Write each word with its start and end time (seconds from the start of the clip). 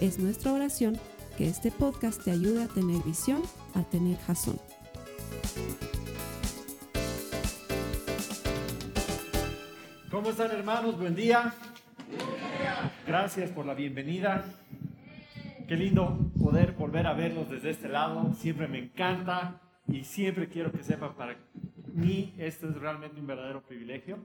Es 0.00 0.18
nuestra 0.18 0.52
oración 0.52 0.98
que 1.38 1.48
este 1.48 1.70
podcast 1.70 2.22
te 2.22 2.30
ayude 2.30 2.64
a 2.64 2.68
tener 2.68 3.02
visión, 3.02 3.40
a 3.74 3.82
tener 3.82 4.18
jazón. 4.18 4.58
¿Cómo 10.10 10.28
están 10.28 10.50
hermanos? 10.50 10.98
Buen 10.98 11.14
día. 11.14 11.54
Gracias 13.06 13.50
por 13.52 13.64
la 13.64 13.72
bienvenida. 13.72 14.44
Qué 15.66 15.76
lindo 15.76 16.30
poder 16.38 16.72
volver 16.72 17.06
a 17.06 17.14
verlos 17.14 17.48
desde 17.48 17.70
este 17.70 17.88
lado. 17.88 18.34
Siempre 18.34 18.68
me 18.68 18.78
encanta 18.78 19.62
y 19.88 20.04
siempre 20.04 20.50
quiero 20.50 20.72
que 20.72 20.82
sepan 20.82 21.14
para 21.16 21.38
mí 21.94 22.34
esto 22.36 22.68
es 22.68 22.76
realmente 22.76 23.18
un 23.18 23.26
verdadero 23.26 23.62
privilegio. 23.62 24.18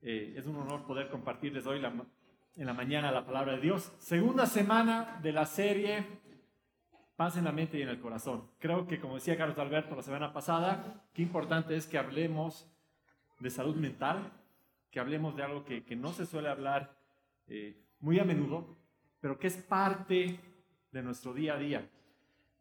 Eh, 0.00 0.34
es 0.36 0.46
un 0.46 0.54
honor 0.54 0.86
poder 0.86 1.08
compartirles 1.08 1.66
hoy 1.66 1.80
en 2.56 2.66
la 2.66 2.72
mañana 2.72 3.12
la 3.12 3.24
palabra 3.24 3.52
de 3.52 3.60
Dios. 3.60 3.92
Segunda 3.98 4.46
semana 4.46 5.18
de 5.22 5.32
la 5.32 5.44
serie 5.44 6.06
Paz 7.16 7.38
en 7.38 7.44
la 7.44 7.52
mente 7.52 7.78
y 7.78 7.82
en 7.82 7.88
el 7.88 7.98
corazón. 7.98 8.44
Creo 8.58 8.86
que 8.86 9.00
como 9.00 9.14
decía 9.14 9.38
Carlos 9.38 9.58
Alberto 9.58 9.96
la 9.96 10.02
semana 10.02 10.34
pasada, 10.34 11.02
qué 11.14 11.22
importante 11.22 11.74
es 11.74 11.86
que 11.86 11.96
hablemos 11.96 12.70
de 13.40 13.48
salud 13.48 13.74
mental, 13.76 14.32
que 14.90 15.00
hablemos 15.00 15.34
de 15.34 15.42
algo 15.42 15.64
que, 15.64 15.82
que 15.82 15.96
no 15.96 16.12
se 16.12 16.26
suele 16.26 16.50
hablar 16.50 16.94
eh, 17.48 17.82
muy 18.00 18.18
a 18.18 18.24
menudo, 18.24 18.76
pero 19.20 19.38
que 19.38 19.46
es 19.46 19.56
parte 19.56 20.38
de 20.92 21.02
nuestro 21.02 21.32
día 21.32 21.54
a 21.54 21.58
día. 21.58 21.88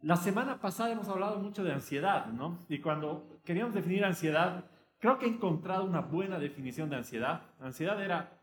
La 0.02 0.16
semana 0.16 0.62
pasada 0.62 0.92
hemos 0.92 1.10
hablado 1.10 1.38
mucho 1.40 1.62
de 1.62 1.73
ansiedad, 1.73 2.28
¿no? 2.28 2.60
Y 2.70 2.80
cuando 2.80 3.42
queríamos 3.44 3.73
definir 3.73 4.06
ansiedad, 4.06 4.64
creo 5.00 5.20
que 5.20 5.26
he 5.26 5.30
encontrado 5.30 5.84
una 5.84 6.00
buena 6.00 6.40
definición 6.40 6.90
de 6.90 6.96
ansiedad. 6.96 7.42
Ansiedad 7.60 8.02
era 8.02 8.34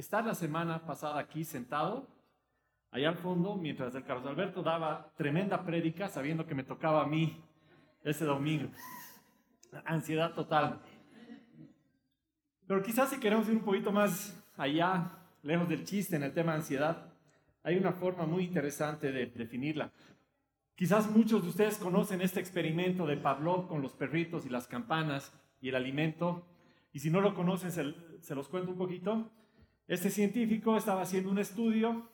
estar 0.00 0.24
la 0.24 0.34
semana 0.34 0.84
pasada 0.84 1.20
aquí 1.20 1.44
sentado, 1.44 2.08
allá 2.90 3.10
al 3.10 3.16
fondo, 3.16 3.54
mientras 3.54 3.94
el 3.94 4.04
Carlos 4.04 4.26
Alberto 4.26 4.62
daba 4.62 5.12
tremenda 5.16 5.64
prédica, 5.64 6.08
sabiendo 6.08 6.46
que 6.46 6.54
me 6.54 6.64
tocaba 6.64 7.02
a 7.02 7.06
mí 7.06 7.40
ese 8.02 8.24
domingo. 8.24 8.70
Ansiedad 9.84 10.34
total. 10.34 10.80
Pero 12.66 12.82
quizás 12.82 13.10
si 13.10 13.20
queremos 13.20 13.48
ir 13.48 13.56
un 13.56 13.64
poquito 13.64 13.92
más 13.92 14.36
allá, 14.56 15.10
lejos 15.42 15.68
del 15.68 15.84
chiste 15.84 16.16
en 16.16 16.22
el 16.22 16.32
tema 16.32 16.52
de 16.52 16.58
ansiedad, 16.58 17.12
hay 17.62 17.76
una 17.76 17.92
forma 17.92 18.26
muy 18.26 18.44
interesante 18.44 19.12
de 19.12 19.26
definirla. 19.26 19.92
Quizás 20.74 21.10
muchos 21.10 21.42
de 21.42 21.50
ustedes 21.50 21.76
conocen 21.76 22.22
este 22.22 22.40
experimento 22.40 23.06
de 23.06 23.18
Pavlov 23.18 23.68
con 23.68 23.82
los 23.82 23.92
perritos 23.92 24.46
y 24.46 24.48
las 24.48 24.66
campanas 24.66 25.32
y 25.60 25.68
el 25.68 25.74
alimento. 25.74 26.46
Y 26.92 27.00
si 27.00 27.10
no 27.10 27.20
lo 27.20 27.34
conocen, 27.34 27.70
se, 27.70 27.94
se 28.22 28.34
los 28.34 28.48
cuento 28.48 28.70
un 28.70 28.78
poquito. 28.78 29.30
Este 29.90 30.08
científico 30.08 30.76
estaba 30.76 31.02
haciendo 31.02 31.32
un 31.32 31.40
estudio 31.40 32.08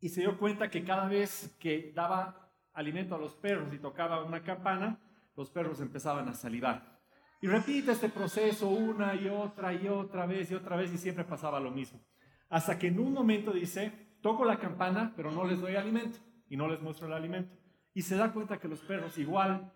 y 0.00 0.08
se 0.08 0.22
dio 0.22 0.36
cuenta 0.36 0.68
que 0.68 0.82
cada 0.82 1.06
vez 1.06 1.56
que 1.60 1.92
daba 1.94 2.52
alimento 2.72 3.14
a 3.14 3.18
los 3.18 3.36
perros 3.36 3.72
y 3.72 3.78
tocaba 3.78 4.24
una 4.24 4.42
campana, 4.42 5.00
los 5.36 5.48
perros 5.48 5.80
empezaban 5.80 6.28
a 6.28 6.34
salivar. 6.34 7.00
Y 7.40 7.46
repite 7.46 7.92
este 7.92 8.08
proceso 8.08 8.68
una 8.68 9.14
y 9.14 9.28
otra 9.28 9.72
y 9.72 9.86
otra 9.86 10.26
vez 10.26 10.50
y 10.50 10.56
otra 10.56 10.74
vez 10.74 10.92
y 10.92 10.98
siempre 10.98 11.22
pasaba 11.22 11.60
lo 11.60 11.70
mismo. 11.70 12.04
Hasta 12.48 12.76
que 12.76 12.88
en 12.88 12.98
un 12.98 13.12
momento 13.12 13.52
dice, 13.52 14.16
toco 14.20 14.44
la 14.44 14.58
campana, 14.58 15.12
pero 15.14 15.30
no 15.30 15.44
les 15.44 15.60
doy 15.60 15.76
alimento 15.76 16.18
y 16.48 16.56
no 16.56 16.66
les 16.66 16.82
muestro 16.82 17.06
el 17.06 17.12
alimento. 17.12 17.54
Y 17.94 18.02
se 18.02 18.16
da 18.16 18.32
cuenta 18.32 18.58
que 18.58 18.66
los 18.66 18.80
perros 18.80 19.16
igual 19.18 19.72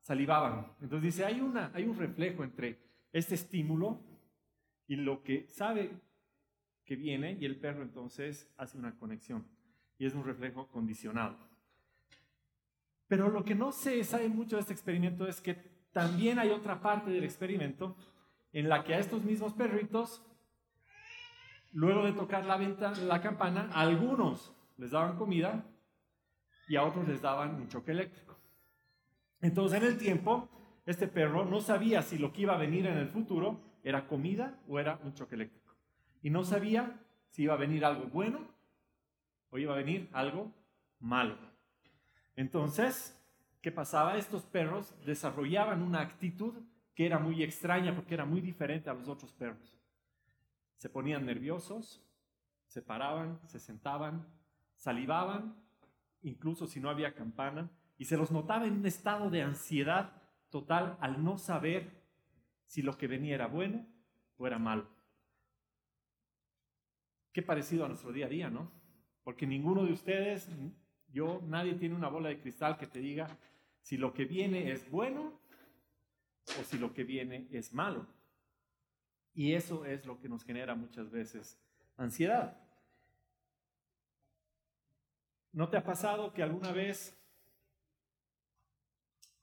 salivaban. 0.00 0.72
Entonces 0.80 1.14
dice, 1.14 1.26
hay, 1.26 1.42
una, 1.42 1.72
hay 1.74 1.84
un 1.84 1.98
reflejo 1.98 2.42
entre 2.42 2.78
este 3.12 3.34
estímulo 3.34 4.00
y 4.86 4.96
lo 4.96 5.22
que 5.22 5.46
sabe 5.48 6.07
que 6.88 6.96
viene 6.96 7.36
y 7.38 7.44
el 7.44 7.60
perro 7.60 7.82
entonces 7.82 8.50
hace 8.56 8.78
una 8.78 8.98
conexión 8.98 9.46
y 9.98 10.06
es 10.06 10.14
un 10.14 10.24
reflejo 10.24 10.68
condicionado. 10.68 11.36
Pero 13.06 13.28
lo 13.28 13.44
que 13.44 13.54
no 13.54 13.72
se 13.72 14.02
sabe 14.04 14.30
mucho 14.30 14.56
de 14.56 14.62
este 14.62 14.72
experimento 14.72 15.26
es 15.28 15.42
que 15.42 15.54
también 15.92 16.38
hay 16.38 16.48
otra 16.48 16.80
parte 16.80 17.10
del 17.10 17.24
experimento 17.24 17.94
en 18.52 18.70
la 18.70 18.84
que 18.84 18.94
a 18.94 19.00
estos 19.00 19.22
mismos 19.22 19.52
perritos, 19.52 20.24
luego 21.72 22.06
de 22.06 22.12
tocar 22.12 22.46
la, 22.46 22.56
venta, 22.56 22.92
la 22.92 23.20
campana, 23.20 23.68
algunos 23.74 24.54
les 24.78 24.90
daban 24.90 25.18
comida 25.18 25.66
y 26.68 26.76
a 26.76 26.84
otros 26.84 27.06
les 27.06 27.20
daban 27.20 27.54
un 27.56 27.68
choque 27.68 27.92
eléctrico. 27.92 28.38
Entonces 29.42 29.82
en 29.82 29.88
el 29.88 29.98
tiempo, 29.98 30.48
este 30.86 31.06
perro 31.06 31.44
no 31.44 31.60
sabía 31.60 32.00
si 32.00 32.16
lo 32.16 32.32
que 32.32 32.42
iba 32.42 32.54
a 32.54 32.58
venir 32.58 32.86
en 32.86 32.96
el 32.96 33.08
futuro 33.08 33.60
era 33.84 34.06
comida 34.06 34.58
o 34.66 34.78
era 34.78 34.98
un 35.04 35.12
choque 35.12 35.34
eléctrico. 35.34 35.57
Y 36.28 36.30
no 36.30 36.44
sabía 36.44 37.00
si 37.30 37.44
iba 37.44 37.54
a 37.54 37.56
venir 37.56 37.86
algo 37.86 38.04
bueno 38.04 38.40
o 39.48 39.56
iba 39.56 39.72
a 39.72 39.78
venir 39.78 40.10
algo 40.12 40.52
malo. 41.00 41.38
Entonces, 42.36 43.18
¿qué 43.62 43.72
pasaba? 43.72 44.18
Estos 44.18 44.42
perros 44.42 44.94
desarrollaban 45.06 45.80
una 45.80 46.02
actitud 46.02 46.52
que 46.94 47.06
era 47.06 47.18
muy 47.18 47.42
extraña 47.42 47.94
porque 47.94 48.12
era 48.12 48.26
muy 48.26 48.42
diferente 48.42 48.90
a 48.90 48.92
los 48.92 49.08
otros 49.08 49.32
perros. 49.32 49.74
Se 50.76 50.90
ponían 50.90 51.24
nerviosos, 51.24 52.04
se 52.66 52.82
paraban, 52.82 53.40
se 53.46 53.58
sentaban, 53.58 54.26
salivaban, 54.74 55.56
incluso 56.20 56.66
si 56.66 56.78
no 56.78 56.90
había 56.90 57.14
campana, 57.14 57.70
y 57.96 58.04
se 58.04 58.18
los 58.18 58.30
notaba 58.30 58.66
en 58.66 58.74
un 58.74 58.84
estado 58.84 59.30
de 59.30 59.40
ansiedad 59.40 60.12
total 60.50 60.98
al 61.00 61.24
no 61.24 61.38
saber 61.38 62.04
si 62.66 62.82
lo 62.82 62.98
que 62.98 63.06
venía 63.06 63.34
era 63.34 63.46
bueno 63.46 63.86
o 64.36 64.46
era 64.46 64.58
malo. 64.58 64.97
Qué 67.38 67.42
parecido 67.42 67.84
a 67.84 67.88
nuestro 67.88 68.10
día 68.10 68.26
a 68.26 68.28
día, 68.28 68.50
¿no? 68.50 68.68
Porque 69.22 69.46
ninguno 69.46 69.84
de 69.84 69.92
ustedes, 69.92 70.48
yo, 71.06 71.40
nadie 71.46 71.74
tiene 71.74 71.94
una 71.94 72.08
bola 72.08 72.30
de 72.30 72.40
cristal 72.40 72.76
que 72.76 72.88
te 72.88 72.98
diga 72.98 73.28
si 73.80 73.96
lo 73.96 74.12
que 74.12 74.24
viene 74.24 74.72
es 74.72 74.90
bueno 74.90 75.40
o 76.58 76.64
si 76.64 76.78
lo 76.78 76.92
que 76.92 77.04
viene 77.04 77.46
es 77.52 77.72
malo. 77.72 78.08
Y 79.34 79.52
eso 79.52 79.84
es 79.84 80.04
lo 80.04 80.18
que 80.18 80.28
nos 80.28 80.42
genera 80.42 80.74
muchas 80.74 81.12
veces 81.12 81.62
ansiedad. 81.96 82.60
¿No 85.52 85.68
te 85.68 85.76
ha 85.76 85.84
pasado 85.84 86.32
que 86.32 86.42
alguna 86.42 86.72
vez 86.72 87.16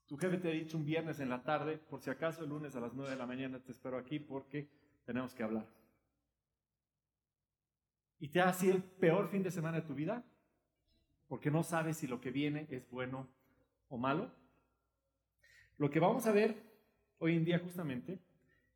tu 0.05 0.17
jefe 0.17 0.37
te 0.37 0.49
ha 0.49 0.51
dicho 0.51 0.75
un 0.75 0.83
viernes 0.83 1.21
en 1.21 1.29
la 1.29 1.43
tarde, 1.43 1.77
por 1.77 2.01
si 2.01 2.09
acaso 2.09 2.43
el 2.43 2.49
lunes 2.49 2.75
a 2.75 2.81
las 2.81 2.93
9 2.93 3.11
de 3.11 3.17
la 3.17 3.25
mañana 3.25 3.63
te 3.63 3.71
espero 3.71 3.97
aquí 3.97 4.19
porque 4.19 4.69
tenemos 5.05 5.33
que 5.33 5.43
hablar? 5.43 5.84
Y 8.25 8.29
te 8.29 8.41
ha 8.41 8.51
sido 8.53 8.73
el 8.73 8.81
peor 8.81 9.29
fin 9.29 9.43
de 9.43 9.51
semana 9.51 9.81
de 9.81 9.85
tu 9.85 9.93
vida 9.93 10.25
porque 11.27 11.51
no 11.51 11.61
sabes 11.61 11.97
si 11.97 12.07
lo 12.07 12.21
que 12.21 12.31
viene 12.31 12.65
es 12.71 12.89
bueno 12.89 13.29
o 13.87 13.99
malo. 13.99 14.31
Lo 15.77 15.91
que 15.91 15.99
vamos 15.99 16.25
a 16.25 16.31
ver 16.31 16.57
hoy 17.19 17.35
en 17.35 17.45
día 17.45 17.59
justamente 17.59 18.17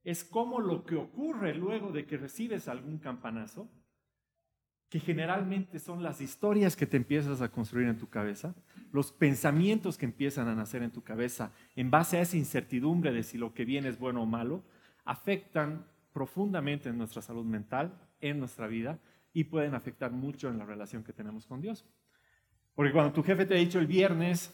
es 0.03 0.23
cómo 0.23 0.59
lo 0.59 0.85
que 0.85 0.95
ocurre 0.95 1.55
luego 1.55 1.91
de 1.91 2.05
que 2.05 2.17
recibes 2.17 2.67
algún 2.67 2.99
campanazo, 2.99 3.67
que 4.87 4.99
generalmente 4.99 5.79
son 5.79 6.03
las 6.03 6.21
historias 6.21 6.75
que 6.75 6.85
te 6.85 6.97
empiezas 6.97 7.41
a 7.41 7.49
construir 7.49 7.87
en 7.87 7.97
tu 7.97 8.07
cabeza, 8.07 8.53
los 8.91 9.11
pensamientos 9.11 9.97
que 9.97 10.05
empiezan 10.05 10.47
a 10.47 10.53
nacer 10.53 10.83
en 10.83 10.91
tu 10.91 11.01
cabeza 11.01 11.51
en 11.75 11.89
base 11.89 12.17
a 12.17 12.21
esa 12.21 12.37
incertidumbre 12.37 13.11
de 13.11 13.23
si 13.23 13.39
lo 13.39 13.55
que 13.55 13.65
viene 13.65 13.89
es 13.89 13.97
bueno 13.97 14.21
o 14.21 14.27
malo, 14.27 14.63
afectan 15.05 15.87
profundamente 16.13 16.89
en 16.89 16.99
nuestra 16.99 17.23
salud 17.23 17.45
mental, 17.45 17.99
en 18.21 18.37
nuestra 18.37 18.67
vida 18.67 18.99
y 19.33 19.45
pueden 19.45 19.75
afectar 19.75 20.11
mucho 20.11 20.49
en 20.49 20.57
la 20.57 20.65
relación 20.65 21.03
que 21.03 21.13
tenemos 21.13 21.45
con 21.45 21.61
Dios. 21.61 21.85
Porque 22.75 22.91
cuando 22.91 23.13
tu 23.13 23.23
jefe 23.23 23.45
te 23.45 23.55
ha 23.55 23.57
dicho 23.57 23.79
el 23.79 23.87
viernes 23.87 24.53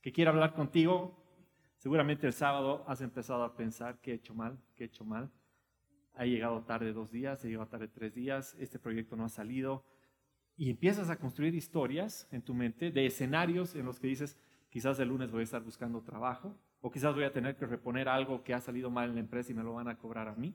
que 0.00 0.12
quiere 0.12 0.30
hablar 0.30 0.54
contigo, 0.54 1.16
seguramente 1.76 2.26
el 2.26 2.32
sábado 2.32 2.84
has 2.86 3.00
empezado 3.00 3.42
a 3.44 3.56
pensar 3.56 4.00
que 4.00 4.12
he 4.12 4.14
hecho 4.14 4.34
mal, 4.34 4.58
que 4.76 4.84
he 4.84 4.86
hecho 4.86 5.04
mal. 5.04 5.30
Ha 6.14 6.24
llegado 6.26 6.62
tarde 6.64 6.92
dos 6.92 7.10
días, 7.10 7.44
ha 7.44 7.48
llegado 7.48 7.68
tarde 7.68 7.88
tres 7.88 8.14
días, 8.14 8.56
este 8.58 8.78
proyecto 8.78 9.16
no 9.16 9.24
ha 9.24 9.28
salido. 9.28 9.84
Y 10.56 10.70
empiezas 10.70 11.08
a 11.08 11.16
construir 11.16 11.54
historias 11.54 12.28
en 12.30 12.42
tu 12.42 12.54
mente 12.54 12.90
de 12.90 13.06
escenarios 13.06 13.74
en 13.74 13.86
los 13.86 13.98
que 13.98 14.08
dices, 14.08 14.36
quizás 14.68 14.98
el 15.00 15.08
lunes 15.08 15.30
voy 15.30 15.40
a 15.40 15.44
estar 15.44 15.62
buscando 15.62 16.02
trabajo, 16.02 16.54
o 16.82 16.90
quizás 16.90 17.14
voy 17.14 17.24
a 17.24 17.32
tener 17.32 17.56
que 17.56 17.66
reponer 17.66 18.08
algo 18.08 18.42
que 18.42 18.54
ha 18.54 18.60
salido 18.60 18.90
mal 18.90 19.08
en 19.08 19.14
la 19.14 19.20
empresa 19.20 19.52
y 19.52 19.54
me 19.54 19.62
lo 19.62 19.74
van 19.74 19.88
a 19.88 19.96
cobrar 19.96 20.28
a 20.28 20.34
mí. 20.34 20.54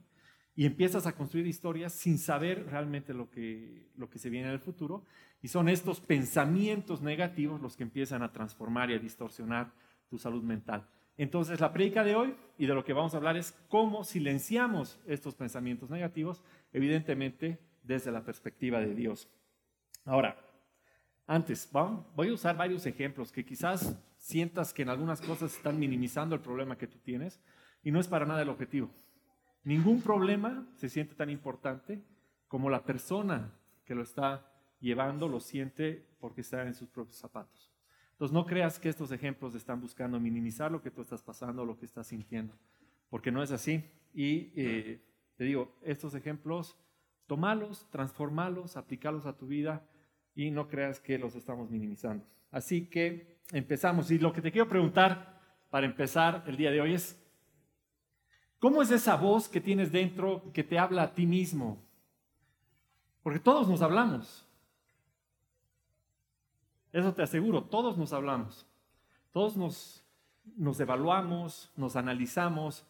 Y 0.56 0.66
empiezas 0.66 1.06
a 1.06 1.14
construir 1.14 1.48
historias 1.48 1.94
sin 1.94 2.18
saber 2.18 2.66
realmente 2.68 3.14
lo 3.14 3.30
que, 3.30 3.90
lo 3.98 4.10
que 4.10 4.20
se 4.20 4.30
viene 4.30 4.48
en 4.48 4.54
el 4.54 4.60
futuro. 4.60 5.04
Y 5.42 5.50
son 5.50 5.68
estos 5.68 6.00
pensamientos 6.00 7.02
negativos 7.02 7.62
los 7.62 7.76
que 7.76 7.84
empiezan 7.84 8.24
a 8.24 8.32
transformar 8.32 8.90
y 8.90 8.96
a 8.96 9.00
distorsionar 9.00 9.74
tu 10.10 10.18
salud 10.18 10.44
mental. 10.44 10.88
Entonces, 11.18 11.60
la 11.60 11.72
predica 11.72 12.04
de 12.04 12.16
hoy 12.16 12.36
y 12.58 12.66
de 12.66 12.74
lo 12.74 12.84
que 12.84 12.94
vamos 12.94 13.14
a 13.14 13.18
hablar 13.18 13.38
es 13.38 13.52
cómo 13.70 14.04
silenciamos 14.04 15.00
estos 15.06 15.36
pensamientos 15.36 15.90
negativos, 15.90 16.42
evidentemente 16.74 17.60
desde 17.84 18.12
la 18.12 18.24
perspectiva 18.24 18.80
de 18.80 18.94
Dios. 18.96 19.30
Ahora, 20.04 20.38
antes, 21.28 21.70
voy 22.16 22.30
a 22.30 22.34
usar 22.34 22.56
varios 22.56 22.86
ejemplos 22.86 23.32
que 23.32 23.46
quizás 23.46 23.98
sientas 24.18 24.74
que 24.74 24.84
en 24.84 24.90
algunas 24.90 25.22
cosas 25.22 25.56
están 25.56 25.80
minimizando 25.80 26.36
el 26.36 26.42
problema 26.42 26.78
que 26.78 26.88
tú 26.88 26.98
tienes 27.00 27.42
y 27.84 27.92
no 27.92 28.00
es 28.00 28.08
para 28.08 28.26
nada 28.26 28.42
el 28.42 28.50
objetivo. 28.50 28.90
Ningún 29.66 30.02
problema 30.02 30.66
se 30.76 30.90
siente 30.90 31.16
tan 31.16 31.30
importante 31.30 32.02
como 32.48 32.70
la 32.70 32.84
persona 32.84 33.52
que 33.84 33.96
lo 33.96 34.04
está 34.04 34.50
llevando 34.80 35.28
lo 35.28 35.40
siente 35.40 36.06
porque 36.20 36.42
está 36.42 36.68
en 36.68 36.76
sus 36.76 36.88
propios 36.88 37.18
zapatos. 37.18 37.74
Entonces 38.12 38.32
no 38.32 38.46
creas 38.46 38.80
que 38.80 38.90
estos 38.90 39.12
ejemplos 39.12 39.56
están 39.56 39.82
buscando 39.82 40.20
minimizar 40.20 40.72
lo 40.72 40.82
que 40.82 40.92
tú 40.92 41.02
estás 41.02 41.24
pasando, 41.24 41.66
lo 41.66 41.78
que 41.78 41.86
estás 41.86 42.08
sintiendo, 42.08 42.54
porque 43.10 43.32
no 43.32 43.42
es 43.42 43.52
así. 43.52 43.84
Y 44.14 44.54
eh, 44.56 45.02
te 45.36 45.44
digo, 45.44 45.76
estos 45.82 46.14
ejemplos, 46.14 46.78
tomalos, 47.26 47.90
transformalos, 47.90 48.78
aplicarlos 48.78 49.26
a 49.26 49.36
tu 49.36 49.48
vida 49.48 49.86
y 50.36 50.52
no 50.52 50.68
creas 50.68 51.00
que 51.00 51.18
los 51.18 51.36
estamos 51.36 51.72
minimizando. 51.72 52.24
Así 52.52 52.86
que 52.86 53.40
empezamos. 53.52 54.12
Y 54.12 54.20
lo 54.20 54.32
que 54.32 54.42
te 54.42 54.52
quiero 54.52 54.70
preguntar 54.70 55.42
para 55.72 55.88
empezar 55.88 56.44
el 56.46 56.56
día 56.56 56.70
de 56.70 56.82
hoy 56.82 56.94
es, 56.94 57.20
¿cómo 58.66 58.82
es 58.82 58.90
esa 58.90 59.16
voz 59.16 59.48
que 59.48 59.62
tienes 59.62 59.92
dentro 59.92 60.42
que 60.52 60.64
te 60.64 60.80
habla 60.80 61.04
a 61.04 61.14
ti 61.14 61.28
mismo? 61.28 61.78
Porque 63.22 63.38
todos 63.38 63.68
nos 63.68 63.84
hablamos. 63.84 64.44
Eso 66.92 67.14
te 67.14 67.22
aseguro, 67.22 67.66
todos 67.66 67.96
nos 67.96 68.12
hablamos. 68.12 68.66
Todos 69.32 69.56
nos, 69.56 70.04
nos 70.58 70.80
evaluamos, 70.80 71.72
nos 71.76 71.96
analizamos. 71.96 72.84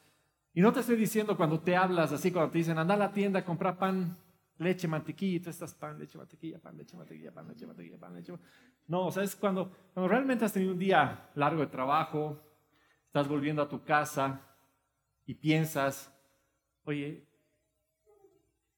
Y 0.53 0.61
no 0.61 0.71
te 0.71 0.79
estoy 0.79 0.95
diciendo 0.95 1.35
cuando 1.35 1.59
te 1.59 1.75
hablas 1.75 2.13
así, 2.13 2.31
cuando 2.31 2.51
te 2.51 2.59
dicen, 2.59 2.77
anda 2.77 2.93
a 2.93 2.97
la 2.97 3.11
tienda 3.11 3.41
a 3.41 3.43
comprar 3.43 3.77
pan, 3.77 4.17
leche, 4.59 4.87
mantequilla, 4.87 5.35
y 5.35 5.39
tú 5.41 5.49
estás 5.49 5.73
pan, 5.73 5.99
leche, 5.99 6.17
mantequilla, 6.17 6.57
pan, 6.57 6.77
leche, 6.77 6.95
mantequilla, 6.95 7.33
pan, 7.33 7.49
leche, 7.49 7.67
mantequilla, 7.67 7.97
pan, 7.97 8.13
leche. 8.13 8.33
No, 8.87 9.07
o 9.07 9.11
sea, 9.11 9.23
es 9.23 9.35
cuando, 9.35 9.69
cuando 9.93 10.07
realmente 10.07 10.45
has 10.45 10.53
tenido 10.53 10.71
un 10.71 10.79
día 10.79 11.31
largo 11.35 11.59
de 11.59 11.67
trabajo, 11.67 12.39
estás 13.07 13.27
volviendo 13.27 13.61
a 13.61 13.67
tu 13.67 13.83
casa 13.83 14.54
y 15.25 15.35
piensas, 15.35 16.13
oye, 16.83 17.27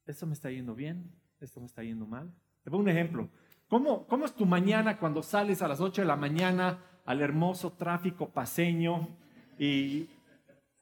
esto 0.06 0.26
me 0.26 0.34
está 0.34 0.50
yendo 0.50 0.76
bien, 0.76 1.12
esto 1.40 1.60
me 1.60 1.66
está 1.66 1.84
yendo 1.84 2.06
mal. 2.06 2.34
Te 2.64 2.72
pongo 2.72 2.84
un 2.84 2.90
ejemplo. 2.90 3.30
¿Cómo, 3.68 4.08
¿Cómo 4.08 4.26
es 4.26 4.34
tu 4.34 4.46
mañana 4.46 4.98
cuando 4.98 5.22
sales 5.22 5.62
a 5.62 5.68
las 5.68 5.82
8 5.82 6.02
de 6.02 6.08
la 6.08 6.16
mañana 6.16 6.84
al 7.06 7.22
hermoso 7.22 7.74
tráfico 7.74 8.30
paseño 8.30 9.18
y 9.60 10.08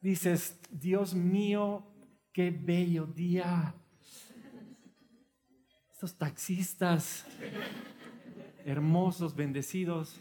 dices, 0.01 0.59
Dios 0.69 1.15
mío, 1.15 1.87
qué 2.31 2.51
bello 2.51 3.07
día? 3.07 3.73
Estos 5.91 6.17
taxistas 6.17 7.25
hermosos, 8.65 9.35
bendecidos, 9.35 10.19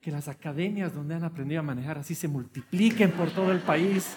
que 0.00 0.10
las 0.10 0.28
academias 0.28 0.94
donde 0.94 1.14
han 1.14 1.24
aprendido 1.24 1.60
a 1.60 1.64
manejar 1.64 1.98
así 1.98 2.14
se 2.14 2.28
multipliquen 2.28 3.12
por 3.12 3.30
todo 3.30 3.52
el 3.52 3.60
país. 3.60 4.16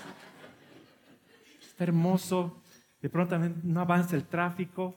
Está 1.62 1.83
hermoso. 1.83 2.62
De 3.01 3.09
pronto 3.09 3.38
no 3.38 3.81
avanza 3.81 4.15
el 4.15 4.25
tráfico 4.25 4.95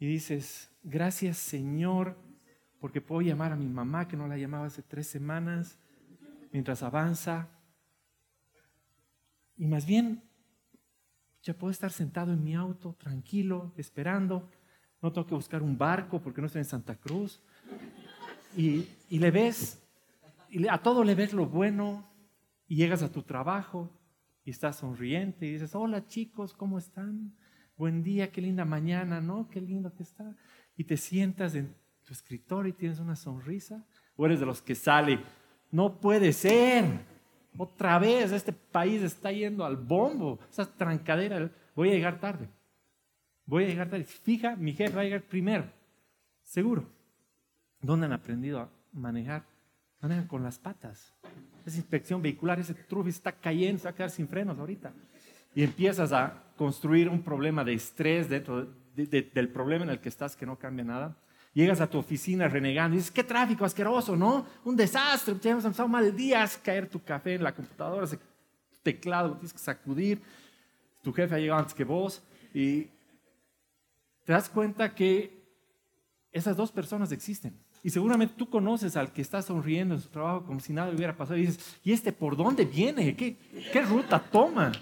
y 0.00 0.06
dices, 0.06 0.70
gracias 0.82 1.38
Señor, 1.38 2.16
porque 2.80 3.00
puedo 3.00 3.20
llamar 3.20 3.52
a 3.52 3.56
mi 3.56 3.68
mamá 3.68 4.08
que 4.08 4.16
no 4.16 4.26
la 4.26 4.36
llamaba 4.36 4.66
hace 4.66 4.82
tres 4.82 5.06
semanas, 5.06 5.78
mientras 6.52 6.82
avanza. 6.82 7.48
Y 9.56 9.66
más 9.66 9.86
bien, 9.86 10.24
ya 11.42 11.54
puedo 11.54 11.70
estar 11.70 11.92
sentado 11.92 12.32
en 12.32 12.42
mi 12.42 12.54
auto, 12.54 12.94
tranquilo, 12.94 13.72
esperando 13.76 14.50
no 15.00 15.12
tengo 15.12 15.26
que 15.26 15.34
buscar 15.34 15.62
un 15.62 15.78
barco 15.78 16.20
porque 16.20 16.40
no 16.40 16.46
estoy 16.46 16.60
en 16.60 16.66
Santa 16.66 16.96
Cruz. 16.96 17.40
Y, 18.56 18.88
le 19.10 19.30
ves, 19.30 19.80
y 20.50 20.66
a 20.68 20.78
todo 20.78 21.04
le 21.04 21.14
ves 21.14 21.32
lo 21.32 21.46
bueno, 21.46 22.08
y 22.68 22.76
llegas 22.76 23.02
a 23.02 23.10
tu 23.10 23.22
trabajo 23.22 23.90
y 24.44 24.50
estás 24.50 24.76
sonriente 24.76 25.46
y 25.46 25.52
dices, 25.52 25.74
hola 25.74 26.06
chicos, 26.06 26.52
¿cómo 26.52 26.78
están? 26.78 27.34
Buen 27.76 28.02
día, 28.02 28.30
qué 28.30 28.42
linda 28.42 28.64
mañana, 28.64 29.20
¿no? 29.20 29.48
Qué 29.48 29.60
lindo 29.60 29.94
que 29.94 30.02
está. 30.02 30.36
Y 30.76 30.84
te 30.84 30.96
sientas 30.96 31.54
en 31.54 31.74
tu 32.04 32.12
escritorio 32.12 32.70
y 32.70 32.74
tienes 32.74 32.98
una 32.98 33.16
sonrisa. 33.16 33.86
O 34.16 34.26
eres 34.26 34.40
de 34.40 34.46
los 34.46 34.60
que 34.60 34.74
sale, 34.74 35.20
no 35.70 35.98
puede 36.00 36.32
ser. 36.32 36.84
Otra 37.56 37.98
vez, 37.98 38.32
este 38.32 38.52
país 38.52 39.02
está 39.02 39.32
yendo 39.32 39.64
al 39.64 39.76
bombo. 39.76 40.38
Esa 40.50 40.66
trancadera, 40.66 41.50
voy 41.74 41.90
a 41.90 41.94
llegar 41.94 42.20
tarde. 42.20 42.48
Voy 43.46 43.64
a 43.64 43.68
llegar 43.68 43.88
tarde. 43.88 44.04
Fija, 44.04 44.56
mi 44.56 44.72
jefe 44.72 44.94
va 44.94 45.00
a 45.02 45.04
llegar 45.04 45.22
primero. 45.22 45.64
Seguro. 46.42 46.86
¿Dónde 47.80 48.06
han 48.06 48.12
aprendido 48.12 48.60
a 48.60 48.70
manejar? 48.92 49.44
Con 50.28 50.44
las 50.44 50.58
patas. 50.58 51.12
Esa 51.66 51.76
inspección 51.76 52.22
vehicular, 52.22 52.60
ese 52.60 52.72
trufi 52.72 53.10
está 53.10 53.32
cayendo, 53.32 53.78
se 53.78 53.84
va 53.84 53.90
a 53.90 53.94
quedar 53.94 54.10
sin 54.10 54.28
frenos 54.28 54.58
ahorita. 54.58 54.92
Y 55.54 55.64
empiezas 55.64 56.12
a 56.12 56.44
construir 56.56 57.08
un 57.08 57.22
problema 57.22 57.64
de 57.64 57.74
estrés 57.74 58.28
dentro 58.28 58.68
del 58.94 59.48
problema 59.48 59.84
en 59.84 59.90
el 59.90 60.00
que 60.00 60.08
estás 60.08 60.36
que 60.36 60.46
no 60.46 60.56
cambia 60.56 60.84
nada. 60.84 61.16
Llegas 61.52 61.80
a 61.80 61.90
tu 61.90 61.98
oficina 61.98 62.46
renegando 62.46 62.94
y 62.94 62.98
dices, 62.98 63.10
qué 63.10 63.24
tráfico 63.24 63.64
asqueroso, 63.64 64.14
¿no? 64.14 64.46
Un 64.64 64.76
desastre, 64.76 65.34
ya 65.40 65.50
hemos 65.50 65.64
empezado 65.64 65.88
mal 65.88 66.14
día, 66.14 66.48
caer 66.62 66.88
tu 66.88 67.02
café 67.02 67.34
en 67.34 67.42
la 67.42 67.52
computadora, 67.52 68.04
ese 68.04 68.20
teclado, 68.82 69.32
tienes 69.32 69.52
que 69.52 69.58
sacudir. 69.58 70.22
Tu 71.02 71.12
jefe 71.12 71.34
ha 71.34 71.38
llegado 71.38 71.60
antes 71.60 71.74
que 71.74 71.84
vos 71.84 72.22
y 72.54 72.84
te 74.24 74.32
das 74.32 74.48
cuenta 74.48 74.94
que 74.94 75.42
esas 76.30 76.56
dos 76.56 76.70
personas 76.70 77.10
existen. 77.10 77.58
Y 77.82 77.90
seguramente 77.90 78.34
tú 78.36 78.48
conoces 78.48 78.96
al 78.96 79.12
que 79.12 79.22
está 79.22 79.40
sonriendo 79.40 79.94
en 79.94 80.00
su 80.00 80.08
trabajo 80.08 80.44
como 80.44 80.60
si 80.60 80.72
nada 80.72 80.92
hubiera 80.92 81.16
pasado 81.16 81.38
y 81.38 81.46
dices, 81.46 81.78
¿y 81.84 81.92
este 81.92 82.12
por 82.12 82.36
dónde 82.36 82.64
viene? 82.64 83.14
¿Qué, 83.14 83.36
qué 83.72 83.82
ruta 83.82 84.18
toma? 84.18 84.72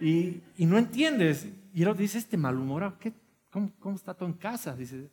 Y, 0.00 0.40
y, 0.56 0.66
no 0.66 0.76
entiendes. 0.76 1.48
Y 1.72 1.82
el 1.82 1.88
otro 1.88 2.02
dice, 2.02 2.18
este 2.18 2.36
malhumorado, 2.36 2.98
¿qué, 2.98 3.12
cómo, 3.50 3.72
cómo, 3.78 3.94
está 3.94 4.14
todo 4.14 4.28
en 4.28 4.34
casa? 4.34 4.74
Dice, 4.74 5.08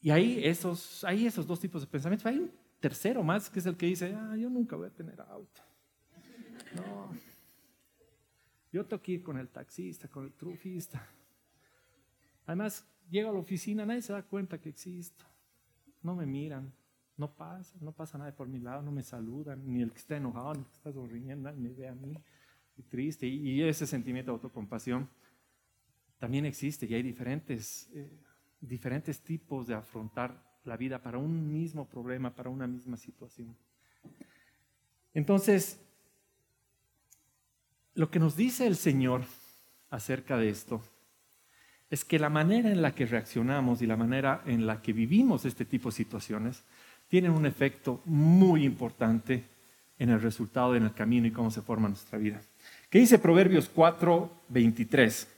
y 0.00 0.10
ahí 0.10 0.40
esos, 0.44 1.02
hay 1.02 1.26
esos 1.26 1.46
dos 1.46 1.58
tipos 1.58 1.82
de 1.82 1.88
pensamientos. 1.88 2.24
Hay 2.26 2.38
un 2.38 2.50
tercero 2.78 3.24
más 3.24 3.50
que 3.50 3.58
es 3.58 3.66
el 3.66 3.76
que 3.76 3.86
dice, 3.86 4.14
ah, 4.14 4.36
yo 4.36 4.48
nunca 4.48 4.76
voy 4.76 4.86
a 4.86 4.90
tener 4.90 5.20
auto. 5.20 5.62
No. 6.74 7.10
Yo 8.72 8.84
tengo 8.84 9.02
que 9.02 9.12
ir 9.12 9.22
con 9.22 9.38
el 9.38 9.48
taxista, 9.48 10.06
con 10.06 10.24
el 10.24 10.32
trufista. 10.32 11.04
Además, 12.46 12.86
llego 13.10 13.30
a 13.30 13.32
la 13.32 13.38
oficina, 13.40 13.84
nadie 13.84 14.02
se 14.02 14.12
da 14.12 14.22
cuenta 14.22 14.60
que 14.60 14.68
existo. 14.68 15.24
No 16.02 16.14
me 16.14 16.26
miran, 16.26 16.72
no 17.16 17.32
pasa, 17.32 17.74
no 17.80 17.92
pasa 17.92 18.18
nada 18.18 18.34
por 18.34 18.48
mi 18.48 18.58
lado, 18.58 18.82
no 18.82 18.92
me 18.92 19.02
saludan, 19.02 19.62
ni 19.66 19.82
el 19.82 19.90
que 19.90 19.98
está 19.98 20.16
enojado, 20.16 20.54
ni 20.54 20.60
el 20.60 20.66
que 20.66 20.74
está 20.74 20.92
sonriendo, 20.92 21.52
me 21.52 21.70
ve 21.70 21.88
a 21.88 21.94
mí. 21.94 22.16
Y 22.76 22.82
triste. 22.82 23.26
Y, 23.26 23.62
ese 23.62 23.86
sentimiento 23.86 24.30
de 24.30 24.34
autocompasión 24.34 25.08
también 26.18 26.44
existe 26.44 26.86
y 26.86 26.94
hay 26.94 27.02
diferentes, 27.02 27.88
eh, 27.94 28.10
diferentes 28.60 29.20
tipos 29.20 29.66
de 29.66 29.74
afrontar 29.74 30.42
la 30.64 30.76
vida 30.76 31.02
para 31.02 31.16
un 31.16 31.52
mismo 31.52 31.88
problema, 31.88 32.34
para 32.34 32.50
una 32.50 32.66
misma 32.66 32.96
situación. 32.96 33.56
Entonces, 35.14 35.80
lo 37.94 38.10
que 38.10 38.18
nos 38.18 38.36
dice 38.36 38.66
el 38.66 38.76
Señor 38.76 39.24
acerca 39.88 40.36
de 40.36 40.50
esto 40.50 40.82
es 41.90 42.04
que 42.04 42.18
la 42.18 42.28
manera 42.28 42.70
en 42.70 42.82
la 42.82 42.94
que 42.94 43.06
reaccionamos 43.06 43.80
y 43.82 43.86
la 43.86 43.96
manera 43.96 44.42
en 44.46 44.66
la 44.66 44.82
que 44.82 44.92
vivimos 44.92 45.44
este 45.44 45.64
tipo 45.64 45.88
de 45.90 45.96
situaciones 45.96 46.64
tienen 47.08 47.30
un 47.30 47.46
efecto 47.46 48.02
muy 48.04 48.64
importante 48.64 49.44
en 49.98 50.10
el 50.10 50.20
resultado, 50.20 50.74
en 50.74 50.84
el 50.84 50.92
camino 50.92 51.26
y 51.26 51.30
cómo 51.30 51.50
se 51.50 51.62
forma 51.62 51.88
nuestra 51.88 52.18
vida. 52.18 52.40
¿Qué 52.90 52.98
dice 52.98 53.18
Proverbios 53.18 53.70
4, 53.72 54.30
23? 54.48 55.28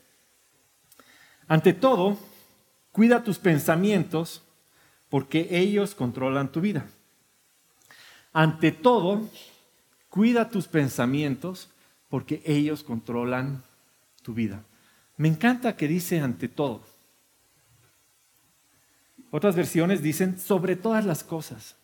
Ante 1.47 1.73
todo, 1.73 2.17
cuida 2.91 3.23
tus 3.23 3.37
pensamientos 3.37 4.43
porque 5.09 5.47
ellos 5.51 5.95
controlan 5.95 6.51
tu 6.51 6.61
vida. 6.61 6.85
Ante 8.33 8.71
todo, 8.71 9.27
cuida 10.09 10.49
tus 10.49 10.67
pensamientos 10.67 11.69
porque 12.09 12.41
ellos 12.45 12.83
controlan 12.83 13.63
tu 14.21 14.33
vida. 14.33 14.63
Me 15.19 15.27
encanta 15.27 15.75
que 15.75 15.89
dice 15.89 16.21
ante 16.21 16.47
todo. 16.47 16.81
Otras 19.31 19.53
versiones 19.53 20.01
dicen 20.01 20.39
sobre 20.39 20.77
todas 20.77 21.05
las 21.05 21.25
cosas. 21.25 21.75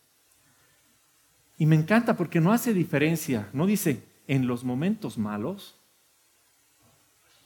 Y 1.58 1.66
me 1.66 1.76
encanta 1.76 2.16
porque 2.16 2.40
no 2.40 2.50
hace 2.50 2.72
diferencia, 2.72 3.50
no 3.52 3.66
dice 3.66 4.02
en 4.26 4.46
los 4.46 4.64
momentos 4.64 5.18
malos, 5.18 5.76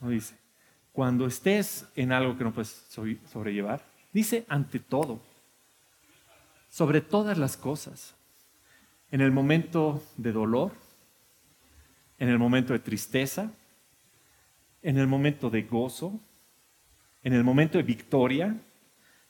no 0.00 0.10
dice, 0.10 0.36
cuando 0.92 1.26
estés 1.26 1.86
en 1.96 2.12
algo 2.12 2.38
que 2.38 2.44
no 2.44 2.52
puedes 2.52 2.86
sobrellevar, 3.28 3.84
dice 4.12 4.46
ante 4.48 4.78
todo, 4.78 5.20
sobre 6.68 7.00
todas 7.00 7.36
las 7.36 7.56
cosas, 7.56 8.14
en 9.10 9.22
el 9.22 9.32
momento 9.32 10.00
de 10.16 10.30
dolor, 10.30 10.70
en 12.20 12.28
el 12.28 12.38
momento 12.38 12.74
de 12.74 12.78
tristeza, 12.78 13.50
en 14.82 14.98
el 14.98 15.06
momento 15.06 15.50
de 15.50 15.62
gozo, 15.62 16.18
en 17.22 17.32
el 17.32 17.44
momento 17.44 17.78
de 17.78 17.84
victoria, 17.84 18.56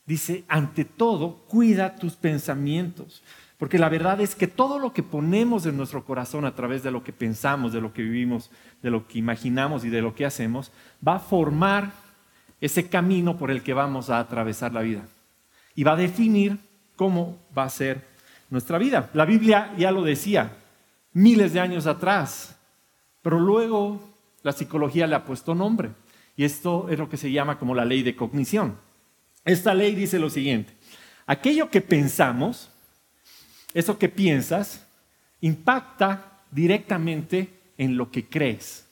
dice, 0.05 0.43
ante 0.47 0.85
todo, 0.85 1.45
cuida 1.47 1.95
tus 1.95 2.15
pensamientos. 2.15 3.23
Porque 3.57 3.77
la 3.77 3.89
verdad 3.89 4.19
es 4.21 4.33
que 4.33 4.47
todo 4.47 4.79
lo 4.79 4.91
que 4.91 5.03
ponemos 5.03 5.65
en 5.65 5.77
nuestro 5.77 6.03
corazón 6.03 6.45
a 6.45 6.55
través 6.55 6.81
de 6.81 6.91
lo 6.91 7.03
que 7.03 7.13
pensamos, 7.13 7.73
de 7.73 7.81
lo 7.81 7.93
que 7.93 8.01
vivimos, 8.01 8.49
de 8.81 8.89
lo 8.89 9.07
que 9.07 9.19
imaginamos 9.19 9.85
y 9.85 9.89
de 9.89 10.01
lo 10.01 10.15
que 10.15 10.25
hacemos, 10.25 10.71
va 11.05 11.15
a 11.15 11.19
formar 11.19 11.91
ese 12.59 12.89
camino 12.89 13.37
por 13.37 13.51
el 13.51 13.61
que 13.61 13.73
vamos 13.73 14.09
a 14.09 14.19
atravesar 14.19 14.73
la 14.73 14.81
vida. 14.81 15.03
Y 15.75 15.83
va 15.83 15.93
a 15.93 15.97
definir 15.97 16.57
cómo 16.95 17.37
va 17.55 17.63
a 17.63 17.69
ser 17.69 18.05
nuestra 18.49 18.77
vida. 18.77 19.09
La 19.13 19.25
Biblia 19.25 19.73
ya 19.77 19.91
lo 19.91 20.03
decía 20.03 20.57
miles 21.13 21.53
de 21.53 21.59
años 21.59 21.87
atrás, 21.87 22.57
pero 23.21 23.39
luego 23.39 24.10
la 24.43 24.51
psicología 24.51 25.07
le 25.07 25.15
ha 25.15 25.25
puesto 25.25 25.55
nombre. 25.55 25.91
Y 26.35 26.43
esto 26.43 26.89
es 26.89 26.97
lo 26.97 27.09
que 27.09 27.17
se 27.17 27.31
llama 27.31 27.59
como 27.59 27.75
la 27.75 27.85
ley 27.85 28.03
de 28.03 28.15
cognición. 28.15 28.77
Esta 29.45 29.73
ley 29.73 29.95
dice 29.95 30.19
lo 30.19 30.29
siguiente, 30.29 30.73
aquello 31.25 31.69
que 31.69 31.81
pensamos, 31.81 32.69
eso 33.73 33.97
que 33.97 34.09
piensas 34.09 34.85
impacta 35.41 36.39
directamente 36.51 37.49
en 37.77 37.97
lo 37.97 38.11
que 38.11 38.27
crees. 38.27 38.87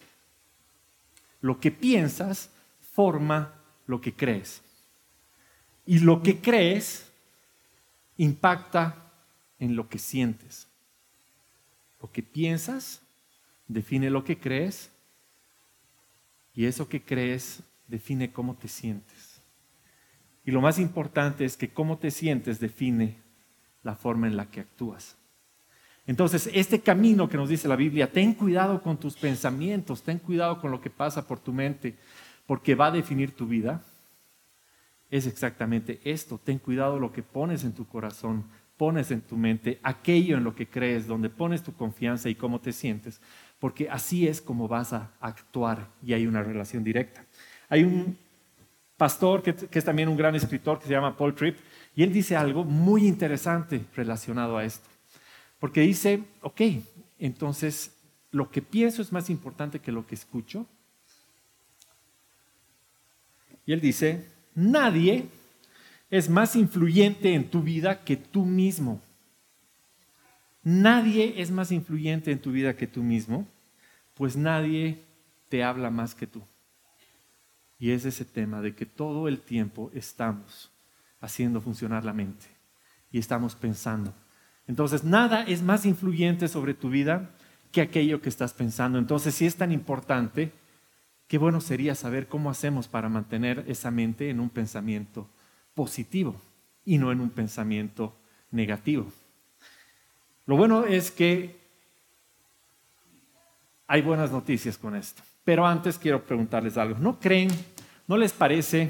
Lo 1.41 1.60
que 1.60 1.72
piensas 1.72 2.50
forma 2.94 3.53
lo 3.86 4.01
que 4.01 4.13
crees. 4.13 4.62
Y 5.86 6.00
lo 6.00 6.22
que 6.22 6.39
crees 6.39 7.12
impacta 8.18 9.12
en 9.60 9.75
lo 9.75 9.88
que 9.88 10.00
sientes. 10.00 10.68
Lo 12.01 12.12
que 12.12 12.24
piensas 12.24 13.01
define 13.68 14.10
lo 14.10 14.24
que 14.24 14.38
crees 14.38 14.91
y 16.59 16.65
eso 16.65 16.89
que 16.89 17.01
crees 17.01 17.63
define 17.87 18.33
cómo 18.33 18.53
te 18.53 18.67
sientes. 18.67 19.41
Y 20.43 20.51
lo 20.51 20.59
más 20.59 20.77
importante 20.77 21.45
es 21.45 21.55
que 21.55 21.69
cómo 21.69 21.99
te 21.99 22.11
sientes 22.11 22.59
define 22.59 23.15
la 23.81 23.95
forma 23.95 24.27
en 24.27 24.35
la 24.35 24.51
que 24.51 24.59
actúas. 24.59 25.15
Entonces, 26.05 26.49
este 26.53 26.81
camino 26.81 27.29
que 27.29 27.37
nos 27.37 27.47
dice 27.47 27.69
la 27.69 27.77
Biblia, 27.77 28.11
ten 28.11 28.33
cuidado 28.33 28.83
con 28.83 28.97
tus 28.97 29.15
pensamientos, 29.15 30.03
ten 30.03 30.19
cuidado 30.19 30.59
con 30.59 30.69
lo 30.69 30.81
que 30.81 30.89
pasa 30.89 31.25
por 31.25 31.39
tu 31.39 31.53
mente, 31.53 31.95
porque 32.45 32.75
va 32.75 32.87
a 32.87 32.91
definir 32.91 33.31
tu 33.31 33.47
vida, 33.47 33.81
es 35.09 35.27
exactamente 35.27 36.01
esto. 36.03 36.41
Ten 36.43 36.59
cuidado 36.59 36.99
lo 36.99 37.13
que 37.13 37.23
pones 37.23 37.63
en 37.63 37.71
tu 37.71 37.87
corazón, 37.87 38.43
pones 38.75 39.11
en 39.11 39.21
tu 39.21 39.37
mente, 39.37 39.79
aquello 39.81 40.35
en 40.35 40.43
lo 40.43 40.53
que 40.53 40.67
crees, 40.67 41.07
donde 41.07 41.29
pones 41.29 41.63
tu 41.63 41.73
confianza 41.73 42.27
y 42.27 42.35
cómo 42.35 42.59
te 42.59 42.73
sientes, 42.73 43.21
porque 43.59 43.89
así 43.89 44.27
es 44.27 44.41
como 44.41 44.67
vas 44.67 44.93
a 44.93 45.11
actuar 45.19 45.87
y 46.03 46.13
hay 46.13 46.25
una 46.25 46.41
relación 46.41 46.83
directa. 46.83 47.25
Hay 47.67 47.83
un 47.83 48.17
pastor 48.97 49.41
que, 49.41 49.55
es 49.71 49.85
también 49.85 50.09
un 50.09 50.17
gran 50.17 50.35
escritor 50.35 50.79
que 50.79 50.85
se 50.85 50.91
llama 50.91 51.15
Paul 51.15 51.33
Tripp, 51.33 51.57
y 51.95 52.03
él 52.03 52.13
dice 52.13 52.35
algo 52.35 52.63
muy 52.63 53.07
interesante 53.07 53.85
relacionado 53.95 54.57
a 54.57 54.63
esto. 54.63 54.87
Porque 55.59 55.81
dice, 55.81 56.23
ok, 56.41 56.61
entonces 57.17 57.95
lo 58.31 58.51
que 58.51 58.61
pienso 58.61 59.01
es 59.01 59.11
más 59.11 59.29
importante 59.29 59.79
que 59.79 59.91
lo 59.91 60.05
que 60.05 60.15
escucho. 60.15 60.65
Y 63.65 63.73
él 63.73 63.81
dice, 63.81 64.25
nadie 64.55 65.27
es 66.09 66.29
más 66.29 66.55
influyente 66.55 67.33
en 67.33 67.49
tu 67.49 67.61
vida 67.61 68.03
que 68.03 68.17
tú 68.17 68.45
mismo. 68.45 69.01
Nadie 70.69 71.41
es 71.41 71.49
más 71.49 71.71
influyente 71.71 72.31
en 72.31 72.39
tu 72.39 72.51
vida 72.51 72.75
que 72.75 72.85
tú 72.85 73.01
mismo, 73.01 73.47
pues 74.13 74.38
nadie 74.38 75.03
te 75.49 75.63
habla 75.63 75.89
más 75.89 76.13
que 76.13 76.27
tú. 76.27 76.43
Y 77.79 77.89
es 77.89 78.05
ese 78.05 78.23
tema 78.23 78.61
de 78.61 78.75
que 78.75 78.85
todo 78.85 79.27
el 79.27 79.39
tiempo 79.39 79.89
estamos 79.95 80.69
haciendo 81.21 81.59
funcionar 81.59 82.05
la 82.05 82.13
mente 82.13 82.45
y 83.09 83.17
estamos 83.17 83.55
pensando. 83.55 84.13
Entonces, 84.67 85.03
nada 85.03 85.41
es 85.41 85.63
más 85.63 85.88
influyente 85.88 86.47
sobre 86.47 86.75
tu 86.75 86.91
vida 86.91 87.31
que 87.71 87.81
aquello 87.81 88.21
que 88.21 88.29
estás 88.29 88.53
pensando. 88.53 88.99
Entonces, 88.99 89.33
si 89.33 89.47
es 89.47 89.55
tan 89.55 89.71
importante, 89.71 90.51
qué 91.27 91.39
bueno 91.39 91.61
sería 91.61 91.95
saber 91.95 92.27
cómo 92.27 92.51
hacemos 92.51 92.88
para 92.88 93.09
mantener 93.09 93.65
esa 93.67 93.89
mente 93.89 94.29
en 94.29 94.39
un 94.39 94.51
pensamiento 94.51 95.27
positivo 95.73 96.39
y 96.85 96.99
no 96.99 97.11
en 97.11 97.21
un 97.21 97.31
pensamiento 97.31 98.15
negativo. 98.51 99.11
Lo 100.50 100.58
bueno 100.58 100.84
es 100.84 101.12
que 101.12 101.56
hay 103.86 104.01
buenas 104.01 104.32
noticias 104.32 104.79
con 104.79 104.96
esto. 104.96 105.22
Pero 105.44 105.63
antes 105.63 106.00
quiero 106.00 106.25
preguntarles 106.25 106.75
algo. 106.75 106.98
¿No 106.98 107.20
creen, 107.20 107.51
no 108.08 108.18
les 108.18 108.34
parece 108.34 108.89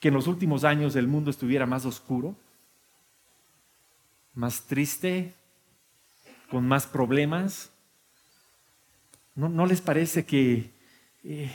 que 0.00 0.08
en 0.08 0.14
los 0.14 0.28
últimos 0.28 0.64
años 0.64 0.96
el 0.96 1.06
mundo 1.06 1.30
estuviera 1.30 1.66
más 1.66 1.84
oscuro, 1.84 2.34
más 4.32 4.62
triste, 4.62 5.34
con 6.50 6.66
más 6.66 6.86
problemas? 6.86 7.70
¿No, 9.34 9.66
les 9.66 9.82
parece 9.82 10.24
que, 10.24 10.70
eh, 11.22 11.54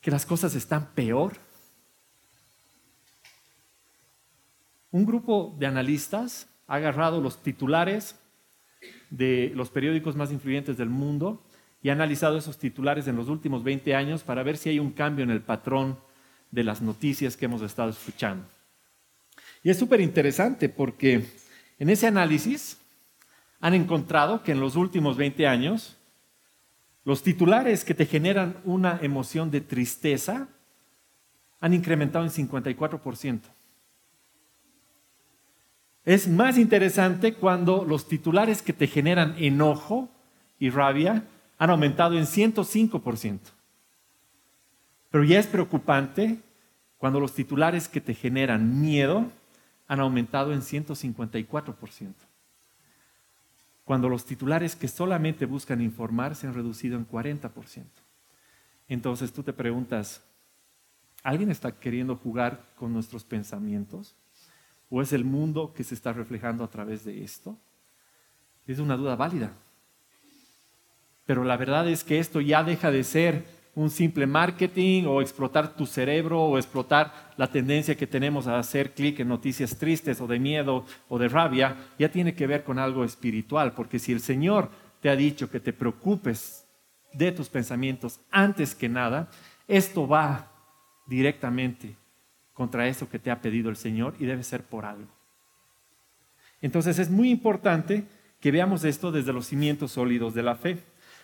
que 0.00 0.10
las 0.10 0.26
cosas 0.26 0.56
están 0.56 0.86
peor? 0.86 1.36
Un 4.90 5.06
grupo 5.06 5.54
de 5.56 5.66
analistas 5.66 6.48
ha 6.66 6.74
agarrado 6.76 7.20
los 7.20 7.42
titulares 7.42 8.18
de 9.10 9.52
los 9.54 9.70
periódicos 9.70 10.16
más 10.16 10.32
influyentes 10.32 10.76
del 10.76 10.88
mundo 10.88 11.42
y 11.82 11.90
ha 11.90 11.92
analizado 11.92 12.38
esos 12.38 12.58
titulares 12.58 13.06
en 13.08 13.16
los 13.16 13.28
últimos 13.28 13.62
20 13.62 13.94
años 13.94 14.22
para 14.22 14.42
ver 14.42 14.56
si 14.56 14.70
hay 14.70 14.78
un 14.78 14.90
cambio 14.90 15.22
en 15.22 15.30
el 15.30 15.42
patrón 15.42 15.98
de 16.50 16.64
las 16.64 16.80
noticias 16.80 17.36
que 17.36 17.44
hemos 17.44 17.62
estado 17.62 17.90
escuchando. 17.90 18.46
Y 19.62 19.70
es 19.70 19.78
súper 19.78 20.00
interesante 20.00 20.68
porque 20.68 21.26
en 21.78 21.90
ese 21.90 22.06
análisis 22.06 22.78
han 23.60 23.74
encontrado 23.74 24.42
que 24.42 24.52
en 24.52 24.60
los 24.60 24.76
últimos 24.76 25.16
20 25.16 25.46
años 25.46 25.96
los 27.04 27.22
titulares 27.22 27.84
que 27.84 27.94
te 27.94 28.06
generan 28.06 28.56
una 28.64 28.98
emoción 29.02 29.50
de 29.50 29.60
tristeza 29.60 30.48
han 31.60 31.74
incrementado 31.74 32.24
en 32.24 32.30
54%. 32.30 33.40
Es 36.04 36.28
más 36.28 36.58
interesante 36.58 37.34
cuando 37.34 37.84
los 37.84 38.06
titulares 38.06 38.60
que 38.60 38.72
te 38.72 38.86
generan 38.86 39.34
enojo 39.38 40.10
y 40.58 40.70
rabia 40.70 41.24
han 41.56 41.70
aumentado 41.70 42.18
en 42.18 42.24
105%. 42.24 43.38
Pero 45.10 45.24
ya 45.24 45.38
es 45.38 45.46
preocupante 45.46 46.40
cuando 46.98 47.20
los 47.20 47.34
titulares 47.34 47.88
que 47.88 48.00
te 48.00 48.14
generan 48.14 48.80
miedo 48.80 49.30
han 49.86 50.00
aumentado 50.00 50.52
en 50.52 50.60
154%. 50.60 52.12
Cuando 53.84 54.08
los 54.08 54.24
titulares 54.24 54.76
que 54.76 54.88
solamente 54.88 55.46
buscan 55.46 55.80
informar 55.80 56.34
se 56.34 56.46
han 56.46 56.54
reducido 56.54 56.96
en 56.96 57.06
40%. 57.06 57.84
Entonces 58.88 59.32
tú 59.32 59.42
te 59.42 59.52
preguntas, 59.52 60.22
¿alguien 61.22 61.50
está 61.50 61.72
queriendo 61.78 62.16
jugar 62.16 62.64
con 62.76 62.92
nuestros 62.92 63.24
pensamientos? 63.24 64.14
¿O 64.96 65.02
es 65.02 65.12
el 65.12 65.24
mundo 65.24 65.74
que 65.74 65.82
se 65.82 65.92
está 65.92 66.12
reflejando 66.12 66.62
a 66.62 66.70
través 66.70 67.04
de 67.04 67.24
esto? 67.24 67.58
Es 68.64 68.78
una 68.78 68.96
duda 68.96 69.16
válida. 69.16 69.50
Pero 71.26 71.42
la 71.42 71.56
verdad 71.56 71.88
es 71.88 72.04
que 72.04 72.20
esto 72.20 72.40
ya 72.40 72.62
deja 72.62 72.92
de 72.92 73.02
ser 73.02 73.44
un 73.74 73.90
simple 73.90 74.28
marketing 74.28 75.06
o 75.06 75.20
explotar 75.20 75.74
tu 75.74 75.84
cerebro 75.84 76.44
o 76.44 76.58
explotar 76.58 77.32
la 77.36 77.50
tendencia 77.50 77.96
que 77.96 78.06
tenemos 78.06 78.46
a 78.46 78.56
hacer 78.56 78.94
clic 78.94 79.18
en 79.18 79.26
noticias 79.26 79.76
tristes 79.76 80.20
o 80.20 80.28
de 80.28 80.38
miedo 80.38 80.84
o 81.08 81.18
de 81.18 81.26
rabia, 81.26 81.76
ya 81.98 82.08
tiene 82.08 82.36
que 82.36 82.46
ver 82.46 82.62
con 82.62 82.78
algo 82.78 83.02
espiritual, 83.02 83.72
porque 83.72 83.98
si 83.98 84.12
el 84.12 84.20
Señor 84.20 84.70
te 85.00 85.10
ha 85.10 85.16
dicho 85.16 85.50
que 85.50 85.58
te 85.58 85.72
preocupes 85.72 86.68
de 87.12 87.32
tus 87.32 87.48
pensamientos 87.48 88.20
antes 88.30 88.76
que 88.76 88.88
nada, 88.88 89.28
esto 89.66 90.06
va 90.06 90.52
directamente 91.08 91.96
contra 92.54 92.88
eso 92.88 93.10
que 93.10 93.18
te 93.18 93.30
ha 93.30 93.42
pedido 93.42 93.68
el 93.68 93.76
Señor 93.76 94.14
y 94.18 94.26
debe 94.26 94.42
ser 94.42 94.62
por 94.62 94.86
algo. 94.86 95.10
Entonces 96.62 96.98
es 96.98 97.10
muy 97.10 97.30
importante 97.30 98.06
que 98.40 98.50
veamos 98.50 98.84
esto 98.84 99.12
desde 99.12 99.32
los 99.32 99.46
cimientos 99.46 99.92
sólidos 99.92 100.32
de 100.34 100.42
la 100.42 100.54
fe, 100.54 100.78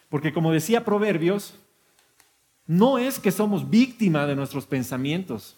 porque 0.08 0.32
como 0.32 0.52
decía 0.52 0.84
Proverbios, 0.84 1.54
no 2.66 2.98
es 2.98 3.18
que 3.18 3.30
somos 3.30 3.70
víctima 3.70 4.26
de 4.26 4.36
nuestros 4.36 4.66
pensamientos. 4.66 5.56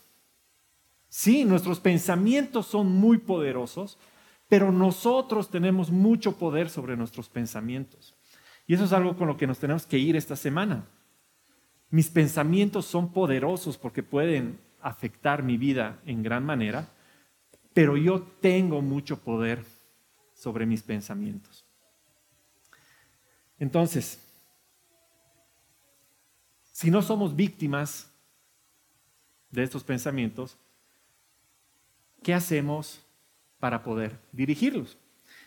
Sí, 1.09 1.45
nuestros 1.45 1.81
pensamientos 1.81 2.67
son 2.67 2.89
muy 2.93 3.19
poderosos, 3.19 3.99
pero 4.49 4.71
nosotros 4.73 5.51
tenemos 5.51 5.91
mucho 5.91 6.37
poder 6.37 6.71
sobre 6.71 6.97
nuestros 6.97 7.29
pensamientos. 7.29 8.15
Y 8.67 8.75
eso 8.75 8.85
es 8.85 8.93
algo 8.93 9.17
con 9.17 9.27
lo 9.27 9.37
que 9.37 9.47
nos 9.47 9.59
tenemos 9.59 9.87
que 9.87 9.99
ir 9.99 10.17
esta 10.17 10.37
semana. 10.37 10.85
mis 11.91 12.09
pensamientos 12.09 12.87
son 12.87 13.13
poderosos 13.13 13.77
porque 13.77 14.03
pueden 14.03 14.59
afectar 14.83 15.43
mi 15.43 15.57
vida 15.57 16.01
en 16.07 16.23
gran 16.23 16.45
manera, 16.45 16.89
pero 17.73 17.97
yo 17.97 18.23
tengo 18.41 18.83
mucho 18.83 19.19
poder 19.19 19.65
sobre 20.35 20.67
mis 20.67 20.83
pensamientos. 20.83 21.65
Entonces, 23.59 24.19
si 26.73 26.91
no 26.91 27.01
somos 27.01 27.37
víctimas 27.37 28.11
de 29.51 29.63
estos 29.63 29.85
pensamientos, 29.85 30.57
¿qué 32.23 32.35
hacemos 32.35 33.01
para 33.61 33.83
poder 33.83 34.19
dirigirlos? 34.33 34.99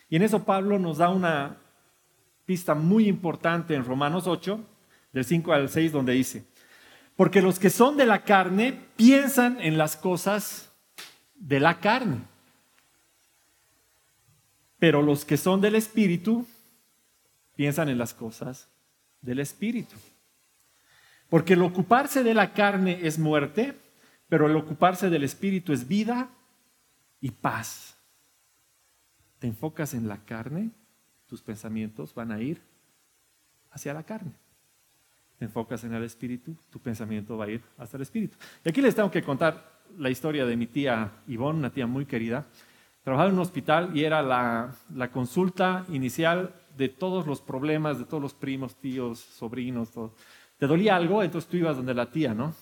Y 0.08 0.16
en 0.16 0.22
eso 0.22 0.44
Pablo 0.44 0.78
nos 0.78 0.98
da 0.98 1.10
una 1.10 1.58
pista 2.46 2.74
muy 2.74 3.08
importante 3.08 3.74
en 3.74 3.84
Romanos 3.84 4.26
8, 4.26 4.60
del 5.12 5.24
5 5.24 5.52
al 5.52 5.68
6, 5.68 5.92
donde 5.92 6.12
dice, 6.12 6.44
porque 7.16 7.40
los 7.40 7.58
que 7.58 7.70
son 7.70 7.96
de 7.96 8.06
la 8.06 8.22
carne 8.22 8.78
piensan 8.96 9.58
en 9.60 9.78
las 9.78 9.96
cosas 9.96 10.70
de 11.34 11.60
la 11.60 11.80
carne, 11.80 12.20
pero 14.78 15.02
los 15.02 15.24
que 15.24 15.38
son 15.38 15.60
del 15.60 15.74
Espíritu 15.74 16.46
piensan 17.56 17.88
en 17.88 17.98
las 17.98 18.12
cosas 18.12 18.68
del 19.22 19.40
Espíritu. 19.40 19.96
Porque 21.30 21.54
el 21.54 21.62
ocuparse 21.62 22.22
de 22.22 22.34
la 22.34 22.52
carne 22.52 23.00
es 23.02 23.18
muerte, 23.18 23.74
pero 24.28 24.46
el 24.46 24.56
ocuparse 24.56 25.08
del 25.10 25.24
Espíritu 25.24 25.72
es 25.72 25.88
vida 25.88 26.28
y 27.20 27.30
paz. 27.30 27.96
Te 29.38 29.46
enfocas 29.46 29.94
en 29.94 30.06
la 30.06 30.18
carne, 30.24 30.70
tus 31.26 31.42
pensamientos 31.42 32.14
van 32.14 32.30
a 32.30 32.40
ir 32.40 32.60
hacia 33.70 33.94
la 33.94 34.02
carne. 34.02 34.32
Te 35.38 35.44
enfocas 35.44 35.84
en 35.84 35.94
el 35.94 36.02
espíritu, 36.04 36.56
tu 36.70 36.80
pensamiento 36.80 37.36
va 37.36 37.44
a 37.44 37.50
ir 37.50 37.62
hasta 37.76 37.96
el 37.96 38.02
espíritu. 38.02 38.36
Y 38.64 38.68
aquí 38.68 38.80
les 38.80 38.94
tengo 38.94 39.10
que 39.10 39.22
contar 39.22 39.82
la 39.98 40.10
historia 40.10 40.46
de 40.46 40.56
mi 40.56 40.66
tía 40.66 41.12
Ivonne, 41.28 41.58
una 41.58 41.70
tía 41.70 41.86
muy 41.86 42.06
querida. 42.06 42.46
Trabajaba 43.02 43.28
en 43.28 43.36
un 43.36 43.42
hospital 43.42 43.96
y 43.96 44.04
era 44.04 44.22
la, 44.22 45.10
consulta 45.12 45.84
inicial 45.90 46.54
de 46.76 46.88
todos 46.88 47.26
los 47.26 47.40
problemas, 47.40 47.98
de 47.98 48.04
todos 48.04 48.22
los 48.22 48.34
primos, 48.34 48.76
tíos, 48.76 49.20
sobrinos, 49.20 49.92
todo. 49.92 50.14
Te 50.58 50.66
dolía 50.66 50.96
algo, 50.96 51.22
entonces 51.22 51.48
tú 51.48 51.56
ibas 51.56 51.76
donde 51.76 51.94
la 51.94 52.10
tía, 52.10 52.34
¿no? 52.34 52.54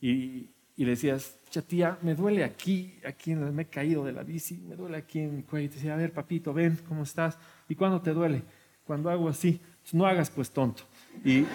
Y, 0.00 0.50
y 0.76 0.84
le 0.84 0.90
decías, 0.90 1.38
tía, 1.62 1.98
me 2.02 2.14
duele 2.14 2.44
aquí, 2.44 2.98
aquí 3.06 3.32
en 3.32 3.54
me 3.54 3.62
he 3.62 3.66
caído 3.66 4.04
de 4.04 4.12
la 4.12 4.22
bici, 4.22 4.58
me 4.58 4.76
duele 4.76 4.98
aquí 4.98 5.20
en 5.20 5.36
mi 5.36 5.42
cuello. 5.42 5.66
Y 5.66 5.68
te 5.68 5.74
decía, 5.76 5.94
a 5.94 5.96
ver, 5.96 6.12
papito, 6.12 6.52
ven, 6.52 6.78
¿cómo 6.88 7.02
estás? 7.02 7.38
¿Y 7.68 7.74
cuándo 7.74 8.00
te 8.00 8.12
duele? 8.12 8.42
Cuando 8.84 9.10
hago 9.10 9.28
así, 9.28 9.60
pues 9.82 9.94
no 9.94 10.06
hagas 10.06 10.30
pues 10.30 10.50
tonto. 10.50 10.82
Y 11.24 11.46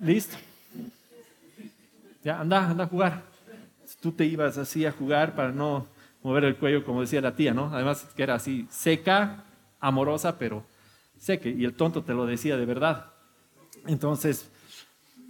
listo. 0.00 0.36
Ya, 2.22 2.40
anda, 2.40 2.68
anda 2.68 2.84
a 2.84 2.86
jugar. 2.86 3.22
Tú 4.00 4.12
te 4.12 4.24
ibas 4.24 4.58
así 4.58 4.86
a 4.86 4.92
jugar 4.92 5.34
para 5.34 5.52
no 5.52 5.86
mover 6.22 6.44
el 6.44 6.56
cuello, 6.56 6.84
como 6.84 7.00
decía 7.00 7.20
la 7.20 7.34
tía, 7.34 7.54
¿no? 7.54 7.74
Además 7.74 8.06
que 8.14 8.22
era 8.22 8.34
así, 8.34 8.66
seca, 8.70 9.44
amorosa, 9.78 10.38
pero 10.38 10.64
seca. 11.18 11.48
Y 11.48 11.64
el 11.64 11.74
tonto 11.74 12.02
te 12.02 12.14
lo 12.14 12.26
decía 12.26 12.56
de 12.56 12.66
verdad. 12.66 13.12
Entonces, 13.86 14.50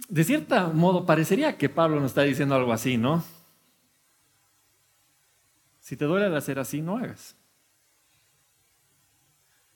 de 0.09 0.23
cierto 0.23 0.73
modo, 0.73 1.05
parecería 1.05 1.57
que 1.57 1.69
Pablo 1.69 1.99
nos 1.99 2.11
está 2.11 2.23
diciendo 2.23 2.55
algo 2.55 2.73
así, 2.73 2.97
¿no? 2.97 3.23
Si 5.79 5.95
te 5.95 6.05
duele 6.05 6.27
el 6.27 6.35
hacer 6.35 6.59
así, 6.59 6.81
no 6.81 6.97
hagas. 6.97 7.35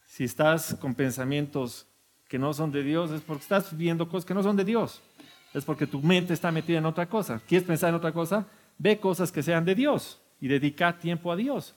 Si 0.05 0.23
estás 0.25 0.75
con 0.75 0.93
pensamientos 0.93 1.87
que 2.27 2.39
no 2.39 2.53
son 2.53 2.71
de 2.71 2.83
Dios, 2.83 3.11
es 3.11 3.21
porque 3.21 3.43
estás 3.43 3.71
viviendo 3.71 4.07
cosas 4.09 4.25
que 4.25 4.33
no 4.33 4.43
son 4.43 4.55
de 4.55 4.65
Dios. 4.65 5.01
Es 5.53 5.63
porque 5.63 5.87
tu 5.87 6.01
mente 6.01 6.33
está 6.33 6.51
metida 6.51 6.79
en 6.79 6.85
otra 6.85 7.07
cosa. 7.07 7.39
¿Quieres 7.47 7.67
pensar 7.67 7.89
en 7.89 7.95
otra 7.95 8.11
cosa? 8.11 8.45
Ve 8.77 8.99
cosas 8.99 9.31
que 9.31 9.43
sean 9.43 9.63
de 9.63 9.75
Dios 9.75 10.21
y 10.41 10.47
dedica 10.47 10.97
tiempo 10.99 11.31
a 11.31 11.35
Dios. 11.35 11.75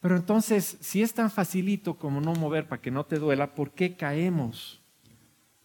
Pero 0.00 0.16
entonces, 0.16 0.78
si 0.80 1.02
es 1.02 1.14
tan 1.14 1.30
facilito 1.30 1.94
como 1.94 2.20
no 2.20 2.34
mover 2.34 2.66
para 2.66 2.82
que 2.82 2.90
no 2.90 3.04
te 3.04 3.18
duela, 3.18 3.54
¿por 3.54 3.72
qué 3.72 3.96
caemos 3.96 4.80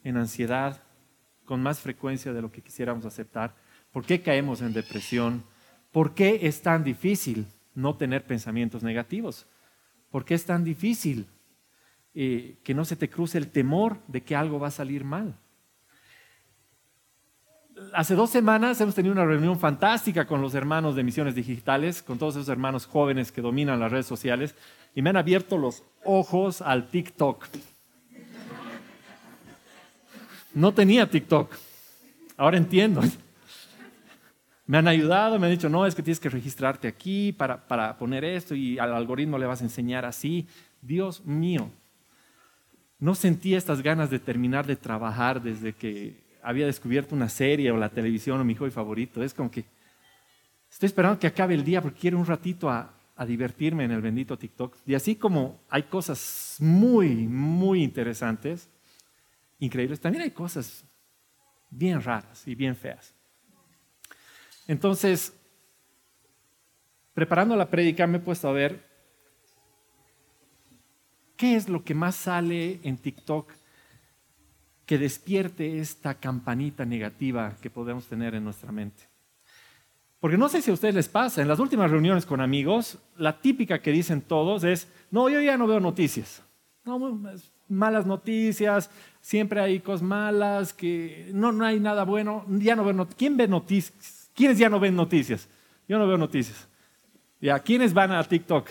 en 0.03 0.17
ansiedad, 0.17 0.81
con 1.45 1.61
más 1.61 1.79
frecuencia 1.79 2.33
de 2.33 2.41
lo 2.41 2.51
que 2.51 2.61
quisiéramos 2.61 3.05
aceptar? 3.05 3.55
¿Por 3.91 4.05
qué 4.05 4.21
caemos 4.21 4.61
en 4.61 4.73
depresión? 4.73 5.43
¿Por 5.91 6.13
qué 6.13 6.39
es 6.43 6.61
tan 6.61 6.83
difícil 6.83 7.47
no 7.73 7.95
tener 7.95 8.25
pensamientos 8.25 8.83
negativos? 8.83 9.45
¿Por 10.09 10.25
qué 10.25 10.33
es 10.33 10.45
tan 10.45 10.63
difícil 10.63 11.27
eh, 12.15 12.55
que 12.63 12.73
no 12.73 12.85
se 12.85 12.95
te 12.95 13.09
cruce 13.09 13.37
el 13.37 13.51
temor 13.51 13.97
de 14.07 14.23
que 14.23 14.35
algo 14.35 14.59
va 14.59 14.69
a 14.69 14.71
salir 14.71 15.03
mal? 15.03 15.35
Hace 17.93 18.15
dos 18.15 18.29
semanas 18.29 18.79
hemos 18.79 18.95
tenido 18.95 19.11
una 19.11 19.25
reunión 19.25 19.59
fantástica 19.59 20.25
con 20.25 20.41
los 20.41 20.55
hermanos 20.55 20.95
de 20.95 21.03
Misiones 21.03 21.35
Digitales, 21.35 22.01
con 22.01 22.17
todos 22.17 22.35
esos 22.37 22.47
hermanos 22.47 22.85
jóvenes 22.85 23.33
que 23.33 23.41
dominan 23.41 23.81
las 23.81 23.91
redes 23.91 24.05
sociales, 24.05 24.55
y 24.95 25.01
me 25.01 25.09
han 25.09 25.17
abierto 25.17 25.57
los 25.57 25.83
ojos 26.05 26.61
al 26.61 26.87
TikTok. 26.89 27.45
No 30.53 30.73
tenía 30.73 31.09
TikTok. 31.09 31.53
Ahora 32.37 32.55
entiendo. 32.55 33.01
Me 34.65 34.77
han 34.77 34.87
ayudado, 34.87 35.37
me 35.37 35.47
han 35.47 35.51
dicho, 35.51 35.67
no, 35.67 35.85
es 35.85 35.93
que 35.93 36.01
tienes 36.01 36.19
que 36.19 36.29
registrarte 36.29 36.87
aquí 36.87 37.33
para, 37.33 37.67
para 37.67 37.97
poner 37.97 38.23
esto 38.23 38.55
y 38.55 38.79
al 38.79 38.93
algoritmo 38.93 39.37
le 39.37 39.45
vas 39.45 39.59
a 39.59 39.65
enseñar 39.65 40.05
así. 40.05 40.47
Dios 40.81 41.25
mío, 41.25 41.69
no 42.99 43.15
sentí 43.15 43.55
estas 43.55 43.81
ganas 43.81 44.09
de 44.09 44.19
terminar 44.19 44.65
de 44.65 44.75
trabajar 44.75 45.41
desde 45.41 45.73
que 45.73 46.23
había 46.41 46.65
descubierto 46.65 47.15
una 47.15 47.29
serie 47.29 47.71
o 47.71 47.77
la 47.77 47.89
televisión 47.89 48.39
o 48.39 48.43
mi 48.43 48.55
hobby 48.55 48.71
favorito. 48.71 49.23
Es 49.23 49.33
como 49.33 49.51
que 49.51 49.65
estoy 50.69 50.87
esperando 50.87 51.19
que 51.19 51.27
acabe 51.27 51.55
el 51.55 51.63
día 51.63 51.81
porque 51.81 51.99
quiero 51.99 52.19
un 52.19 52.25
ratito 52.25 52.69
a, 52.69 52.93
a 53.15 53.25
divertirme 53.25 53.83
en 53.83 53.91
el 53.91 54.01
bendito 54.01 54.37
TikTok. 54.37 54.77
Y 54.85 54.93
así 54.93 55.15
como 55.15 55.61
hay 55.69 55.83
cosas 55.83 56.57
muy, 56.59 57.27
muy 57.27 57.83
interesantes, 57.83 58.69
increíbles, 59.59 59.99
también 59.99 60.23
hay 60.23 60.31
cosas 60.31 60.85
bien 61.69 62.01
raras 62.01 62.47
y 62.47 62.55
bien 62.55 62.75
feas. 62.75 63.13
Entonces, 64.67 65.33
preparando 67.13 67.55
la 67.55 67.69
prédica 67.69 68.07
me 68.07 68.17
he 68.17 68.21
puesto 68.21 68.47
a 68.47 68.53
ver 68.53 68.94
qué 71.37 71.55
es 71.55 71.69
lo 71.69 71.83
que 71.83 71.93
más 71.93 72.15
sale 72.15 72.79
en 72.83 72.97
TikTok 72.97 73.51
que 74.85 74.97
despierte 74.97 75.79
esta 75.79 76.13
campanita 76.13 76.85
negativa 76.85 77.55
que 77.61 77.69
podemos 77.69 78.05
tener 78.05 78.35
en 78.35 78.43
nuestra 78.43 78.71
mente. 78.71 79.03
Porque 80.19 80.37
no 80.37 80.49
sé 80.49 80.61
si 80.61 80.71
a 80.71 80.73
ustedes 80.73 80.95
les 80.95 81.09
pasa, 81.09 81.41
en 81.41 81.47
las 81.47 81.59
últimas 81.59 81.91
reuniones 81.91 82.25
con 82.25 82.41
amigos, 82.41 82.97
la 83.17 83.39
típica 83.39 83.79
que 83.79 83.91
dicen 83.91 84.21
todos 84.21 84.63
es, 84.63 84.87
no, 85.11 85.29
yo 85.29 85.41
ya 85.41 85.57
no 85.57 85.67
veo 85.67 85.79
noticias. 85.79 86.41
No, 86.83 87.19
malas 87.67 88.05
noticias, 88.05 88.89
siempre 89.21 89.59
hay 89.59 89.79
cosas 89.79 90.03
malas, 90.03 90.73
que 90.73 91.31
no, 91.33 91.51
no 91.51 91.65
hay 91.65 91.79
nada 91.79 92.05
bueno, 92.05 92.45
ya 92.47 92.75
no 92.75 92.83
veo 92.83 93.07
¿Quién 93.17 93.37
ve 93.37 93.47
noticias? 93.47 94.29
¿Quiénes 94.33 94.57
ya 94.57 94.69
no 94.69 94.79
ven 94.79 94.95
noticias? 94.95 95.47
Yo 95.87 95.97
no 95.97 96.07
veo 96.07 96.17
noticias. 96.17 96.67
Ya, 97.41 97.59
¿quiénes 97.59 97.93
van 97.93 98.11
a 98.11 98.23
TikTok? 98.23 98.67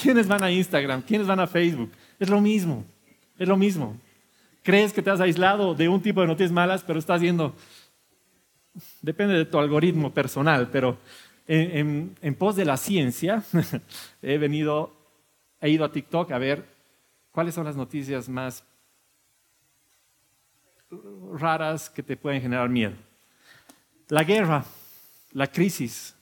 ¿Quiénes 0.00 0.28
van 0.28 0.42
a 0.42 0.50
Instagram? 0.50 1.02
¿Quiénes 1.02 1.26
van 1.26 1.40
a 1.40 1.46
Facebook? 1.46 1.90
Es 2.18 2.28
lo 2.28 2.40
mismo, 2.40 2.84
es 3.38 3.48
lo 3.48 3.56
mismo. 3.56 3.96
Crees 4.62 4.92
que 4.92 5.02
te 5.02 5.10
has 5.10 5.20
aislado 5.20 5.74
de 5.74 5.88
un 5.88 6.00
tipo 6.00 6.20
de 6.20 6.26
noticias 6.26 6.52
malas, 6.52 6.84
pero 6.84 6.98
estás 6.98 7.20
viendo, 7.20 7.54
depende 9.02 9.34
de 9.34 9.44
tu 9.44 9.58
algoritmo 9.58 10.12
personal, 10.12 10.68
pero 10.70 10.98
en, 11.46 12.16
en 12.20 12.34
pos 12.34 12.56
de 12.56 12.64
la 12.64 12.76
ciencia, 12.76 13.42
he 14.22 14.38
venido, 14.38 14.92
he 15.60 15.70
ido 15.70 15.84
a 15.84 15.92
TikTok 15.92 16.30
a 16.32 16.38
ver 16.38 16.78
¿Cuáles 17.38 17.54
son 17.54 17.66
las 17.66 17.76
noticias 17.76 18.28
más 18.28 18.64
raras 21.34 21.88
que 21.88 22.02
te 22.02 22.16
pueden 22.16 22.42
generar 22.42 22.68
miedo? 22.68 22.96
La 24.08 24.24
guerra, 24.24 24.64
la 25.30 25.46
crisis. 25.46 26.16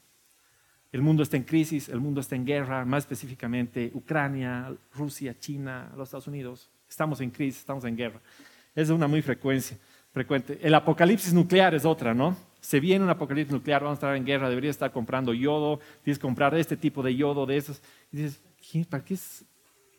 El 0.93 1.03
mundo 1.03 1.23
está 1.23 1.37
en 1.37 1.43
crisis, 1.43 1.89
el 1.89 2.01
mundo 2.01 2.21
está 2.21 2.37
en 2.37 2.45
guerra, 2.45 2.85
más 2.85 3.05
específicamente 3.05 3.91
Ucrania, 3.95 4.75
Rusia, 4.95 5.39
China, 5.39 5.93
los 5.97 6.09
Estados 6.09 6.29
Unidos. 6.29 6.71
Estamos 6.89 7.21
en 7.21 7.31
crisis, 7.31 7.61
estamos 7.61 7.85
en 7.85 7.97
guerra. 7.97 8.21
Es 8.75 8.91
una 8.91 9.07
muy 9.07 9.23
frecuencia, 9.23 9.77
frecuente. 10.13 10.59
El 10.63 10.75
apocalipsis 10.75 11.33
nuclear 11.33 11.75
es 11.75 11.85
otra, 11.85 12.15
¿no? 12.15 12.37
Se 12.61 12.81
viene 12.81 13.05
un 13.05 13.11
apocalipsis 13.11 13.53
nuclear, 13.53 13.83
vamos 13.83 13.97
a 13.97 14.01
estar 14.01 14.17
en 14.17 14.25
guerra, 14.25 14.49
deberías 14.49 14.77
estar 14.77 14.93
comprando 14.93 15.35
yodo, 15.35 15.81
tienes 16.03 16.19
que 16.19 16.23
comprar 16.23 16.55
este 16.55 16.77
tipo 16.77 17.03
de 17.03 17.15
yodo, 17.15 17.47
de 17.47 17.57
esos. 17.57 17.83
Y 18.13 18.19
dices, 18.19 18.41
¿para 18.89 19.05
qué 19.05 19.15
es 19.15 19.45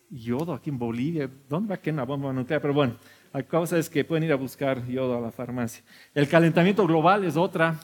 yodo 0.10 0.54
aquí 0.54 0.70
en 0.70 0.80
Bolivia. 0.80 1.30
¿Dónde 1.50 1.70
va 1.70 1.76
a 1.76 1.78
quedar 1.78 1.96
una 1.96 2.04
bomba 2.04 2.34
nuclear? 2.34 2.62
Pero 2.62 2.74
bueno, 2.74 2.96
la 3.34 3.44
cosa 3.44 3.78
es 3.78 3.90
que 3.90 4.06
pueden 4.06 4.24
ir 4.24 4.32
a 4.32 4.36
buscar 4.36 4.86
yodo 4.88 5.18
a 5.18 5.22
la 5.22 5.32
farmacia. 5.32 5.84
El 6.14 6.28
calentamiento 6.28 6.86
global 6.86 7.24
es 7.24 7.36
otra 7.36 7.80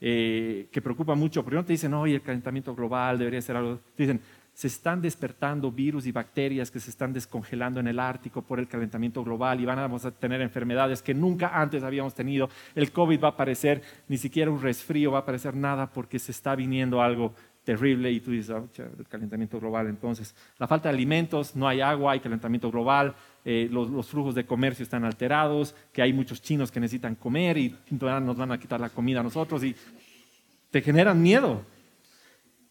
eh, 0.00 0.68
que 0.70 0.80
preocupa 0.80 1.14
mucho, 1.14 1.42
porque 1.42 1.56
no 1.56 1.64
te 1.64 1.72
dicen, 1.72 1.92
el 1.92 2.22
calentamiento 2.22 2.74
global 2.74 3.18
debería 3.18 3.42
ser 3.42 3.56
algo. 3.56 3.80
Te 3.94 4.04
dicen, 4.04 4.20
se 4.58 4.66
están 4.66 5.00
despertando 5.00 5.70
virus 5.70 6.04
y 6.06 6.10
bacterias 6.10 6.68
que 6.68 6.80
se 6.80 6.90
están 6.90 7.12
descongelando 7.12 7.78
en 7.78 7.86
el 7.86 8.00
Ártico 8.00 8.42
por 8.42 8.58
el 8.58 8.66
calentamiento 8.66 9.22
global 9.22 9.60
y 9.60 9.64
vamos 9.64 10.04
a 10.04 10.10
tener 10.10 10.40
enfermedades 10.40 11.00
que 11.00 11.14
nunca 11.14 11.60
antes 11.60 11.84
habíamos 11.84 12.12
tenido. 12.12 12.50
El 12.74 12.90
COVID 12.90 13.22
va 13.22 13.28
a 13.28 13.36
parecer 13.36 13.82
ni 14.08 14.18
siquiera 14.18 14.50
un 14.50 14.60
resfrío, 14.60 15.12
va 15.12 15.20
a 15.20 15.24
parecer 15.24 15.54
nada 15.54 15.92
porque 15.92 16.18
se 16.18 16.32
está 16.32 16.56
viniendo 16.56 17.00
algo 17.00 17.34
terrible 17.68 18.10
y 18.10 18.20
tú 18.20 18.30
dices, 18.30 18.48
oh, 18.48 18.66
el 18.98 19.06
calentamiento 19.06 19.60
global. 19.60 19.88
Entonces, 19.88 20.34
la 20.56 20.66
falta 20.66 20.88
de 20.88 20.94
alimentos, 20.94 21.54
no 21.54 21.68
hay 21.68 21.82
agua, 21.82 22.12
hay 22.12 22.20
calentamiento 22.20 22.70
global, 22.70 23.14
eh, 23.44 23.68
los, 23.70 24.06
flujos 24.06 24.34
de 24.34 24.46
comercio 24.46 24.82
están 24.82 25.04
alterados, 25.04 25.74
que 25.92 26.00
hay 26.00 26.14
muchos 26.14 26.40
chinos 26.40 26.72
que 26.72 26.80
necesitan 26.80 27.14
comer 27.14 27.58
y 27.58 27.76
nos 27.90 28.38
van 28.38 28.52
a 28.52 28.58
quitar 28.58 28.80
la 28.80 28.88
comida 28.88 29.20
a 29.20 29.22
nosotros 29.22 29.62
y 29.64 29.76
te 30.70 30.80
generan 30.80 31.20
miedo. 31.20 31.62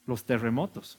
Los 0.08 0.24
terremotos. 0.24 0.98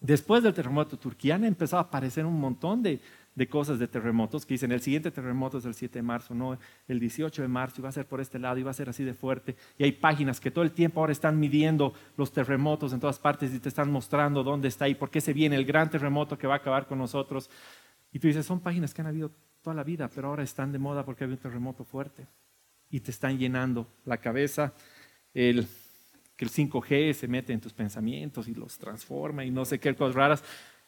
Después 0.00 0.44
del 0.44 0.54
terremoto 0.54 0.94
de 0.94 1.02
Turquía 1.02 1.34
empezado 1.34 1.78
a 1.78 1.86
aparecer 1.86 2.24
un 2.24 2.38
montón 2.38 2.84
de, 2.84 3.00
cosas 3.48 3.78
de 3.78 3.88
terremotos 3.88 4.44
que 4.44 4.54
dicen 4.54 4.72
el 4.72 4.80
siguiente 4.80 5.10
terremoto 5.10 5.58
es 5.58 5.64
el 5.64 5.74
7 5.74 5.98
de 5.98 6.02
marzo, 6.02 6.34
no 6.34 6.58
el 6.86 7.00
18 7.00 7.42
de 7.42 7.48
marzo, 7.48 7.80
y 7.80 7.82
va 7.82 7.88
a 7.88 7.92
ser 7.92 8.06
por 8.06 8.20
este 8.20 8.38
lado, 8.38 8.58
y 8.58 8.62
va 8.62 8.70
a 8.70 8.74
ser 8.74 8.88
así 8.88 9.04
de 9.04 9.14
fuerte. 9.14 9.56
Y 9.78 9.84
hay 9.84 9.92
páginas 9.92 10.40
que 10.40 10.50
todo 10.50 10.64
el 10.64 10.72
tiempo 10.72 11.00
ahora 11.00 11.12
están 11.12 11.40
midiendo 11.40 11.94
los 12.16 12.32
terremotos 12.32 12.92
en 12.92 13.00
todas 13.00 13.18
partes 13.18 13.52
y 13.54 13.58
te 13.58 13.68
están 13.68 13.90
mostrando 13.90 14.42
dónde 14.42 14.68
está 14.68 14.88
y 14.88 14.94
por 14.94 15.10
qué 15.10 15.20
se 15.20 15.32
viene 15.32 15.56
el 15.56 15.64
gran 15.64 15.90
terremoto 15.90 16.36
que 16.36 16.46
va 16.46 16.54
a 16.54 16.58
acabar 16.58 16.86
con 16.86 16.98
nosotros. 16.98 17.50
Y 18.12 18.18
tú 18.18 18.26
dices, 18.26 18.44
son 18.44 18.60
páginas 18.60 18.92
que 18.92 19.00
han 19.00 19.06
habido 19.06 19.30
toda 19.62 19.74
la 19.74 19.84
vida, 19.84 20.08
pero 20.14 20.28
ahora 20.28 20.42
están 20.42 20.72
de 20.72 20.78
moda 20.78 21.04
porque 21.04 21.24
hay 21.24 21.30
un 21.30 21.38
terremoto 21.38 21.84
fuerte. 21.84 22.26
Y 22.90 23.00
te 23.00 23.10
están 23.10 23.38
llenando 23.38 23.86
la 24.04 24.18
cabeza. 24.18 24.74
El 25.32 25.66
que 26.36 26.44
el 26.44 26.50
5G 26.50 27.12
se 27.12 27.28
mete 27.28 27.52
en 27.52 27.60
tus 27.60 27.72
pensamientos 27.72 28.48
y 28.48 28.54
los 28.54 28.78
transforma 28.78 29.44
y 29.44 29.50
no 29.50 29.64
sé 29.64 29.78
qué 29.78 29.94
cosas 29.94 30.14
raras. 30.14 30.44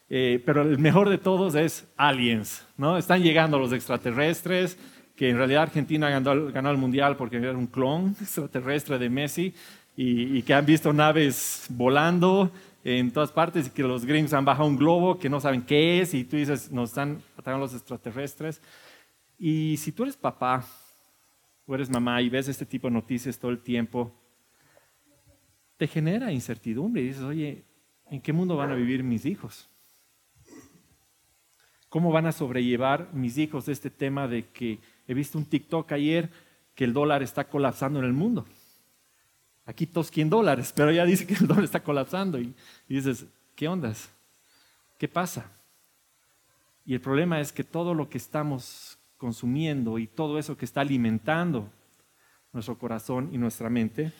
Eh, 0.09 0.41
pero 0.45 0.61
el 0.61 0.77
mejor 0.77 1.09
de 1.09 1.17
todos 1.17 1.55
es 1.55 1.87
aliens, 1.97 2.65
¿no? 2.77 2.97
Están 2.97 3.23
llegando 3.23 3.57
los 3.57 3.73
extraterrestres, 3.73 4.77
que 5.15 5.29
en 5.29 5.37
realidad 5.37 5.63
Argentina 5.63 6.09
ganó, 6.09 6.51
ganó 6.51 6.69
el 6.69 6.77
mundial 6.77 7.15
porque 7.17 7.37
era 7.37 7.53
un 7.53 7.67
clon 7.67 8.15
extraterrestre 8.21 8.99
de 8.99 9.09
Messi 9.09 9.53
y, 9.95 10.41
que 10.43 10.53
han 10.53 10.65
visto 10.65 10.91
naves 10.91 11.65
volando 11.69 12.51
en 12.83 13.11
todas 13.11 13.31
partes 13.31 13.67
y 13.67 13.69
que 13.71 13.81
los 13.81 14.05
gringos 14.05 14.33
han 14.33 14.45
bajado 14.45 14.67
un 14.67 14.77
globo 14.77 15.17
que 15.17 15.29
no 15.29 15.39
saben 15.39 15.63
qué 15.63 16.01
es 16.01 16.13
y 16.13 16.23
tú 16.23 16.35
dices, 16.35 16.71
nos 16.71 16.89
están 16.89 17.21
atacando 17.33 17.59
los 17.61 17.73
extraterrestres. 17.73 18.61
Y 19.39 19.77
si 19.77 19.91
tú 19.91 20.03
eres 20.03 20.17
papá 20.17 20.65
o 21.65 21.73
eres 21.73 21.89
mamá 21.89 22.21
y 22.21 22.29
ves 22.29 22.47
este 22.47 22.65
tipo 22.65 22.87
de 22.87 22.93
noticias 22.93 23.39
todo 23.39 23.51
el 23.51 23.59
tiempo, 23.59 24.13
te 25.77 25.87
genera 25.87 26.31
incertidumbre 26.31 27.01
y 27.01 27.07
dices, 27.07 27.23
oye, 27.23 27.63
¿en 28.09 28.21
qué 28.21 28.31
mundo 28.31 28.55
van 28.55 28.71
a 28.71 28.75
vivir 28.75 29.03
mis 29.03 29.25
hijos? 29.25 29.69
¿Cómo 31.95 32.11
van 32.11 32.25
a 32.25 32.33
sobrellevar 32.33 33.07
mis 33.13 33.37
hijos 33.37 33.69
este 33.69 33.89
tema 33.89 34.27
de 34.27 34.49
que 34.49 34.79
he 35.07 35.13
visto 35.13 35.37
un 35.37 35.45
TikTok 35.45 35.93
ayer 35.93 36.29
que 36.75 36.83
el 36.83 36.91
dólar 36.91 37.23
está 37.23 37.47
colapsando 37.47 37.99
en 37.99 38.05
el 38.05 38.11
mundo? 38.11 38.45
Aquí 39.65 39.87
todos 39.87 40.11
100 40.11 40.29
dólares, 40.29 40.73
pero 40.75 40.91
ya 40.91 41.05
dice 41.05 41.25
que 41.25 41.35
el 41.35 41.47
dólar 41.47 41.63
está 41.63 41.81
colapsando 41.81 42.37
y, 42.37 42.53
y 42.89 42.95
dices, 42.95 43.25
¿qué 43.55 43.69
ondas? 43.69 44.09
¿Qué 44.97 45.07
pasa? 45.07 45.49
Y 46.85 46.93
el 46.95 46.99
problema 46.99 47.39
es 47.39 47.53
que 47.53 47.63
todo 47.63 47.93
lo 47.93 48.09
que 48.09 48.17
estamos 48.17 48.97
consumiendo 49.15 49.97
y 49.97 50.05
todo 50.05 50.37
eso 50.37 50.57
que 50.57 50.65
está 50.65 50.81
alimentando 50.81 51.69
nuestro 52.51 52.77
corazón 52.77 53.29
y 53.31 53.37
nuestra 53.37 53.69
mente 53.69 54.11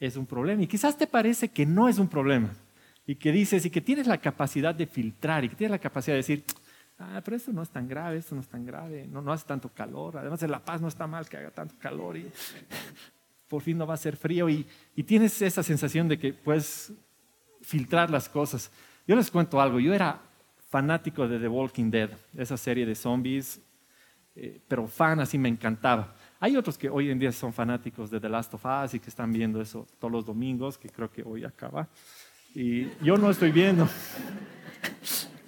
es 0.00 0.16
un 0.16 0.26
problema. 0.26 0.64
Y 0.64 0.66
quizás 0.66 0.98
te 0.98 1.06
parece 1.06 1.46
que 1.46 1.64
no 1.64 1.88
es 1.88 2.00
un 2.00 2.08
problema. 2.08 2.50
Y 3.08 3.16
que 3.16 3.32
dices, 3.32 3.64
y 3.64 3.70
que 3.70 3.80
tienes 3.80 4.06
la 4.06 4.18
capacidad 4.18 4.74
de 4.74 4.86
filtrar, 4.86 5.42
y 5.42 5.48
que 5.48 5.56
tienes 5.56 5.70
la 5.70 5.78
capacidad 5.78 6.12
de 6.12 6.18
decir, 6.18 6.44
ah, 6.98 7.22
pero 7.24 7.38
esto 7.38 7.50
no 7.54 7.62
es 7.62 7.70
tan 7.70 7.88
grave, 7.88 8.18
esto 8.18 8.34
no 8.34 8.42
es 8.42 8.48
tan 8.48 8.66
grave, 8.66 9.06
no, 9.10 9.22
no 9.22 9.32
hace 9.32 9.46
tanto 9.46 9.70
calor. 9.70 10.18
Además, 10.18 10.42
en 10.42 10.50
La 10.50 10.62
Paz 10.62 10.82
no 10.82 10.88
está 10.88 11.06
mal 11.06 11.26
que 11.26 11.38
haga 11.38 11.50
tanto 11.50 11.74
calor 11.78 12.18
y 12.18 12.30
por 13.48 13.62
fin 13.62 13.78
no 13.78 13.86
va 13.86 13.94
a 13.94 13.96
ser 13.96 14.14
frío. 14.14 14.50
Y, 14.50 14.66
y 14.94 15.04
tienes 15.04 15.40
esa 15.40 15.62
sensación 15.62 16.06
de 16.06 16.18
que 16.18 16.34
puedes 16.34 16.92
filtrar 17.62 18.10
las 18.10 18.28
cosas. 18.28 18.70
Yo 19.06 19.16
les 19.16 19.30
cuento 19.30 19.58
algo, 19.58 19.80
yo 19.80 19.94
era 19.94 20.20
fanático 20.68 21.26
de 21.26 21.38
The 21.38 21.48
Walking 21.48 21.90
Dead, 21.90 22.10
esa 22.36 22.58
serie 22.58 22.84
de 22.84 22.94
zombies, 22.94 23.58
eh, 24.36 24.60
pero 24.68 24.86
fan 24.86 25.18
así 25.20 25.38
me 25.38 25.48
encantaba. 25.48 26.14
Hay 26.40 26.58
otros 26.58 26.76
que 26.76 26.90
hoy 26.90 27.10
en 27.10 27.18
día 27.18 27.32
son 27.32 27.54
fanáticos 27.54 28.10
de 28.10 28.20
The 28.20 28.28
Last 28.28 28.52
of 28.52 28.66
Us 28.66 28.92
y 28.92 29.00
que 29.00 29.08
están 29.08 29.32
viendo 29.32 29.62
eso 29.62 29.86
todos 29.98 30.12
los 30.12 30.26
domingos, 30.26 30.76
que 30.76 30.90
creo 30.90 31.10
que 31.10 31.22
hoy 31.22 31.44
acaba. 31.44 31.88
Y 32.58 32.90
yo 33.04 33.16
no 33.16 33.30
estoy 33.30 33.52
viendo. 33.52 33.88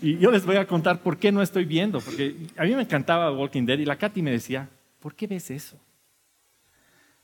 Y 0.00 0.16
yo 0.18 0.30
les 0.30 0.46
voy 0.46 0.54
a 0.54 0.66
contar 0.68 1.02
por 1.02 1.18
qué 1.18 1.32
no 1.32 1.42
estoy 1.42 1.64
viendo, 1.64 2.00
porque 2.00 2.36
a 2.56 2.62
mí 2.62 2.72
me 2.72 2.82
encantaba 2.82 3.32
Walking 3.32 3.66
Dead 3.66 3.80
y 3.80 3.84
la 3.84 3.98
Katy 3.98 4.22
me 4.22 4.30
decía, 4.30 4.70
¿por 5.00 5.16
qué 5.16 5.26
ves 5.26 5.50
eso? 5.50 5.76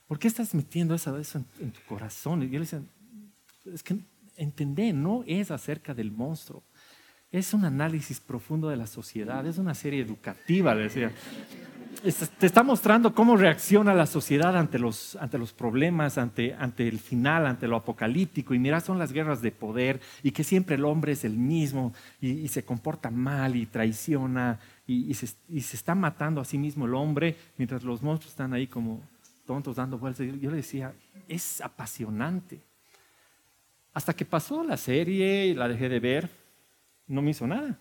¿Por 0.05 0.19
qué 0.19 0.27
estás 0.27 0.53
metiendo 0.53 0.93
eso, 0.93 1.15
en, 1.61 1.71
tu 1.71 1.79
corazón? 1.87 2.43
Y 2.43 2.47
yo 2.47 2.59
le 2.59 2.65
decía, 2.65 2.81
es 3.73 3.81
que 3.81 3.97
entender, 4.35 4.93
no 4.93 5.23
es 5.25 5.51
acerca 5.51 5.93
del 5.93 6.11
monstruo, 6.11 6.63
es 7.31 7.53
un 7.53 7.63
análisis 7.63 8.19
profundo 8.19 8.67
de 8.67 8.75
la 8.75 8.87
sociedad, 8.87 9.47
es 9.47 9.57
una 9.57 9.73
serie 9.73 10.01
educativa, 10.01 10.75
le 10.75 10.83
decía 10.83 11.13
te 12.01 12.45
está 12.45 12.63
mostrando 12.63 13.13
cómo 13.13 13.37
reacciona 13.37 13.93
la 13.93 14.05
sociedad 14.05 14.57
ante 14.57 14.79
los, 14.79 15.15
ante 15.17 15.37
los 15.37 15.53
problemas, 15.53 16.17
ante, 16.17 16.53
ante 16.53 16.87
el 16.87 16.99
final, 16.99 17.45
ante 17.45 17.67
lo 17.67 17.75
apocalíptico. 17.75 18.53
Y 18.53 18.59
mira, 18.59 18.79
son 18.79 18.99
las 18.99 19.11
guerras 19.11 19.41
de 19.41 19.51
poder 19.51 19.99
y 20.23 20.31
que 20.31 20.43
siempre 20.43 20.75
el 20.75 20.85
hombre 20.85 21.13
es 21.13 21.23
el 21.23 21.37
mismo 21.37 21.93
y, 22.21 22.47
se 22.47 22.63
comporta 22.63 23.11
mal 23.11 23.55
y 23.55 23.65
traiciona 23.65 24.59
y, 24.85 25.13
se, 25.13 25.27
y, 25.49 25.61
se, 25.61 25.75
está 25.75 25.95
matando 25.95 26.41
a 26.41 26.45
sí 26.45 26.57
mismo 26.57 26.85
el 26.85 26.95
hombre 26.95 27.35
mientras 27.57 27.83
los 27.83 28.01
monstruos 28.01 28.31
están 28.31 28.53
ahí 28.53 28.67
como 28.67 29.01
tontos 29.45 29.75
dando 29.75 29.97
vueltas. 29.97 30.25
Yo 30.39 30.49
le 30.49 30.57
decía, 30.57 30.93
es 31.27 31.61
apasionante. 31.61 32.59
Hasta 33.93 34.13
que 34.13 34.25
pasó 34.25 34.63
la 34.63 34.77
serie, 34.77 35.53
la 35.55 35.67
dejé 35.67 35.89
de 35.89 35.99
ver, 35.99 36.29
no 37.07 37.21
me 37.21 37.31
hizo 37.31 37.47
nada. 37.47 37.79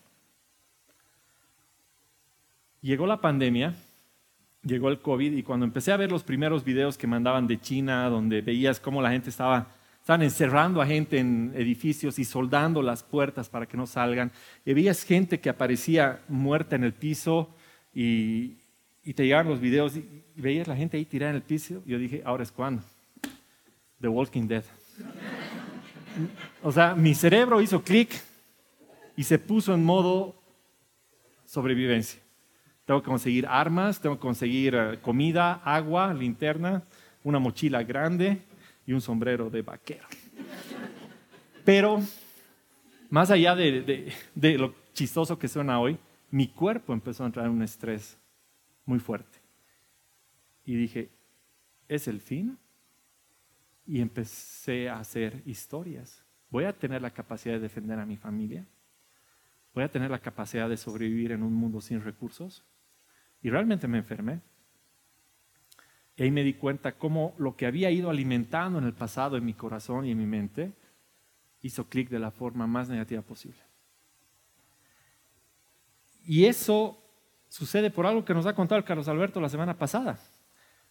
Llegó 2.81 3.07
la 3.07 3.20
pandemia 3.20 3.74
llegó 4.66 4.88
el 4.88 5.00
COVID 5.00 5.33
y 5.33 5.42
cuando 5.42 5.64
empecé 5.64 5.92
a 5.92 5.96
ver 5.96 6.11
los 6.11 6.24
primeros 6.24 6.64
videos 6.64 6.98
que 6.98 7.07
mandaban 7.07 7.46
de 7.46 7.61
China, 7.61 8.09
donde 8.09 8.42
veías 8.42 8.81
cómo 8.81 9.00
la 9.00 9.11
gente 9.11 9.31
estaba, 9.31 9.68
estaban 10.00 10.22
encerrando 10.22 10.83
a 10.83 10.87
gente 10.87 11.18
en 11.18 11.52
edificios 11.55 12.18
y 12.18 12.24
soldando 12.24 12.83
las 12.83 13.02
puertas 13.02 13.48
para 13.48 13.66
que 13.66 13.76
no 13.76 13.87
salgan, 13.87 14.33
y 14.64 14.74
veías 14.74 15.05
gente 15.05 15.40
que 15.40 15.48
aparecía 15.48 16.20
muerta 16.29 16.76
en 16.76 16.85
el 16.85 16.92
piso 16.92 17.55
y, 17.94 18.57
te 19.14 19.22
llegaban 19.22 19.48
los 19.48 19.61
videos 19.61 19.96
y, 19.96 20.22
veías 20.35 20.66
la 20.66 20.76
gente 20.76 20.96
ahí 20.96 21.05
tirada 21.05 21.31
en 21.31 21.37
el 21.37 21.42
piso, 21.42 21.83
yo 21.87 21.98
dije, 21.98 22.22
ahora 22.24 22.42
es 22.42 22.50
cuando. 22.50 22.83
The 24.00 24.09
Walking 24.09 24.46
Dead. 24.48 24.64
O 26.62 26.72
sea, 26.72 26.94
mi 26.94 27.14
cerebro 27.14 27.62
hizo 27.62 27.83
clic 27.83 28.11
y 29.16 29.22
se 29.22 29.38
puso 29.38 29.72
en 29.74 29.85
modo 29.85 30.35
sobrevivencia. 31.46 32.20
Tengo 32.87 33.03
que 33.03 33.11
conseguir 33.11 33.46
armas, 33.49 34.01
tengo 34.01 34.14
que 34.14 34.20
conseguir 34.20 34.77
eh, 34.77 34.99
comida, 35.03 35.55
agua, 35.64 36.14
linterna, 36.14 36.85
una 37.25 37.40
mochila 37.40 37.83
grande 37.83 38.40
y 38.87 38.92
un 38.92 39.01
sombrero 39.01 39.51
de 39.51 39.62
vaquero. 39.62 40.07
Pero, 41.64 42.01
más 43.11 43.33
allá 43.33 43.57
de, 43.57 44.12
lo 44.57 44.72
chistoso 44.94 45.37
que 45.37 45.49
suena 45.49 45.81
hoy, 45.81 45.99
mi 46.31 46.46
cuerpo 46.46 46.92
empezó 46.92 47.25
a 47.25 47.27
entrar 47.27 47.46
en 47.46 47.53
un 47.53 47.62
estrés 47.62 48.16
muy 48.85 49.01
fuerte. 49.01 49.38
Y 50.64 50.77
dije, 50.77 51.11
¿es 51.88 52.07
el 52.07 52.20
fin? 52.20 52.57
Y 53.85 54.01
empecé 54.01 54.88
a 54.88 55.01
hacer 55.01 55.42
historias. 55.44 56.25
¿Voy 56.51 56.64
a 56.64 56.72
tener 56.72 57.03
la 57.03 57.11
capacidad 57.11 57.55
de 57.55 57.61
defender 57.61 57.99
a 57.99 58.07
mi 58.07 58.16
familia? 58.16 58.64
¿Voy 59.75 59.83
a 59.83 59.90
tener 59.90 60.09
la 60.09 60.20
capacidad 60.20 60.68
de 60.68 60.77
sobrevivir 60.77 61.33
en 61.33 61.42
un 61.42 61.53
mundo 61.53 61.81
sin 61.81 62.01
recursos? 62.01 62.64
Y 63.42 63.51
realmente 63.51 63.87
me 63.88 63.99
enfermé. 63.99 64.40
Y 66.16 66.22
ahí 66.22 66.31
me 66.31 66.42
di 66.42 66.55
cuenta 66.55 66.92
cómo 66.92 67.35
lo 67.38 67.57
que 67.57 67.66
había 67.66 67.90
ido 67.90 68.09
alimentando 68.09 68.79
en 68.79 68.85
el 68.85 68.94
pasado 68.94 69.37
en 69.37 69.44
mi 69.44 69.53
corazón 69.53 70.07
y 70.07 70.12
en 70.12 70.18
mi 70.18 70.27
mente 70.27 70.72
hizo 71.62 71.88
clic 71.88 72.09
de 72.09 72.18
la 72.18 72.31
forma 72.31 72.66
más 72.66 72.88
negativa 72.88 73.22
posible. 73.22 73.59
Y 76.27 76.46
eso 76.46 76.99
sucede 77.49 77.90
por 77.90 78.07
algo 78.07 78.25
que 78.25 78.35
nos 78.35 78.46
ha 78.46 78.55
contado 78.55 78.85
Carlos 78.85 79.09
Alberto 79.09 79.40
la 79.40 79.49
semana 79.49 79.75
pasada. 79.75 80.18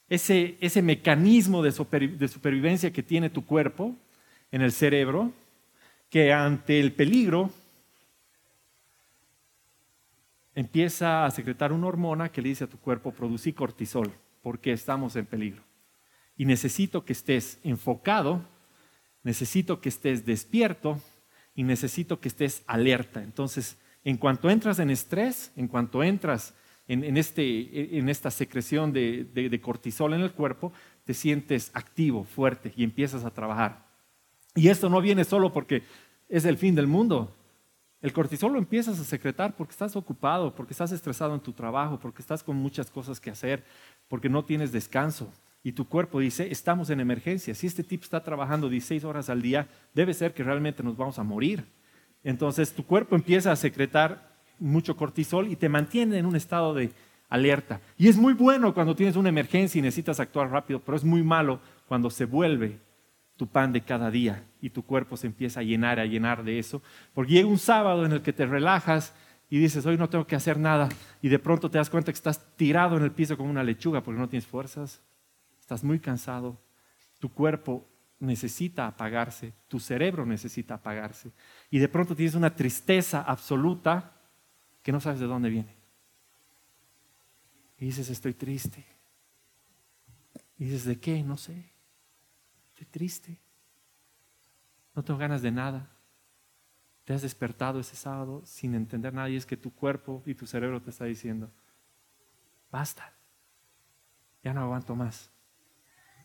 Ese, 0.08 0.58
ese 0.62 0.82
mecanismo 0.82 1.64
de, 1.64 1.72
de 1.72 2.28
supervivencia 2.28 2.94
que 2.94 3.04
tiene 3.04 3.30
tu 3.30 3.46
cuerpo 3.46 3.96
en 4.52 4.62
el 4.62 4.72
cerebro, 4.72 5.32
que 6.10 6.32
ante 6.32 6.80
el 6.80 6.94
peligro 6.94 7.50
empieza 10.56 11.26
a 11.26 11.32
secretar 11.32 11.72
una 11.72 11.88
hormona 11.88 12.32
que 12.32 12.42
le 12.42 12.50
dice 12.50 12.64
a 12.64 12.70
tu 12.70 12.80
cuerpo, 12.80 13.12
producí 13.12 13.54
cortisol, 13.54 14.12
porque 14.42 14.72
estamos 14.72 15.16
en 15.16 15.26
peligro. 15.26 15.62
Y 16.38 16.46
necesito 16.46 17.06
que 17.06 17.14
estés 17.14 17.60
enfocado, 17.64 18.42
necesito 19.22 19.82
que 19.82 19.90
estés 19.90 20.26
despierto 20.26 21.00
y 21.54 21.64
necesito 21.64 22.20
que 22.20 22.30
estés 22.30 22.64
alerta. 22.68 23.22
Entonces, 23.22 23.78
en 24.04 24.18
cuanto 24.18 24.50
entras 24.50 24.80
en 24.80 24.90
estrés, 24.90 25.52
en 25.56 25.68
cuanto 25.68 26.04
entras 26.04 26.54
en, 26.88 27.18
este, 27.18 27.98
esta 28.10 28.30
secreción 28.30 28.94
de, 28.94 29.60
cortisol 29.62 30.14
en 30.14 30.22
el 30.22 30.32
cuerpo, 30.32 30.72
te 31.04 31.14
sientes 31.14 31.72
activo, 31.74 32.24
fuerte 32.24 32.74
y 32.76 32.84
empiezas 32.84 33.26
a 33.26 33.32
trabajar. 33.32 33.86
Y 34.54 34.70
esto 34.70 34.90
no 34.90 35.02
viene 35.02 35.24
solo 35.24 35.52
porque 35.52 35.84
es 36.30 36.46
el 36.46 36.58
fin 36.58 36.76
del 36.76 36.88
mundo. 36.88 37.36
El 38.06 38.14
cortisol 38.14 38.54
lo 38.54 38.60
empiezas 38.60 39.00
a 39.00 39.04
secretar 39.04 39.56
porque 39.56 39.72
estás 39.72 39.96
ocupado, 39.96 40.54
porque 40.54 40.74
estás 40.74 40.92
estresado 40.92 41.34
en 41.34 41.40
tu 41.40 41.54
trabajo, 41.54 41.98
porque 42.00 42.22
estás 42.22 42.44
con 42.44 42.56
muchas 42.56 42.92
cosas 42.92 43.20
que 43.20 43.32
hacer, 43.32 43.64
porque 44.08 44.30
no 44.30 44.46
tienes 44.46 44.72
descanso. 44.72 45.34
Y 45.64 45.72
tu 45.72 45.88
cuerpo 45.88 46.20
dice, 46.20 46.52
estamos 46.52 46.92
en 46.92 47.00
emergencia. 47.00 47.56
Si 47.56 47.66
este 47.66 47.84
tipo 47.84 48.04
está 48.04 48.22
trabajando 48.22 48.70
16 48.70 49.06
horas 49.06 49.32
al 49.32 49.42
día, 49.42 49.68
debe 49.96 50.14
ser 50.14 50.36
que 50.36 50.44
realmente 50.44 50.84
nos 50.84 50.96
vamos 50.96 51.18
a 51.18 51.24
morir. 51.24 51.66
Entonces 52.24 52.74
tu 52.74 52.86
cuerpo 52.86 53.16
empieza 53.16 53.52
a 53.52 53.56
secretar 53.56 54.36
mucho 54.60 54.96
cortisol 54.96 55.48
y 55.48 55.56
te 55.56 55.68
mantiene 55.68 56.20
en 56.20 56.28
un 56.28 56.36
estado 56.36 56.76
de 56.76 56.92
alerta. 57.28 57.82
Y 57.98 58.08
es 58.08 58.18
muy 58.18 58.34
bueno 58.34 58.76
cuando 58.76 58.96
tienes 58.96 59.16
una 59.16 59.30
emergencia 59.30 59.80
y 59.80 59.82
necesitas 59.82 60.20
actuar 60.20 60.52
rápido, 60.52 60.80
pero 60.80 60.96
es 60.96 61.04
muy 61.04 61.24
malo 61.24 61.60
cuando 61.88 62.12
se 62.12 62.26
vuelve 62.26 62.78
tu 63.36 63.48
pan 63.48 63.74
de 63.74 63.82
cada 63.82 64.10
día 64.10 64.46
y 64.62 64.70
tu 64.70 64.84
cuerpo 64.84 65.18
se 65.18 65.28
empieza 65.28 65.60
a 65.60 65.64
llenar, 65.64 66.00
a 66.00 66.06
llenar 66.06 66.44
de 66.44 66.60
eso. 66.60 66.82
Porque 67.14 67.34
llega 67.34 67.48
un 67.48 67.60
sábado 67.60 68.06
en 68.06 68.14
el 68.14 68.22
que 68.22 68.34
te 68.34 68.46
relajas 68.46 69.14
y 69.50 69.60
dices, 69.60 69.86
hoy 69.86 69.98
no 69.98 70.10
tengo 70.10 70.26
que 70.26 70.36
hacer 70.36 70.58
nada, 70.58 70.90
y 71.22 71.30
de 71.30 71.40
pronto 71.40 71.70
te 71.70 71.78
das 71.78 71.90
cuenta 71.90 72.12
que 72.12 72.16
estás 72.16 72.56
tirado 72.56 72.98
en 72.98 73.04
el 73.04 73.12
piso 73.12 73.38
como 73.38 73.50
una 73.50 73.64
lechuga 73.64 74.02
porque 74.02 74.20
no 74.20 74.28
tienes 74.28 74.48
fuerzas, 74.48 75.02
estás 75.60 75.84
muy 75.84 76.00
cansado, 76.00 76.60
tu 77.20 77.32
cuerpo 77.32 77.88
necesita 78.20 78.88
apagarse, 78.88 79.54
tu 79.68 79.80
cerebro 79.80 80.26
necesita 80.26 80.76
apagarse, 80.76 81.32
y 81.70 81.78
de 81.78 81.88
pronto 81.88 82.16
tienes 82.16 82.34
una 82.34 82.56
tristeza 82.56 83.22
absoluta 83.22 84.14
que 84.82 84.92
no 84.92 85.00
sabes 85.00 85.20
de 85.20 85.28
dónde 85.28 85.50
viene. 85.50 85.76
Y 87.78 87.86
dices, 87.86 88.10
estoy 88.10 88.34
triste. 88.34 88.86
Y 90.58 90.66
dices, 90.66 90.86
¿de 90.86 91.00
qué? 91.00 91.22
No 91.24 91.38
sé. 91.38 91.75
Estoy 92.76 92.88
triste. 92.88 93.40
No 94.94 95.02
tengo 95.02 95.18
ganas 95.18 95.42
de 95.42 95.50
nada. 95.50 95.90
Te 97.06 97.14
has 97.14 97.22
despertado 97.22 97.80
ese 97.80 97.96
sábado 97.96 98.42
sin 98.46 98.76
entender 98.76 99.14
nada 99.14 99.30
y 99.30 99.38
es 99.38 99.46
que 99.46 99.56
tu 99.56 99.74
cuerpo 99.74 100.22
y 100.26 100.34
tu 100.34 100.46
cerebro 100.46 100.82
te 100.82 100.90
está 100.90 101.06
diciendo, 101.06 101.50
basta, 102.70 103.14
ya 104.44 104.54
no 104.54 104.60
aguanto 104.60 104.94
más. 104.94 105.30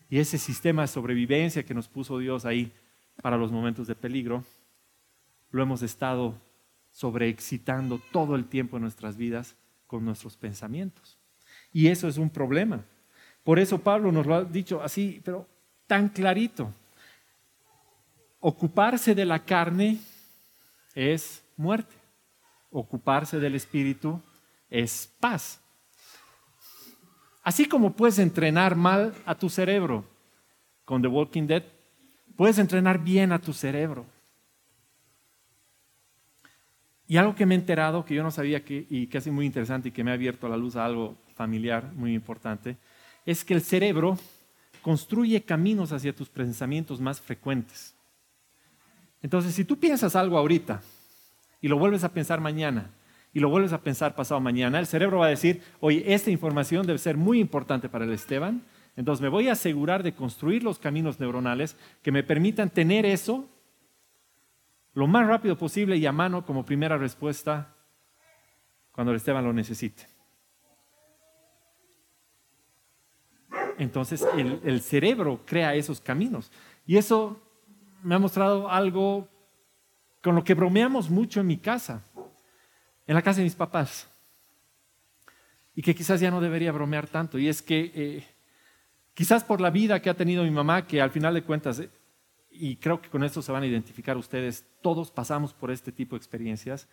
Y 0.09 0.19
ese 0.19 0.37
sistema 0.37 0.81
de 0.81 0.89
sobrevivencia 0.89 1.63
que 1.63 1.73
nos 1.73 1.87
puso 1.87 2.17
Dios 2.17 2.43
ahí 2.43 2.73
para 3.21 3.37
los 3.37 3.49
momentos 3.49 3.87
de 3.87 3.95
peligro, 3.95 4.43
lo 5.51 5.63
hemos 5.63 5.81
estado 5.83 6.35
sobreexcitando 6.91 8.01
todo 8.11 8.35
el 8.35 8.45
tiempo 8.49 8.75
en 8.75 8.83
nuestras 8.83 9.15
vidas 9.15 9.55
con 9.87 10.03
nuestros 10.03 10.35
pensamientos. 10.35 11.17
Y 11.71 11.87
eso 11.87 12.09
es 12.09 12.17
un 12.17 12.29
problema. 12.29 12.83
Por 13.41 13.57
eso 13.57 13.79
Pablo 13.79 14.11
nos 14.11 14.25
lo 14.25 14.35
ha 14.35 14.43
dicho 14.43 14.81
así, 14.81 15.21
pero 15.23 15.47
tan 15.91 16.07
clarito. 16.07 16.73
Ocuparse 18.39 19.13
de 19.13 19.25
la 19.25 19.43
carne 19.43 19.99
es 20.95 21.43
muerte. 21.57 21.93
Ocuparse 22.69 23.41
del 23.41 23.55
espíritu 23.55 24.21
es 24.69 25.13
paz. 25.19 25.59
Así 27.43 27.65
como 27.65 27.91
puedes 27.91 28.19
entrenar 28.19 28.77
mal 28.77 29.13
a 29.25 29.35
tu 29.35 29.49
cerebro 29.49 30.05
con 30.85 31.01
The 31.01 31.09
Walking 31.09 31.45
Dead, 31.45 31.63
puedes 32.37 32.57
entrenar 32.57 33.03
bien 33.03 33.33
a 33.33 33.39
tu 33.39 33.51
cerebro. 33.51 34.05
Y 37.05 37.17
algo 37.17 37.35
que 37.35 37.45
me 37.45 37.53
he 37.53 37.57
enterado, 37.57 38.05
que 38.05 38.15
yo 38.15 38.23
no 38.23 38.31
sabía 38.31 38.63
que, 38.63 38.87
y 38.89 39.07
que 39.07 39.17
es 39.17 39.27
muy 39.27 39.45
interesante 39.45 39.89
y 39.89 39.91
que 39.91 40.05
me 40.05 40.11
ha 40.11 40.13
abierto 40.13 40.47
a 40.47 40.51
la 40.51 40.55
luz 40.55 40.77
a 40.77 40.85
algo 40.85 41.17
familiar 41.35 41.91
muy 41.95 42.13
importante, 42.13 42.77
es 43.25 43.43
que 43.43 43.53
el 43.53 43.61
cerebro 43.61 44.17
construye 44.81 45.43
caminos 45.43 45.91
hacia 45.91 46.15
tus 46.15 46.29
pensamientos 46.29 46.99
más 46.99 47.21
frecuentes. 47.21 47.95
Entonces, 49.21 49.53
si 49.53 49.65
tú 49.65 49.77
piensas 49.77 50.15
algo 50.15 50.37
ahorita 50.37 50.81
y 51.61 51.67
lo 51.67 51.77
vuelves 51.77 52.03
a 52.03 52.13
pensar 52.13 52.41
mañana 52.41 52.89
y 53.33 53.39
lo 53.39 53.49
vuelves 53.49 53.73
a 53.73 53.81
pensar 53.81 54.15
pasado 54.15 54.41
mañana, 54.41 54.79
el 54.79 54.87
cerebro 54.87 55.19
va 55.19 55.27
a 55.27 55.29
decir, 55.29 55.61
oye, 55.79 56.03
esta 56.13 56.31
información 56.31 56.85
debe 56.85 56.99
ser 56.99 57.17
muy 57.17 57.39
importante 57.39 57.87
para 57.87 58.05
el 58.05 58.11
Esteban, 58.11 58.63
entonces 58.97 59.21
me 59.21 59.29
voy 59.29 59.47
a 59.47 59.53
asegurar 59.53 60.03
de 60.03 60.13
construir 60.13 60.63
los 60.63 60.79
caminos 60.79 61.19
neuronales 61.19 61.77
que 62.01 62.11
me 62.11 62.23
permitan 62.23 62.69
tener 62.69 63.05
eso 63.05 63.47
lo 64.93 65.07
más 65.07 65.25
rápido 65.27 65.57
posible 65.57 65.95
y 65.95 66.05
a 66.05 66.11
mano 66.11 66.45
como 66.45 66.65
primera 66.65 66.97
respuesta 66.97 67.73
cuando 68.91 69.11
el 69.11 69.17
Esteban 69.17 69.45
lo 69.45 69.53
necesite. 69.53 70.10
Entonces 73.81 74.23
el, 74.37 74.81
cerebro 74.81 75.41
crea 75.43 75.73
esos 75.73 75.99
caminos. 75.99 76.51
Y 76.85 76.97
eso 76.97 77.41
me 78.03 78.13
ha 78.13 78.19
mostrado 78.19 78.69
algo 78.69 79.27
con 80.21 80.35
lo 80.35 80.43
que 80.43 80.53
bromeamos 80.53 81.09
mucho 81.09 81.39
en 81.39 81.47
mi 81.47 81.57
casa, 81.57 82.03
en 83.07 83.15
la 83.15 83.23
casa 83.23 83.39
de 83.39 83.45
mis 83.45 83.55
papás. 83.55 84.07
Y 85.73 85.81
que 85.81 85.95
quizás 85.95 86.21
ya 86.21 86.29
no 86.29 86.41
debería 86.41 86.71
bromear 86.71 87.07
tanto. 87.07 87.39
Y 87.39 87.47
es 87.47 87.63
que 87.63 87.91
eh, 87.95 88.27
quizás 89.15 89.43
por 89.43 89.59
la 89.59 89.71
vida 89.71 89.99
que 89.99 90.11
ha 90.11 90.13
tenido 90.13 90.43
mi 90.43 90.51
mamá, 90.51 90.85
que 90.85 91.01
al 91.01 91.09
final 91.09 91.33
de 91.33 91.41
cuentas 91.41 91.81
y 92.51 92.75
creo 92.75 93.01
que 93.01 93.09
con 93.09 93.23
esto 93.23 93.41
se 93.41 93.51
van 93.51 93.63
a 93.63 93.67
identificar 93.67 94.15
ustedes, 94.15 94.63
todos 94.81 95.09
pasamos 95.09 95.53
por 95.53 95.71
este 95.71 95.91
tipo 95.91 96.15
de 96.15 96.17
experiencias, 96.17 96.87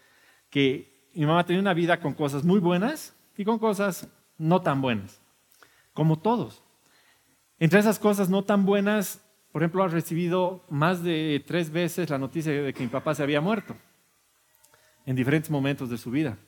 que 0.49 1.11
mi 1.13 1.27
mamá 1.27 1.45
tenía 1.45 1.61
una 1.61 1.75
vida 1.75 2.01
con 2.01 2.15
cosas 2.15 2.45
muy 2.45 2.61
buenas 2.61 3.15
y 3.37 3.45
con 3.45 3.59
cosas 3.59 4.09
no 4.39 4.63
tan 4.63 4.81
buenas, 4.81 5.21
como 5.93 6.19
todos. 6.19 6.63
Entre 7.61 7.81
esas 7.81 7.99
cosas 7.99 8.31
no 8.31 8.45
tan 8.45 8.65
buenas, 8.65 9.25
por 9.53 9.63
ejemplo, 9.63 9.83
ha 9.83 9.89
recibido 9.89 10.65
más 10.69 11.03
de 11.03 11.43
tres 11.47 11.71
veces 11.71 12.11
la 12.11 12.19
noticia 12.19 12.53
de 12.53 12.73
que 12.73 12.83
mi 12.83 12.89
papá 12.89 13.15
se 13.15 13.23
había 13.23 13.41
muerto 13.41 13.77
en 15.07 15.17
diferentes 15.17 15.51
momentos 15.51 15.91
de 15.91 15.99
su 15.99 16.11
vida. 16.11 16.39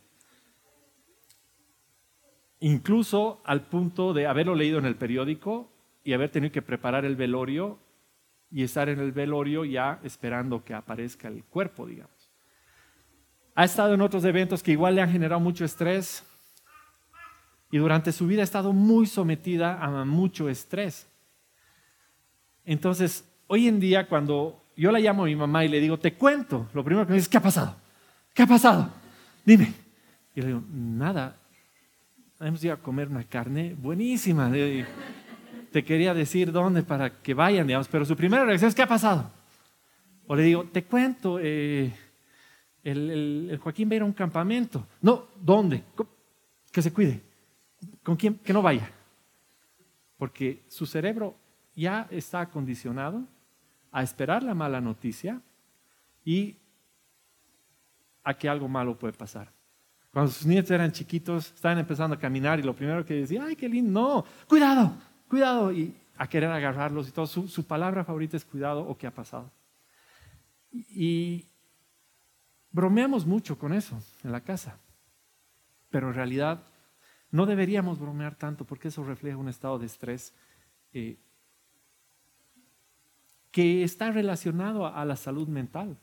Incluso 2.60 3.40
al 3.44 3.62
punto 3.62 4.12
de 4.12 4.26
haberlo 4.26 4.54
leído 4.54 4.78
en 4.78 4.84
el 4.84 4.96
periódico 4.96 5.72
y 6.04 6.12
haber 6.12 6.30
tenido 6.30 6.52
que 6.52 6.62
preparar 6.62 7.04
el 7.04 7.16
velorio 7.16 7.78
y 8.50 8.62
estar 8.62 8.88
en 8.88 9.00
el 9.00 9.12
velorio 9.12 9.64
ya 9.64 9.98
esperando 10.04 10.62
que 10.62 10.74
aparezca 10.74 11.28
el 11.28 11.42
cuerpo, 11.44 11.86
digamos. 11.86 12.30
Ha 13.54 13.64
estado 13.64 13.94
en 13.94 14.00
otros 14.00 14.24
eventos 14.24 14.62
que 14.62 14.72
igual 14.72 14.94
le 14.94 15.02
han 15.02 15.10
generado 15.10 15.40
mucho 15.40 15.64
estrés 15.64 16.24
y 17.70 17.78
durante 17.78 18.12
su 18.12 18.26
vida 18.26 18.40
ha 18.40 18.44
estado 18.44 18.72
muy 18.72 19.06
sometida 19.06 19.82
a 19.82 20.04
mucho 20.04 20.48
estrés. 20.48 21.06
Entonces, 22.64 23.24
hoy 23.46 23.68
en 23.68 23.80
día 23.80 24.08
cuando 24.08 24.62
yo 24.76 24.90
la 24.90 24.98
llamo 24.98 25.24
a 25.24 25.26
mi 25.26 25.36
mamá 25.36 25.64
y 25.64 25.68
le 25.68 25.80
digo, 25.80 25.98
te 25.98 26.14
cuento, 26.14 26.68
lo 26.72 26.84
primero 26.84 27.06
que 27.06 27.12
me 27.12 27.18
dice, 27.18 27.30
¿qué 27.30 27.36
ha 27.36 27.42
pasado? 27.42 27.76
¿Qué 28.34 28.42
ha 28.42 28.46
pasado? 28.46 28.90
Dime. 29.44 29.72
Y 30.34 30.40
le 30.40 30.46
digo, 30.48 30.62
nada, 30.72 31.36
hemos 32.40 32.62
ido 32.64 32.74
a 32.74 32.76
comer 32.76 33.08
una 33.08 33.24
carne 33.24 33.74
buenísima 33.78 34.50
te 35.70 35.84
quería 35.84 36.14
decir 36.14 36.50
dónde 36.50 36.82
para 36.82 37.22
que 37.22 37.34
vayan, 37.34 37.66
digamos, 37.66 37.88
pero 37.88 38.04
su 38.04 38.16
primera 38.16 38.44
reacción 38.44 38.68
es, 38.68 38.74
¿qué 38.74 38.82
ha 38.82 38.88
pasado? 38.88 39.30
O 40.26 40.34
le 40.34 40.42
digo, 40.42 40.64
te 40.64 40.84
cuento, 40.84 41.38
eh, 41.40 41.92
el, 42.82 43.58
Joaquín 43.62 43.88
va 43.88 43.92
a 43.92 43.96
ir 43.96 44.02
a 44.02 44.04
un 44.04 44.12
campamento. 44.12 44.86
No, 45.00 45.26
¿dónde? 45.40 45.84
Que 46.72 46.82
se 46.82 46.92
cuide. 46.92 47.20
¿Con 48.02 48.16
quién? 48.16 48.34
Que 48.38 48.52
no 48.52 48.62
vaya. 48.62 48.90
Porque 50.16 50.64
su 50.68 50.86
cerebro 50.86 51.36
ya 51.74 52.06
está 52.10 52.40
acondicionado 52.40 53.26
a 53.92 54.02
esperar 54.02 54.42
la 54.42 54.54
mala 54.54 54.80
noticia 54.80 55.40
y 56.24 56.56
a 58.22 58.34
que 58.34 58.48
algo 58.48 58.68
malo 58.68 58.98
puede 58.98 59.12
pasar. 59.12 59.50
Cuando 60.12 60.30
sus 60.30 60.46
nietos 60.46 60.70
eran 60.72 60.92
chiquitos, 60.92 61.52
estaban 61.54 61.78
empezando 61.78 62.16
a 62.16 62.18
caminar 62.18 62.58
y 62.58 62.62
lo 62.62 62.74
primero 62.74 63.04
que 63.04 63.14
decía, 63.14 63.44
ay, 63.44 63.56
qué 63.56 63.68
lindo, 63.68 64.00
no, 64.00 64.24
cuidado, 64.48 64.92
cuidado, 65.28 65.72
y 65.72 65.94
a 66.16 66.28
querer 66.28 66.50
agarrarlos 66.50 67.08
y 67.08 67.12
todo. 67.12 67.26
Su, 67.26 67.64
palabra 67.64 68.04
favorita 68.04 68.36
es 68.36 68.44
cuidado 68.44 68.86
o 68.86 68.98
qué 68.98 69.06
ha 69.06 69.14
pasado. 69.14 69.50
Y 70.70 71.46
bromeamos 72.70 73.24
mucho 73.24 73.56
con 73.56 73.72
eso 73.72 73.98
en 74.24 74.32
la 74.32 74.40
casa, 74.40 74.76
pero 75.88 76.08
en 76.08 76.14
realidad 76.14 76.62
no 77.30 77.46
deberíamos 77.46 77.98
bromear 77.98 78.34
tanto 78.36 78.64
porque 78.64 78.88
eso 78.88 79.04
refleja 79.04 79.36
un 79.36 79.48
estado 79.48 79.78
de 79.78 79.86
estrés 79.86 80.34
eh, 80.92 81.16
que 83.50 83.82
está 83.82 84.10
relacionado 84.10 84.86
a 84.86 85.04
la 85.04 85.16
salud 85.16 85.48
mental. 85.48 85.96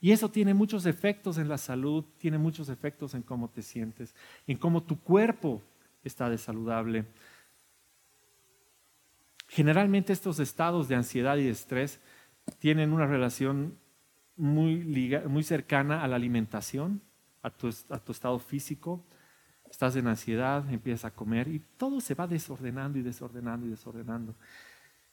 Y 0.00 0.12
eso 0.12 0.30
tiene 0.30 0.52
muchos 0.52 0.84
efectos 0.84 1.38
en 1.38 1.48
la 1.48 1.56
salud, 1.56 2.04
tiene 2.18 2.36
muchos 2.36 2.68
efectos 2.68 3.14
en 3.14 3.22
cómo 3.22 3.48
te 3.48 3.62
sientes, 3.62 4.14
en 4.46 4.58
cómo 4.58 4.82
tu 4.82 5.00
cuerpo 5.00 5.62
está 6.02 6.28
de 6.28 6.36
saludable. 6.36 7.06
Generalmente 9.48 10.12
estos 10.12 10.40
estados 10.40 10.88
de 10.88 10.96
ansiedad 10.96 11.38
y 11.38 11.48
estrés 11.48 12.00
tienen 12.58 12.92
una 12.92 13.06
relación 13.06 13.78
muy, 14.36 15.42
cercana 15.42 16.04
a 16.04 16.08
la 16.08 16.16
alimentación, 16.16 17.00
a 17.42 17.50
tu 17.50 17.68
estado 18.12 18.38
físico. 18.38 19.02
Estás 19.74 19.96
en 19.96 20.06
ansiedad, 20.06 20.64
empiezas 20.72 21.04
a 21.04 21.10
comer 21.10 21.48
y 21.48 21.60
todo 21.76 22.00
se 22.00 22.14
va 22.14 22.28
desordenando 22.28 22.96
y 22.96 23.02
desordenando 23.02 23.66
y 23.66 23.70
desordenando. 23.70 24.32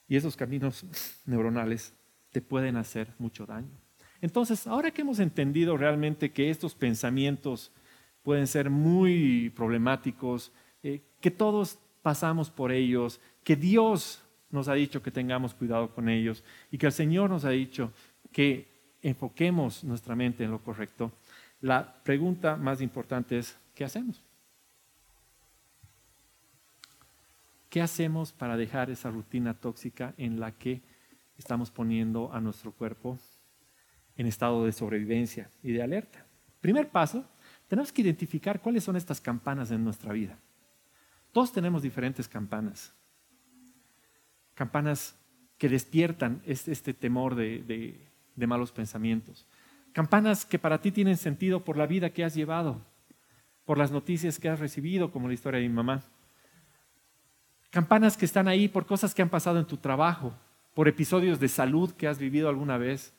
Y 0.08 0.16
esos 0.16 0.38
caminos 0.38 0.86
neuronales 1.26 1.96
te 2.32 2.42
pueden 2.42 2.78
hacer 2.78 3.08
mucho 3.18 3.48
daño. 3.48 3.72
Entonces, 4.22 4.68
ahora 4.68 4.92
que 4.92 5.02
hemos 5.02 5.18
entendido 5.18 5.78
realmente 5.78 6.32
que 6.32 6.52
estos 6.52 6.76
pensamientos 6.76 7.72
pueden 8.22 8.46
ser 8.46 8.70
muy 8.70 9.52
problemáticos, 9.56 10.52
eh, 10.84 11.02
que 11.20 11.32
todos 11.32 11.80
pasamos 12.04 12.52
por 12.52 12.72
ellos, 12.72 13.20
que 13.44 13.56
Dios 13.56 14.22
nos 14.52 14.68
ha 14.68 14.76
dicho 14.76 15.02
que 15.02 15.10
tengamos 15.10 15.56
cuidado 15.56 15.90
con 15.90 16.08
ellos 16.08 16.44
y 16.70 16.78
que 16.78 16.86
el 16.86 16.92
Señor 16.92 17.32
nos 17.32 17.46
ha 17.46 17.50
dicho 17.50 17.92
que 18.32 18.68
enfoquemos 19.02 19.84
nuestra 19.84 20.16
mente 20.16 20.44
en 20.44 20.52
lo 20.52 20.60
correcto, 20.60 21.12
la 21.62 22.04
pregunta 22.04 22.58
más 22.58 22.80
importante 22.80 23.40
es, 23.40 23.58
¿qué 23.74 23.86
hacemos? 23.86 24.22
¿Qué 27.72 27.82
hacemos 27.82 28.34
para 28.34 28.58
dejar 28.58 28.90
esa 28.90 29.10
rutina 29.10 29.54
tóxica 29.54 30.14
en 30.18 30.42
la 30.42 30.52
que 30.52 30.82
estamos 31.38 31.72
poniendo 31.72 32.30
a 32.34 32.42
nuestro 32.42 32.74
cuerpo 32.74 33.18
en 34.18 34.28
estado 34.28 34.66
de 34.66 34.74
sobrevivencia 34.74 35.50
y 35.64 35.72
de 35.72 35.82
alerta? 35.82 36.26
Primer 36.60 36.90
paso, 36.90 37.24
tenemos 37.70 37.94
que 37.94 38.02
identificar 38.02 38.60
cuáles 38.60 38.84
son 38.84 38.98
estas 38.98 39.22
campanas 39.22 39.72
en 39.72 39.86
nuestra 39.86 40.12
vida. 40.12 40.38
Todos 41.32 41.54
tenemos 41.54 41.82
diferentes 41.82 42.28
campanas. 42.28 42.94
Campanas 44.54 45.18
que 45.58 45.70
despiertan 45.70 46.42
este, 46.46 46.94
temor 46.94 47.36
de, 47.36 48.06
de 48.36 48.48
malos 48.48 48.74
pensamientos. 48.74 49.48
Campanas 49.94 50.44
que 50.44 50.60
para 50.60 50.82
ti 50.82 50.92
tienen 50.92 51.16
sentido 51.16 51.64
por 51.64 51.78
la 51.78 51.88
vida 51.88 52.10
que 52.10 52.26
has 52.26 52.36
llevado, 52.36 52.86
por 53.64 53.78
las 53.78 53.92
noticias 53.92 54.40
que 54.40 54.50
has 54.50 54.60
recibido, 54.60 55.10
como 55.10 55.30
la 55.30 55.36
historia 55.36 55.62
de 55.62 55.70
mi 55.70 55.74
mamá. 55.74 56.04
Campanas 57.72 58.18
que 58.18 58.26
están 58.26 58.50
ahí 58.50 58.68
por 58.68 58.86
cosas 58.86 59.16
que 59.16 59.22
han 59.22 59.30
pasado 59.30 59.58
en 59.58 59.66
tu 59.66 59.78
trabajo, 59.78 60.34
por 60.74 60.88
episodios 60.88 61.40
de 61.40 61.48
salud 61.48 61.92
que 61.94 62.08
has 62.08 62.20
vivido 62.20 62.50
alguna 62.50 62.78
vez. 62.78 63.14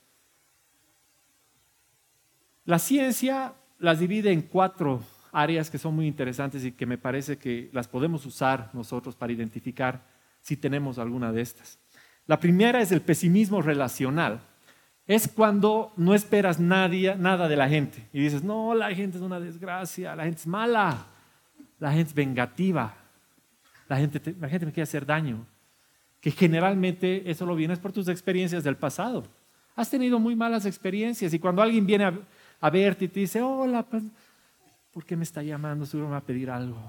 La 2.67 2.79
ciencia 2.79 3.55
las 3.79 3.99
divide 3.99 4.31
en 4.31 4.43
cuatro 4.43 5.03
áreas 5.33 5.71
que 5.71 5.79
son 5.79 5.97
muy 5.97 6.07
interesantes 6.07 6.65
y 6.65 6.73
que 6.73 6.85
me 6.85 6.99
parece 6.99 7.39
que 7.39 7.71
las 7.73 7.89
podemos 7.89 8.27
usar 8.27 8.71
nosotros 8.75 9.17
para 9.17 9.33
identificar 9.33 10.03
si 10.43 10.57
tenemos 10.59 10.99
alguna 10.99 11.33
de 11.33 11.41
estas. 11.41 11.79
La 12.27 12.39
primera 12.39 12.81
es 12.83 12.93
el 12.93 13.01
pesimismo 13.01 13.63
relacional. 13.63 14.41
Es 15.07 15.29
cuando 15.29 15.93
no 15.97 16.15
esperas 16.15 16.61
nada 16.61 17.49
de 17.49 17.57
la 17.57 17.69
gente 17.69 18.07
y 18.13 18.21
dices, 18.21 18.45
no, 18.45 18.75
la 18.75 18.95
gente 18.95 19.17
es 19.17 19.23
una 19.23 19.41
desgracia, 19.41 20.15
la 20.15 20.25
gente 20.25 20.41
es 20.41 20.47
mala, 20.47 21.07
la 21.81 21.91
gente 21.91 22.11
es 22.11 22.15
vengativa, 22.15 22.95
la 23.93 23.99
gente, 23.99 24.35
la 24.41 24.49
gente 24.49 24.65
me 24.65 24.73
quiere 24.73 24.85
hacer 24.85 25.05
daño. 25.05 25.47
Que 26.19 26.31
generalmente 26.31 27.31
eso 27.31 27.45
lo 27.45 27.55
vienes 27.55 27.79
por 27.79 27.93
tus 27.93 28.09
experiencias 28.09 28.65
del 28.65 28.77
pasado. 28.77 29.25
Has 29.77 29.91
tenido 29.91 30.19
muy 30.19 30.35
malas 30.35 30.65
experiencias 30.65 31.35
y 31.35 31.39
cuando 31.39 31.61
alguien 31.61 31.85
viene 31.85 32.11
a, 32.61 32.71
verte 32.71 33.05
y 33.05 33.09
te 33.09 33.21
dice, 33.21 33.43
hola, 33.43 33.83
pues, 33.83 34.05
¿por 34.93 35.05
qué 35.05 35.15
me 35.15 35.25
está 35.25 35.43
llamando? 35.43 35.85
Seguro 35.85 36.09
me 36.09 36.13
va 36.13 36.19
a 36.19 36.25
pedir 36.25 36.49
algo. 36.49 36.81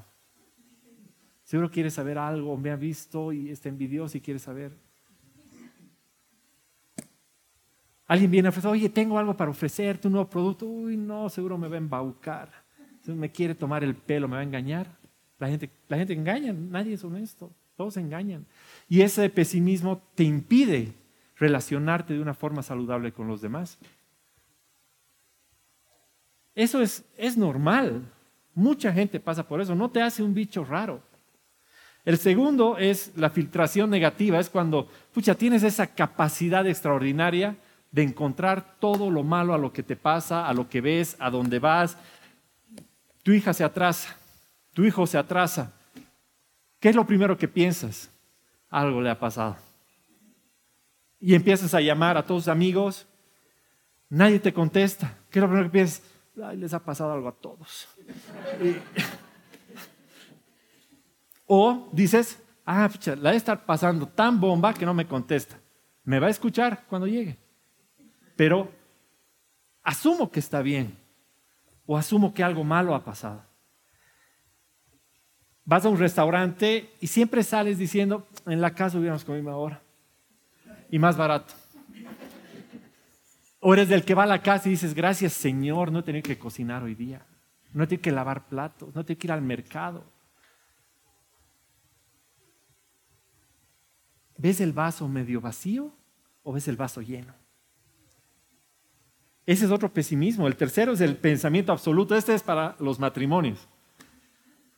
Seguro 1.44 1.70
quiere 1.70 1.90
saber 1.90 2.18
algo, 2.18 2.56
me 2.56 2.72
ha 2.72 2.78
visto 2.78 3.34
y 3.34 3.50
está 3.50 3.68
envidioso 3.68 4.18
y 4.18 4.22
quiere 4.22 4.40
saber. 4.40 4.72
Alguien 8.08 8.32
viene 8.32 8.48
a 8.48 8.50
ofrecer, 8.50 8.72
oye, 8.72 8.88
tengo 8.88 9.20
algo 9.20 9.36
para 9.36 9.52
ofrecerte, 9.52 10.08
un 10.08 10.14
nuevo 10.14 10.30
producto. 10.30 10.66
Uy, 10.66 10.96
no, 10.96 11.28
seguro 11.28 11.58
me 11.58 11.68
va 11.68 11.76
a 11.76 11.80
embaucar. 11.80 12.50
Me 13.08 13.30
quiere 13.30 13.56
tomar 13.56 13.84
el 13.84 13.94
pelo, 13.94 14.30
me 14.30 14.36
va 14.36 14.40
a 14.40 14.44
engañar. 14.44 15.03
La 15.40 15.48
gente, 15.48 15.70
la 15.88 15.98
gente 15.98 16.14
engaña, 16.14 16.54
nadie 16.54 16.94
es 16.94 17.04
honesto, 17.04 17.52
todos 17.76 17.98
engañan. 17.98 18.46
Y 18.88 19.02
ese 19.02 19.30
pesimismo 19.30 20.02
te 20.16 20.24
impide 20.24 20.94
relacionarte 21.36 22.14
de 22.14 22.22
una 22.22 22.34
forma 22.34 22.64
saludable 22.64 23.12
con 23.12 23.28
los 23.28 23.42
demás. 23.42 23.78
Eso 26.56 26.82
es, 26.82 27.04
es 27.18 27.38
normal. 27.38 28.04
Mucha 28.54 28.94
gente 28.94 29.20
pasa 29.20 29.48
por 29.48 29.60
eso. 29.60 29.76
No 29.76 29.90
te 29.90 30.02
hace 30.02 30.22
un 30.22 30.34
bicho 30.34 30.64
raro. 30.64 31.02
El 32.06 32.18
segundo 32.18 32.78
es 32.78 33.12
la 33.16 33.30
filtración 33.30 33.90
negativa. 33.90 34.40
Es 34.40 34.50
cuando, 34.50 34.88
pucha, 35.14 35.36
tienes 35.36 35.64
esa 35.64 35.88
capacidad 35.88 36.66
extraordinaria 36.68 37.58
de 37.92 38.04
encontrar 38.04 38.78
todo 38.80 39.10
lo 39.10 39.24
malo 39.24 39.54
a 39.54 39.58
lo 39.58 39.72
que 39.72 39.84
te 39.84 39.96
pasa, 39.96 40.48
a 40.48 40.54
lo 40.54 40.68
que 40.68 40.82
ves, 40.82 41.16
a 41.20 41.30
dónde 41.30 41.60
vas. 41.60 41.98
Tu 43.22 43.32
hija 43.32 43.54
se 43.54 43.64
atrasa, 43.64 44.18
tu 44.74 44.84
hijo 44.84 45.08
se 45.08 45.18
atrasa. 45.18 45.72
¿Qué 46.80 46.90
es 46.90 46.96
lo 46.96 47.06
primero 47.06 47.38
que 47.38 47.48
piensas? 47.48 48.10
Algo 48.70 49.02
le 49.02 49.10
ha 49.10 49.18
pasado. 49.18 49.56
Y 51.20 51.36
empiezas 51.36 51.74
a 51.74 51.80
llamar 51.80 52.18
a 52.18 52.26
todos 52.26 52.44
tus 52.44 52.48
amigos, 52.50 53.06
nadie 54.10 54.40
te 54.40 54.52
contesta. 54.52 55.18
¿Qué 55.30 55.40
es 55.40 55.42
lo 55.42 55.48
primero 55.48 55.70
que 55.70 55.74
piensas? 55.74 56.02
les 56.56 56.74
ha 56.74 56.80
pasado 56.80 57.14
algo 57.14 57.28
a 57.28 57.32
todos. 57.32 57.88
o 61.46 61.90
dices, 61.92 62.42
ah, 62.66 62.90
la 63.22 63.32
de 63.32 63.38
estar 63.38 63.66
pasando 63.66 64.08
tan 64.08 64.40
bomba 64.40 64.74
que 64.74 64.86
no 64.86 64.94
me 64.94 65.08
contesta. 65.08 65.60
Me 66.04 66.20
va 66.20 66.28
a 66.28 66.32
escuchar 66.32 66.86
cuando 66.88 67.08
llegue. 67.08 67.38
Pero 68.36 68.72
asumo 69.84 70.32
que 70.32 70.40
está 70.40 70.62
bien. 70.62 70.98
O 71.86 71.96
asumo 71.96 72.34
que 72.34 72.44
algo 72.44 72.64
malo 72.64 72.96
ha 72.96 73.04
pasado. 73.04 73.44
Vas 75.66 75.86
a 75.86 75.90
un 75.90 75.98
restaurante 75.98 76.94
y 77.00 77.08
siempre 77.08 77.44
sales 77.44 77.78
diciendo, 77.78 78.28
en 78.46 78.60
la 78.60 78.74
casa 78.74 78.98
hubiéramos 78.98 79.24
comido 79.24 79.50
ahora. 79.50 79.82
Y 80.90 81.00
más 81.00 81.16
barato. 81.16 81.54
O 83.60 83.74
eres 83.74 83.88
del 83.88 84.04
que 84.04 84.14
va 84.14 84.24
a 84.24 84.28
la 84.28 84.42
casa 84.42 84.68
y 84.68 84.72
dices, 84.72 84.94
gracias 84.94 85.32
Señor, 85.34 85.92
no 85.92 86.04
he 86.06 86.22
que 86.22 86.38
cocinar 86.38 86.84
hoy 86.84 86.96
día, 86.96 87.26
no 87.72 87.86
he 87.86 87.88
que 87.88 88.12
lavar 88.12 88.48
platos, 88.48 88.94
no 88.94 89.02
he 89.02 89.06
que 89.06 89.28
ir 89.28 89.32
al 89.32 89.42
mercado. 89.42 90.04
¿Ves 94.38 94.60
el 94.60 94.74
vaso 94.74 95.08
medio 95.08 95.40
vacío 95.40 95.94
o 96.44 96.52
ves 96.52 96.68
el 96.68 96.76
vaso 96.76 97.02
lleno? 97.02 97.34
Ese 99.46 99.66
es 99.66 99.72
otro 99.72 99.94
pesimismo. 99.94 100.48
El 100.48 100.58
tercero 100.58 100.94
es 100.94 101.02
el 101.02 101.18
pensamiento 101.18 101.72
absoluto. 101.72 102.16
Este 102.16 102.34
es 102.34 102.44
para 102.44 102.76
los 102.80 103.00
matrimonios. 103.00 103.68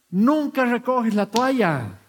Nunca 0.10 0.66
recoges 0.66 1.14
la 1.14 1.26
toalla. 1.26 2.00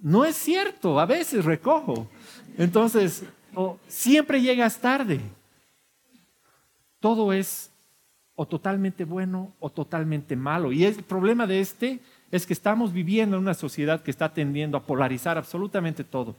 No 0.00 0.24
es 0.24 0.36
cierto, 0.36 1.00
a 1.00 1.06
veces 1.06 1.44
recojo. 1.44 2.08
Entonces, 2.56 3.24
siempre 3.88 4.40
llegas 4.40 4.78
tarde. 4.78 5.20
Todo 7.00 7.32
es 7.32 7.70
o 8.36 8.46
totalmente 8.46 9.04
bueno 9.04 9.52
o 9.58 9.70
totalmente 9.70 10.36
malo. 10.36 10.70
Y 10.70 10.84
el 10.84 11.02
problema 11.02 11.46
de 11.46 11.60
este 11.60 12.00
es 12.30 12.46
que 12.46 12.52
estamos 12.52 12.92
viviendo 12.92 13.36
en 13.36 13.42
una 13.42 13.54
sociedad 13.54 14.02
que 14.02 14.10
está 14.10 14.32
tendiendo 14.32 14.76
a 14.76 14.84
polarizar 14.84 15.38
absolutamente 15.38 16.04
todo. 16.04 16.36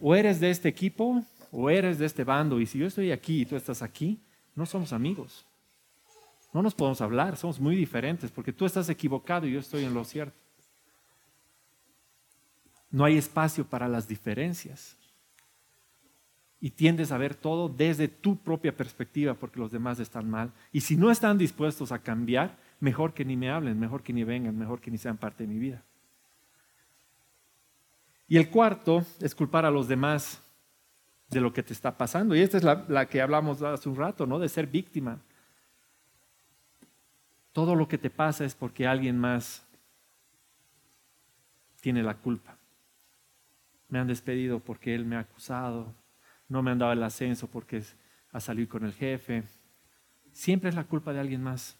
O 0.00 0.14
eres 0.14 0.40
de 0.40 0.50
este 0.50 0.68
equipo 0.68 1.24
o 1.50 1.70
eres 1.70 1.98
de 1.98 2.06
este 2.06 2.24
bando. 2.24 2.60
Y 2.60 2.66
si 2.66 2.78
yo 2.78 2.86
estoy 2.86 3.10
aquí 3.12 3.42
y 3.42 3.46
tú 3.46 3.56
estás 3.56 3.82
aquí, 3.82 4.20
no 4.54 4.66
somos 4.66 4.92
amigos. 4.92 5.46
No 6.52 6.62
nos 6.62 6.74
podemos 6.74 7.00
hablar, 7.00 7.36
somos 7.36 7.60
muy 7.60 7.76
diferentes 7.76 8.30
porque 8.30 8.52
tú 8.52 8.66
estás 8.66 8.88
equivocado 8.88 9.46
y 9.46 9.52
yo 9.52 9.60
estoy 9.60 9.84
en 9.84 9.94
lo 9.94 10.04
cierto. 10.04 10.36
No 12.90 13.04
hay 13.04 13.16
espacio 13.16 13.64
para 13.64 13.86
las 13.86 14.08
diferencias 14.08 14.96
y 16.60 16.70
tiendes 16.70 17.12
a 17.12 17.18
ver 17.18 17.34
todo 17.34 17.68
desde 17.68 18.08
tu 18.08 18.36
propia 18.36 18.76
perspectiva 18.76 19.34
porque 19.34 19.60
los 19.60 19.70
demás 19.70 19.98
están 20.00 20.28
mal. 20.28 20.52
Y 20.72 20.80
si 20.80 20.96
no 20.96 21.10
están 21.10 21.38
dispuestos 21.38 21.92
a 21.92 22.00
cambiar, 22.00 22.58
mejor 22.80 23.14
que 23.14 23.24
ni 23.24 23.36
me 23.36 23.50
hablen, 23.50 23.78
mejor 23.78 24.02
que 24.02 24.12
ni 24.12 24.24
vengan, 24.24 24.58
mejor 24.58 24.80
que 24.80 24.90
ni 24.90 24.98
sean 24.98 25.16
parte 25.16 25.44
de 25.44 25.52
mi 25.52 25.58
vida. 25.58 25.82
Y 28.28 28.36
el 28.36 28.50
cuarto 28.50 29.04
es 29.20 29.34
culpar 29.34 29.64
a 29.64 29.70
los 29.70 29.88
demás 29.88 30.42
de 31.30 31.40
lo 31.40 31.52
que 31.52 31.62
te 31.62 31.72
está 31.72 31.96
pasando. 31.96 32.36
Y 32.36 32.40
esta 32.40 32.58
es 32.58 32.64
la, 32.64 33.06
que 33.06 33.22
hablamos 33.22 33.62
hace 33.62 33.88
un 33.88 33.96
rato, 33.96 34.26
¿no? 34.26 34.38
De 34.38 34.48
ser 34.48 34.66
víctima. 34.66 35.18
Todo 37.52 37.74
lo 37.74 37.88
que 37.88 37.98
te 37.98 38.10
pasa 38.10 38.44
es 38.44 38.54
porque 38.54 38.86
alguien 38.86 39.18
más 39.18 39.66
tiene 41.80 42.02
la 42.02 42.14
culpa. 42.14 42.56
Me 43.88 43.98
han 43.98 44.06
despedido 44.06 44.60
porque 44.60 44.94
él 44.94 45.04
me 45.04 45.16
ha 45.16 45.20
acusado, 45.20 45.94
no 46.48 46.62
me 46.62 46.70
han 46.70 46.78
dado 46.78 46.92
el 46.92 47.02
ascenso 47.02 47.48
porque 47.48 47.82
ha 48.32 48.40
salido 48.40 48.68
con 48.68 48.84
el 48.84 48.92
jefe. 48.92 49.42
Siempre 50.32 50.68
es 50.68 50.76
la 50.76 50.84
culpa 50.84 51.12
de 51.12 51.20
alguien 51.20 51.42
más. 51.42 51.76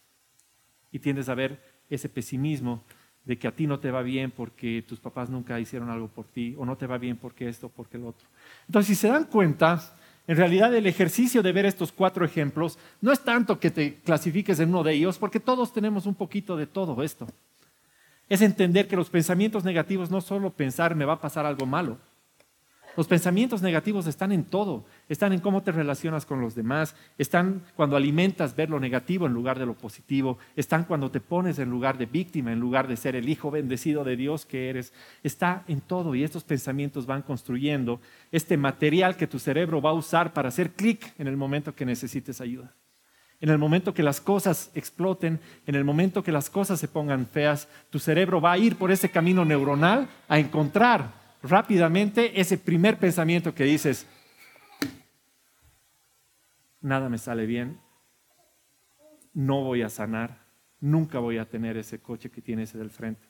Y 0.91 0.99
tiendes 0.99 1.29
a 1.29 1.35
ver 1.35 1.61
ese 1.89 2.09
pesimismo 2.09 2.83
de 3.23 3.37
que 3.37 3.47
a 3.47 3.55
ti 3.55 3.67
no 3.67 3.79
te 3.79 3.91
va 3.91 4.01
bien 4.01 4.31
porque 4.31 4.83
tus 4.87 4.99
papás 4.99 5.29
nunca 5.29 5.59
hicieron 5.59 5.89
algo 5.89 6.07
por 6.07 6.25
ti, 6.25 6.55
o 6.57 6.65
no 6.65 6.75
te 6.75 6.87
va 6.87 6.97
bien 6.97 7.17
porque 7.17 7.47
esto, 7.47 7.69
porque 7.69 7.97
el 7.97 8.05
otro. 8.05 8.27
Entonces, 8.67 8.87
si 8.87 8.95
se 8.95 9.07
dan 9.07 9.25
cuenta, 9.25 9.79
En 10.31 10.37
realidad 10.37 10.73
el 10.73 10.87
ejercicio 10.87 11.43
de 11.43 11.51
ver 11.51 11.65
estos 11.65 11.91
cuatro 11.91 12.23
ejemplos 12.23 12.79
no 13.01 13.11
es 13.11 13.19
tanto 13.19 13.59
que 13.59 13.69
te 13.69 13.95
clasifiques 13.95 14.61
en 14.61 14.69
uno 14.69 14.81
de 14.81 14.93
ellos, 14.93 15.17
porque 15.17 15.41
todos 15.41 15.73
tenemos 15.73 16.05
un 16.05 16.15
poquito 16.15 16.55
de 16.55 16.67
todo 16.67 17.03
esto. 17.03 17.27
Es 18.29 18.41
entender 18.41 18.87
que 18.87 18.95
los 18.95 19.09
pensamientos 19.09 19.65
negativos 19.65 20.09
no 20.09 20.21
solo 20.21 20.49
pensar 20.49 20.95
me 20.95 21.03
va 21.03 21.15
a 21.15 21.19
pasar 21.19 21.45
algo 21.45 21.65
malo, 21.65 21.97
los 22.95 23.09
pensamientos 23.09 23.61
negativos 23.61 24.07
están 24.07 24.31
en 24.31 24.45
todo, 24.45 24.85
están 25.11 25.33
en 25.33 25.41
cómo 25.41 25.61
te 25.61 25.73
relacionas 25.73 26.25
con 26.25 26.39
los 26.39 26.55
demás, 26.55 26.95
están 27.17 27.63
cuando 27.75 27.97
alimentas 27.97 28.55
ver 28.55 28.69
lo 28.69 28.79
negativo 28.79 29.27
en 29.27 29.33
lugar 29.33 29.59
de 29.59 29.65
lo 29.65 29.73
positivo, 29.73 30.37
están 30.55 30.85
cuando 30.85 31.11
te 31.11 31.19
pones 31.19 31.59
en 31.59 31.69
lugar 31.69 31.97
de 31.97 32.05
víctima, 32.05 32.53
en 32.53 32.61
lugar 32.61 32.87
de 32.87 32.95
ser 32.95 33.17
el 33.17 33.27
hijo 33.27 33.51
bendecido 33.51 34.05
de 34.05 34.15
Dios 34.15 34.45
que 34.45 34.69
eres, 34.69 34.93
está 35.21 35.65
en 35.67 35.81
todo 35.81 36.15
y 36.15 36.23
estos 36.23 36.45
pensamientos 36.45 37.05
van 37.05 37.23
construyendo 37.23 37.99
este 38.31 38.55
material 38.55 39.17
que 39.17 39.27
tu 39.27 39.37
cerebro 39.37 39.81
va 39.81 39.89
a 39.89 39.95
usar 39.95 40.31
para 40.31 40.47
hacer 40.47 40.71
clic 40.71 41.13
en 41.19 41.27
el 41.27 41.35
momento 41.35 41.75
que 41.75 41.85
necesites 41.85 42.39
ayuda. 42.39 42.73
En 43.41 43.49
el 43.49 43.57
momento 43.57 43.93
que 43.93 44.03
las 44.03 44.21
cosas 44.21 44.71
exploten, 44.75 45.41
en 45.65 45.75
el 45.75 45.83
momento 45.83 46.23
que 46.23 46.31
las 46.31 46.49
cosas 46.49 46.79
se 46.79 46.87
pongan 46.87 47.25
feas, 47.25 47.67
tu 47.89 47.99
cerebro 47.99 48.39
va 48.39 48.53
a 48.53 48.57
ir 48.57 48.77
por 48.77 48.91
ese 48.91 49.09
camino 49.09 49.43
neuronal 49.43 50.07
a 50.29 50.39
encontrar 50.39 51.11
rápidamente 51.43 52.39
ese 52.39 52.57
primer 52.57 52.97
pensamiento 52.97 53.53
que 53.53 53.65
dices, 53.65 54.07
nada 56.81 57.09
me 57.09 57.17
sale 57.17 57.45
bien, 57.45 57.79
no 59.33 59.63
voy 59.63 59.81
a 59.81 59.89
sanar, 59.89 60.45
nunca 60.79 61.19
voy 61.19 61.37
a 61.37 61.49
tener 61.49 61.77
ese 61.77 61.99
coche 61.99 62.29
que 62.29 62.41
tiene 62.41 62.63
ese 62.63 62.77
del 62.77 62.89
frente. 62.89 63.27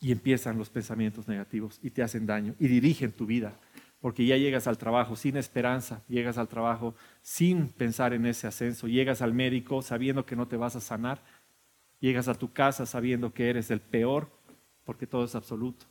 Y 0.00 0.12
empiezan 0.12 0.58
los 0.58 0.70
pensamientos 0.70 1.28
negativos 1.28 1.78
y 1.82 1.90
te 1.90 2.02
hacen 2.02 2.26
daño 2.26 2.54
y 2.58 2.68
dirigen 2.68 3.12
tu 3.12 3.26
vida, 3.26 3.58
porque 4.00 4.26
ya 4.26 4.36
llegas 4.36 4.66
al 4.66 4.76
trabajo 4.76 5.16
sin 5.16 5.36
esperanza, 5.36 6.02
llegas 6.08 6.36
al 6.36 6.48
trabajo 6.48 6.94
sin 7.22 7.68
pensar 7.68 8.12
en 8.12 8.26
ese 8.26 8.46
ascenso, 8.46 8.86
llegas 8.88 9.22
al 9.22 9.32
médico 9.32 9.80
sabiendo 9.82 10.26
que 10.26 10.36
no 10.36 10.48
te 10.48 10.56
vas 10.56 10.76
a 10.76 10.80
sanar, 10.80 11.22
llegas 12.00 12.28
a 12.28 12.34
tu 12.34 12.52
casa 12.52 12.84
sabiendo 12.84 13.32
que 13.32 13.48
eres 13.48 13.70
el 13.70 13.80
peor 13.80 14.28
porque 14.84 15.06
todo 15.06 15.24
es 15.24 15.34
absoluto. 15.34 15.86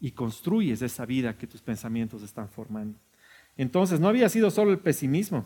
Y 0.00 0.10
construyes 0.10 0.82
esa 0.82 1.06
vida 1.06 1.38
que 1.38 1.46
tus 1.46 1.62
pensamientos 1.62 2.22
están 2.22 2.48
formando. 2.48 2.98
Entonces, 3.56 4.00
no 4.00 4.08
había 4.08 4.28
sido 4.28 4.50
solo 4.50 4.72
el 4.72 4.78
pesimismo. 4.78 5.44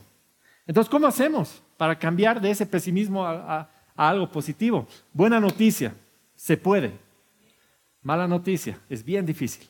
Entonces, 0.66 0.90
¿cómo 0.90 1.06
hacemos 1.06 1.62
para 1.76 1.98
cambiar 1.98 2.40
de 2.40 2.50
ese 2.50 2.66
pesimismo 2.66 3.26
a, 3.26 3.70
algo 3.96 4.30
positivo? 4.30 4.86
Buena 5.12 5.40
noticia, 5.40 5.94
se 6.36 6.56
puede. 6.56 6.92
Mala 8.02 8.28
noticia, 8.28 8.78
es 8.88 9.04
bien 9.04 9.26
difícil. 9.26 9.66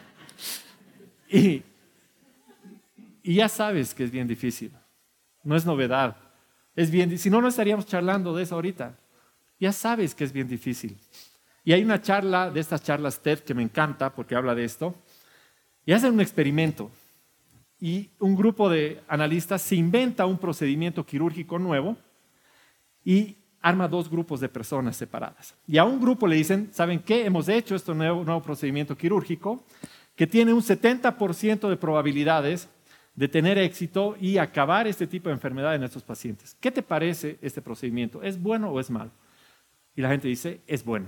y, 1.28 1.62
y 3.22 3.34
ya 3.34 3.48
sabes 3.48 3.94
que 3.94 4.04
es 4.04 4.10
bien 4.10 4.28
difícil. 4.28 4.72
No 5.42 5.56
es 5.56 5.64
novedad. 5.64 6.16
Es 6.76 6.90
bien, 6.90 7.18
si 7.18 7.30
no, 7.30 7.40
no 7.40 7.48
estaríamos 7.48 7.86
charlando 7.86 8.34
de 8.34 8.42
eso 8.42 8.54
ahorita. 8.54 8.94
Ya 9.58 9.72
sabes 9.72 10.14
que 10.14 10.24
es 10.24 10.32
bien 10.32 10.48
difícil. 10.48 10.96
Y 11.64 11.72
hay 11.72 11.82
una 11.82 12.00
charla 12.00 12.50
de 12.50 12.60
estas 12.60 12.82
charlas 12.82 13.20
TED 13.20 13.40
que 13.40 13.54
me 13.54 13.62
encanta 13.62 14.14
porque 14.14 14.34
habla 14.34 14.54
de 14.54 14.64
esto. 14.64 14.94
Y 15.84 15.92
hacen 15.92 16.14
un 16.14 16.20
experimento. 16.20 16.90
Y 17.80 18.10
un 18.18 18.36
grupo 18.36 18.68
de 18.68 19.00
analistas 19.08 19.62
se 19.62 19.74
inventa 19.74 20.26
un 20.26 20.38
procedimiento 20.38 21.04
quirúrgico 21.04 21.58
nuevo 21.58 21.96
y 23.04 23.36
arma 23.62 23.88
dos 23.88 24.10
grupos 24.10 24.40
de 24.40 24.48
personas 24.48 24.96
separadas. 24.96 25.54
Y 25.66 25.78
a 25.78 25.84
un 25.84 26.00
grupo 26.00 26.26
le 26.26 26.36
dicen, 26.36 26.70
¿saben 26.72 27.00
qué? 27.00 27.24
Hemos 27.24 27.48
hecho 27.48 27.74
este 27.74 27.94
nuevo, 27.94 28.42
procedimiento 28.42 28.96
quirúrgico 28.96 29.64
que 30.14 30.26
tiene 30.26 30.52
un 30.52 30.60
70% 30.60 31.68
de 31.68 31.76
probabilidades 31.76 32.68
de 33.14 33.28
tener 33.28 33.58
éxito 33.58 34.16
y 34.20 34.38
acabar 34.38 34.86
este 34.86 35.06
tipo 35.06 35.28
de 35.28 35.34
enfermedad 35.34 35.74
en 35.74 35.82
estos 35.82 36.02
pacientes. 36.02 36.56
¿Qué 36.60 36.70
te 36.70 36.82
parece 36.82 37.38
este 37.40 37.62
procedimiento? 37.62 38.22
¿Es 38.22 38.40
bueno 38.40 38.70
o 38.70 38.80
es 38.80 38.90
malo? 38.90 39.10
Y 39.96 40.02
la 40.02 40.10
gente 40.10 40.28
dice, 40.28 40.60
es 40.66 40.84
bueno. 40.84 41.06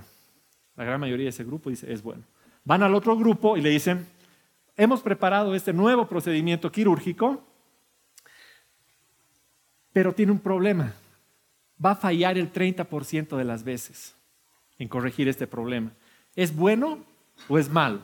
La 0.75 0.83
gran 0.83 0.99
mayoría 0.99 1.25
de 1.25 1.29
ese 1.29 1.43
grupo 1.43 1.69
dice, 1.69 1.91
es 1.91 2.01
bueno. 2.01 2.23
Van 2.65 2.83
al 2.83 2.95
otro 2.95 3.17
grupo 3.17 3.57
y 3.57 3.61
le 3.61 3.69
dicen, 3.69 4.05
hemos 4.75 5.01
preparado 5.01 5.55
este 5.55 5.73
nuevo 5.73 6.07
procedimiento 6.07 6.71
quirúrgico, 6.71 7.43
pero 9.91 10.13
tiene 10.13 10.31
un 10.31 10.39
problema. 10.39 10.93
Va 11.83 11.91
a 11.91 11.95
fallar 11.95 12.37
el 12.37 12.51
30% 12.51 13.37
de 13.37 13.43
las 13.43 13.63
veces 13.63 14.15
en 14.77 14.87
corregir 14.87 15.27
este 15.27 15.47
problema. 15.47 15.91
¿Es 16.35 16.55
bueno 16.55 17.05
o 17.47 17.57
es 17.57 17.69
malo? 17.69 18.01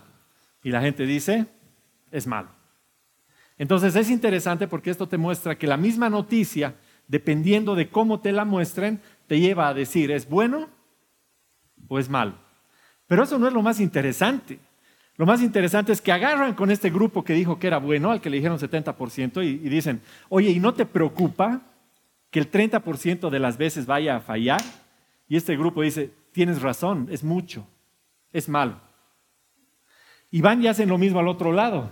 Y 0.63 0.69
la 0.69 0.81
gente 0.81 1.05
dice, 1.05 1.47
es 2.11 2.27
malo. 2.27 2.49
Entonces 3.57 3.95
es 3.95 4.09
interesante 4.09 4.67
porque 4.67 4.89
esto 4.89 5.07
te 5.07 5.17
muestra 5.17 5.57
que 5.57 5.67
la 5.67 5.77
misma 5.77 6.09
noticia, 6.09 6.75
dependiendo 7.07 7.75
de 7.75 7.89
cómo 7.89 8.21
te 8.21 8.31
la 8.31 8.45
muestren, 8.45 9.01
te 9.27 9.39
lleva 9.39 9.67
a 9.67 9.73
decir, 9.73 10.11
¿es 10.11 10.29
bueno 10.29 10.69
o 11.87 11.99
es 11.99 12.09
malo? 12.09 12.35
Pero 13.07 13.23
eso 13.23 13.39
no 13.39 13.47
es 13.47 13.53
lo 13.53 13.61
más 13.61 13.79
interesante. 13.79 14.59
Lo 15.19 15.25
más 15.25 15.41
interesante 15.41 15.91
es 15.91 15.99
que 15.99 16.13
agarran 16.13 16.53
con 16.53 16.71
este 16.71 16.89
grupo 16.89 17.25
que 17.25 17.33
dijo 17.33 17.59
que 17.59 17.67
era 17.67 17.77
bueno, 17.77 18.09
al 18.09 18.21
que 18.21 18.29
le 18.29 18.37
dijeron 18.37 18.57
70%, 18.57 19.43
y, 19.43 19.57
dicen, 19.67 20.01
oye, 20.29 20.49
¿y 20.49 20.61
no 20.61 20.73
te 20.73 20.85
preocupa 20.85 21.61
que 22.31 22.39
el 22.39 22.49
30% 22.49 23.29
de 23.29 23.39
las 23.39 23.57
veces 23.57 23.85
vaya 23.85 24.15
a 24.15 24.21
fallar? 24.21 24.61
Y 25.27 25.35
este 25.35 25.57
grupo 25.57 25.81
dice, 25.81 26.09
tienes 26.31 26.61
razón, 26.61 27.09
es 27.11 27.25
mucho, 27.25 27.67
es 28.31 28.47
malo. 28.47 28.79
Y 30.31 30.39
van 30.39 30.63
y 30.63 30.67
hacen 30.67 30.87
lo 30.87 30.97
mismo 30.97 31.19
al 31.19 31.27
otro 31.27 31.51
lado. 31.51 31.91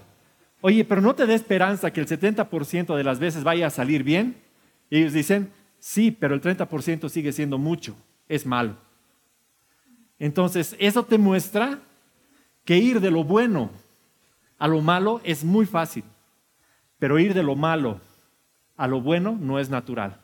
Oye, 0.62 0.86
pero 0.86 1.02
no 1.02 1.14
te 1.14 1.26
dé 1.26 1.34
esperanza 1.34 1.92
que 1.92 2.00
el 2.00 2.08
70% 2.08 2.96
de 2.96 3.04
las 3.04 3.20
veces 3.20 3.44
vaya 3.44 3.68
a 3.68 3.72
salir 3.72 4.04
bien. 4.04 4.38
Y 4.90 5.00
ellos 5.00 5.12
dicen, 5.12 5.52
sí, 5.80 6.12
pero 6.12 6.34
el 6.34 6.40
30% 6.40 7.10
sigue 7.10 7.34
siendo 7.34 7.58
mucho, 7.58 7.94
es 8.30 8.46
malo. 8.46 8.78
Entonces, 10.18 10.78
eso 10.80 11.04
te 11.04 11.18
muestra 11.18 11.82
que 12.68 12.78
ir 12.78 13.00
de 13.00 13.12
lo 13.12 13.24
bueno 13.24 13.70
a 14.60 14.68
lo 14.68 14.82
malo 14.82 15.22
es 15.24 15.46
muy 15.46 15.66
fácil, 15.66 16.04
pero 17.00 17.18
ir 17.18 17.34
de 17.34 17.42
lo 17.42 17.56
malo 17.56 18.02
a 18.76 18.88
lo 18.88 19.00
bueno 19.00 19.38
no 19.40 19.58
es 19.58 19.70
natural. 19.70 20.18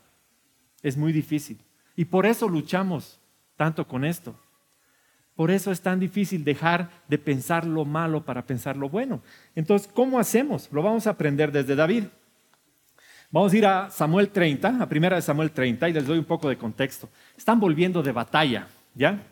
Es 0.81 0.97
muy 0.97 1.13
difícil. 1.13 1.57
Y 1.95 2.03
por 2.03 2.25
eso 2.25 2.49
luchamos 2.49 3.17
tanto 3.55 3.87
con 3.87 4.03
esto. 4.03 4.35
Por 5.35 5.51
eso 5.51 5.71
es 5.71 5.79
tan 5.79 6.01
difícil 6.01 6.43
dejar 6.43 6.89
de 7.07 7.17
pensar 7.17 7.65
lo 7.65 7.85
malo 7.85 8.25
para 8.25 8.45
pensar 8.45 8.75
lo 8.75 8.89
bueno. 8.89 9.21
Entonces, 9.55 9.89
¿cómo 9.93 10.19
hacemos? 10.19 10.67
Lo 10.73 10.83
vamos 10.83 11.07
a 11.07 11.11
aprender 11.11 11.49
desde 11.49 11.77
David. 11.77 12.03
Vamos 13.31 13.53
a 13.53 13.57
ir 13.57 13.65
a 13.65 13.89
Samuel 13.89 14.27
30, 14.31 14.83
a 14.83 14.89
primera 14.89 15.15
de 15.15 15.21
Samuel 15.21 15.51
30, 15.51 15.87
y 15.87 15.93
les 15.93 16.05
doy 16.05 16.17
un 16.17 16.25
poco 16.25 16.49
de 16.49 16.57
contexto. 16.57 17.07
Están 17.37 17.61
volviendo 17.61 18.03
de 18.03 18.11
batalla, 18.11 18.67
¿ya? 18.93 19.23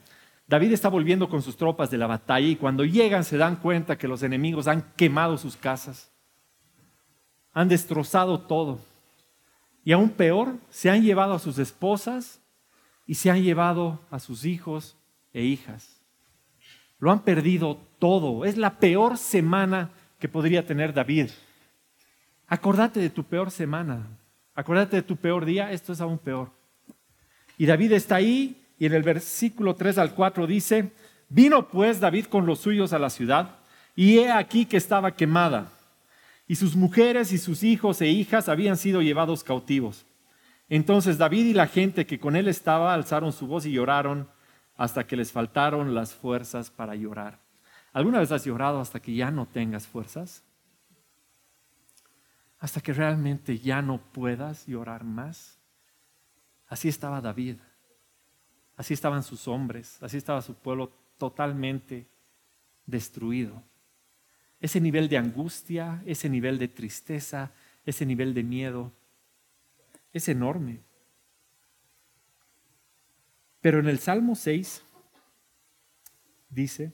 David 0.52 0.74
está 0.74 0.90
volviendo 0.90 1.30
con 1.30 1.42
sus 1.42 1.56
tropas 1.56 1.90
de 1.92 1.98
la 1.98 2.08
batalla 2.08 2.46
y 2.46 2.58
cuando 2.58 2.84
llegan 2.84 3.24
se 3.24 3.38
dan 3.38 3.56
cuenta 3.56 3.98
que 3.98 4.10
los 4.10 4.22
enemigos 4.22 4.68
han 4.68 4.82
quemado 4.98 5.38
sus 5.38 5.56
casas, 5.56 6.12
han 7.54 7.70
destrozado 7.70 8.38
todo. 8.38 8.82
Y 9.86 9.94
aún 9.94 10.10
peor, 10.10 10.58
se 10.70 10.90
han 10.90 11.04
llevado 11.04 11.36
a 11.36 11.40
sus 11.40 11.58
esposas 11.58 12.42
y 13.08 13.16
se 13.16 13.32
han 13.32 13.42
llevado 13.42 14.02
a 14.12 14.20
sus 14.20 14.44
hijos 14.44 14.98
e 15.32 15.42
hijas. 15.42 16.02
Lo 17.00 17.14
han 17.14 17.22
perdido 17.22 17.80
todo. 17.98 18.44
Es 18.44 18.58
la 18.58 18.78
peor 18.78 19.18
semana 19.18 19.92
que 20.20 20.28
podría 20.28 20.68
tener 20.68 20.94
David. 20.94 21.30
Acordate 22.48 23.00
de 23.00 23.10
tu 23.10 23.24
peor 23.24 23.52
semana. 23.52 24.06
Acordate 24.54 24.98
de 24.98 25.04
tu 25.04 25.16
peor 25.16 25.46
día. 25.46 25.72
Esto 25.72 25.94
es 25.94 26.02
aún 26.02 26.18
peor. 26.18 26.52
Y 27.58 27.68
David 27.68 27.94
está 27.94 28.16
ahí 28.16 28.61
y 28.82 28.88
en 28.88 28.96
el 28.96 29.04
versículo 29.04 29.76
3 29.76 30.00
al 30.00 30.16
4 30.16 30.48
dice, 30.48 30.92
vino 31.30 31.68
pues 31.68 32.00
David 32.00 32.26
con 32.26 32.48
los 32.48 32.62
suyos 32.62 32.94
a 32.94 32.98
la 32.98 33.12
ciudad, 33.12 33.60
y 33.96 34.18
he 34.18 34.32
aquí 34.32 34.66
que 34.66 34.78
estaba 34.78 35.16
quemada, 35.16 35.72
y 36.48 36.56
sus 36.56 36.76
mujeres 36.76 37.32
y 37.32 37.38
sus 37.38 37.62
hijos 37.62 38.02
e 38.02 38.08
hijas 38.08 38.50
habían 38.50 38.78
sido 38.78 39.04
llevados 39.04 39.44
cautivos. 39.44 40.08
Entonces 40.68 41.20
David 41.20 41.46
y 41.46 41.54
la 41.54 41.68
gente 41.68 42.08
que 42.08 42.20
con 42.20 42.36
él 42.36 42.48
estaba 42.48 42.96
alzaron 42.96 43.34
su 43.34 43.46
voz 43.46 43.68
y 43.68 43.72
lloraron 43.72 44.28
hasta 44.76 45.06
que 45.06 45.16
les 45.16 45.32
faltaron 45.32 45.94
las 45.94 46.16
fuerzas 46.16 46.72
para 46.72 46.96
llorar. 46.96 47.38
¿Alguna 47.94 48.18
vez 48.18 48.32
has 48.32 48.46
llorado 48.46 48.82
hasta 48.82 49.00
que 49.00 49.14
ya 49.14 49.30
no 49.30 49.46
tengas 49.46 49.86
fuerzas? 49.86 50.44
Hasta 52.58 52.82
que 52.82 52.94
realmente 52.94 53.60
ya 53.60 53.84
no 53.84 54.00
puedas 54.12 54.66
llorar 54.66 55.04
más. 55.04 55.60
Así 56.68 56.88
estaba 56.88 57.22
David. 57.22 57.58
Así 58.82 58.96
estaban 58.96 59.22
sus 59.22 59.48
hombres, 59.48 60.02
así 60.02 60.18
estaba 60.18 60.42
su 60.42 60.56
pueblo 60.56 60.92
totalmente 61.20 62.08
destruido. 62.88 63.62
Ese 64.60 64.82
nivel 64.82 65.08
de 65.08 65.20
angustia, 65.20 66.02
ese 66.04 66.28
nivel 66.28 66.58
de 66.58 66.68
tristeza, 66.68 67.52
ese 67.86 68.08
nivel 68.08 68.34
de 68.34 68.42
miedo, 68.42 68.92
es 70.12 70.28
enorme. 70.30 70.80
Pero 73.62 73.80
en 73.80 73.88
el 73.88 74.00
Salmo 74.00 74.34
6 74.34 74.84
dice, 76.50 76.92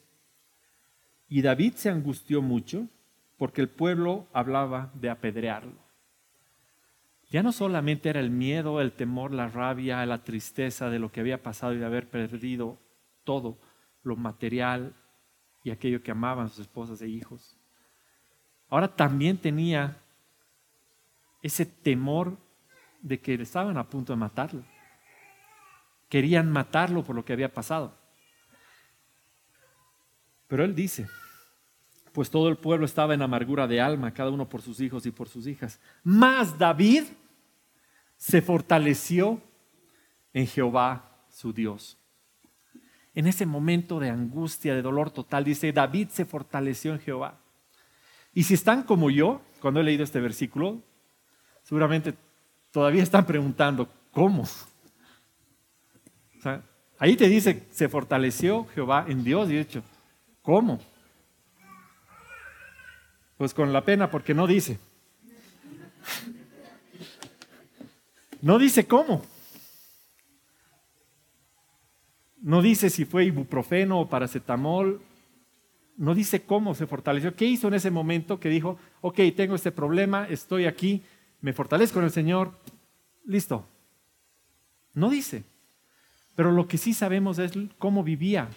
y 1.30 1.42
David 1.42 1.76
se 1.76 1.90
angustió 1.90 2.42
mucho 2.42 2.90
porque 3.38 3.62
el 3.62 3.70
pueblo 3.70 4.28
hablaba 4.34 4.92
de 4.94 5.10
apedrearlo. 5.10 5.87
Ya 7.30 7.44
no 7.44 7.52
solamente 7.52 8.10
era 8.10 8.20
el 8.20 8.30
miedo, 8.30 8.80
el 8.80 8.94
temor, 8.94 9.34
la 9.34 9.50
rabia, 9.50 10.06
la 10.06 10.24
tristeza 10.24 10.90
de 10.90 11.00
lo 11.00 11.12
que 11.12 11.20
había 11.20 11.44
pasado 11.44 11.74
y 11.74 11.78
de 11.78 11.86
haber 11.86 12.10
perdido 12.10 12.78
todo, 13.24 13.58
lo 14.04 14.16
material 14.16 14.96
y 15.64 15.72
aquello 15.72 16.02
que 16.02 16.12
amaban 16.12 16.48
sus 16.48 16.60
esposas 16.60 17.02
e 17.02 17.10
hijos. 17.10 17.58
Ahora 18.70 18.96
también 18.96 19.38
tenía 19.38 19.98
ese 21.42 21.66
temor 21.66 22.38
de 23.02 23.20
que 23.20 23.34
estaban 23.36 23.78
a 23.78 23.90
punto 23.90 24.14
de 24.14 24.18
matarlo. 24.18 24.64
Querían 26.10 26.50
matarlo 26.50 27.04
por 27.04 27.16
lo 27.16 27.26
que 27.26 27.34
había 27.34 27.54
pasado. 27.54 27.94
Pero 30.48 30.64
él 30.64 30.74
dice, 30.74 31.08
pues 32.18 32.32
todo 32.32 32.50
el 32.50 32.58
pueblo 32.58 32.88
estaba 32.88 33.14
en 33.14 33.22
amargura 33.22 33.68
de 33.68 33.80
alma, 33.80 34.12
cada 34.12 34.32
uno 34.32 34.50
por 34.50 34.64
sus 34.64 34.80
hijos 34.80 35.06
y 35.06 35.12
por 35.12 35.30
sus 35.30 35.46
hijas. 35.46 35.80
Mas 36.04 36.58
David 36.58 37.04
se 38.16 38.42
fortaleció 38.42 39.40
en 40.34 40.48
Jehová 40.48 41.12
su 41.30 41.54
Dios. 41.54 41.96
En 43.14 43.28
ese 43.28 43.46
momento 43.46 44.00
de 44.00 44.10
angustia, 44.10 44.74
de 44.74 44.82
dolor 44.82 45.12
total, 45.12 45.44
dice, 45.44 45.72
David 45.72 46.08
se 46.10 46.26
fortaleció 46.26 46.94
en 46.94 47.02
Jehová. 47.02 47.38
Y 48.34 48.42
si 48.42 48.56
están 48.56 48.82
como 48.82 49.12
yo, 49.12 49.40
cuando 49.62 49.82
he 49.82 49.84
leído 49.84 50.04
este 50.04 50.20
versículo, 50.20 50.82
seguramente 51.62 52.16
todavía 52.72 53.04
están 53.04 53.28
preguntando, 53.28 53.88
¿cómo? 54.12 54.44
ahí 56.98 57.16
te 57.16 57.30
dice, 57.30 57.68
se 57.70 57.88
fortaleció 57.88 58.66
Jehová 58.74 59.06
en 59.08 59.24
Dios, 59.24 59.52
y 59.52 59.54
de 59.54 59.62
hecho, 59.62 59.84
¿cómo? 60.42 60.80
Pues 63.38 63.54
con 63.54 63.72
la 63.72 63.86
pena, 63.86 64.10
porque 64.10 64.34
no 64.34 64.48
dice. 64.48 64.80
No 68.42 68.58
dice 68.58 68.88
cómo. 68.88 69.24
No 72.42 72.62
dice 72.62 72.90
si 72.90 73.06
fue 73.06 73.26
ibuprofeno 73.26 74.00
o 74.00 74.10
paracetamol. 74.10 75.02
No 75.98 76.14
dice 76.14 76.44
cómo 76.44 76.76
se 76.76 76.88
fortaleció. 76.88 77.36
¿Qué 77.36 77.46
hizo 77.46 77.68
en 77.68 77.74
ese 77.74 77.92
momento 77.92 78.40
que 78.40 78.50
dijo, 78.50 78.78
ok, 79.02 79.20
tengo 79.36 79.56
este 79.56 79.72
problema, 79.72 80.28
estoy 80.28 80.66
aquí, 80.66 81.04
me 81.42 81.54
fortalezco 81.54 82.00
en 82.00 82.06
el 82.06 82.12
Señor, 82.12 82.52
listo? 83.26 83.66
No 84.94 85.10
dice. 85.10 85.44
Pero 86.36 86.52
lo 86.52 86.68
que 86.68 86.78
sí 86.78 86.94
sabemos 86.94 87.40
es 87.40 87.54
cómo 87.80 88.04
vivía 88.04 88.50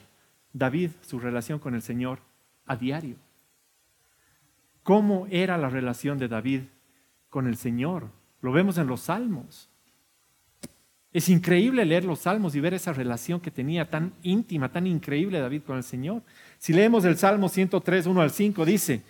David 0.52 0.90
su 1.00 1.18
relación 1.18 1.58
con 1.58 1.74
el 1.74 1.82
Señor 1.82 2.20
a 2.66 2.76
diario. 2.76 3.16
¿Cómo 4.90 5.28
era 5.30 5.56
la 5.56 5.68
relación 5.68 6.18
de 6.18 6.26
David 6.26 6.62
con 7.28 7.46
el 7.46 7.56
Señor? 7.56 8.10
Lo 8.40 8.50
vemos 8.50 8.76
en 8.76 8.88
los 8.88 9.02
salmos. 9.02 9.68
Es 11.12 11.28
increíble 11.28 11.84
leer 11.84 12.04
los 12.04 12.18
salmos 12.18 12.56
y 12.56 12.60
ver 12.60 12.74
esa 12.74 12.92
relación 12.92 13.38
que 13.38 13.52
tenía 13.52 13.88
tan 13.88 14.14
íntima, 14.24 14.72
tan 14.72 14.88
increíble 14.88 15.38
David 15.38 15.62
con 15.64 15.76
el 15.76 15.84
Señor. 15.84 16.24
Si 16.58 16.72
leemos 16.72 17.04
el 17.04 17.16
Salmo 17.16 17.48
103, 17.48 18.04
1 18.04 18.20
al 18.20 18.32
5, 18.32 18.64
dice, 18.64 19.04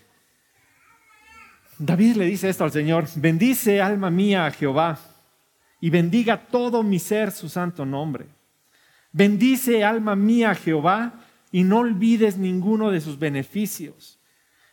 David 1.79 2.17
le 2.17 2.27
dice 2.27 2.51
esto 2.51 2.65
al 2.65 2.73
Señor, 2.73 3.07
bendice 3.17 3.81
alma 3.81 4.11
mía 4.11 4.45
a 4.45 4.51
Jehová 4.51 4.99
y 5.81 5.89
bendiga 5.89 6.47
todo 6.47 6.83
mi 6.83 6.99
ser 6.99 7.33
su 7.33 7.49
santo 7.49 7.87
nombre. 7.87 8.27
Bendice 9.13 9.83
alma 9.83 10.15
mía 10.15 10.51
a 10.51 10.55
Jehová 10.57 11.15
y 11.51 11.65
no 11.65 11.79
olvides 11.79 12.37
ninguno 12.37 12.91
de 12.91 13.01
sus 13.01 13.19
beneficios. 13.19 14.20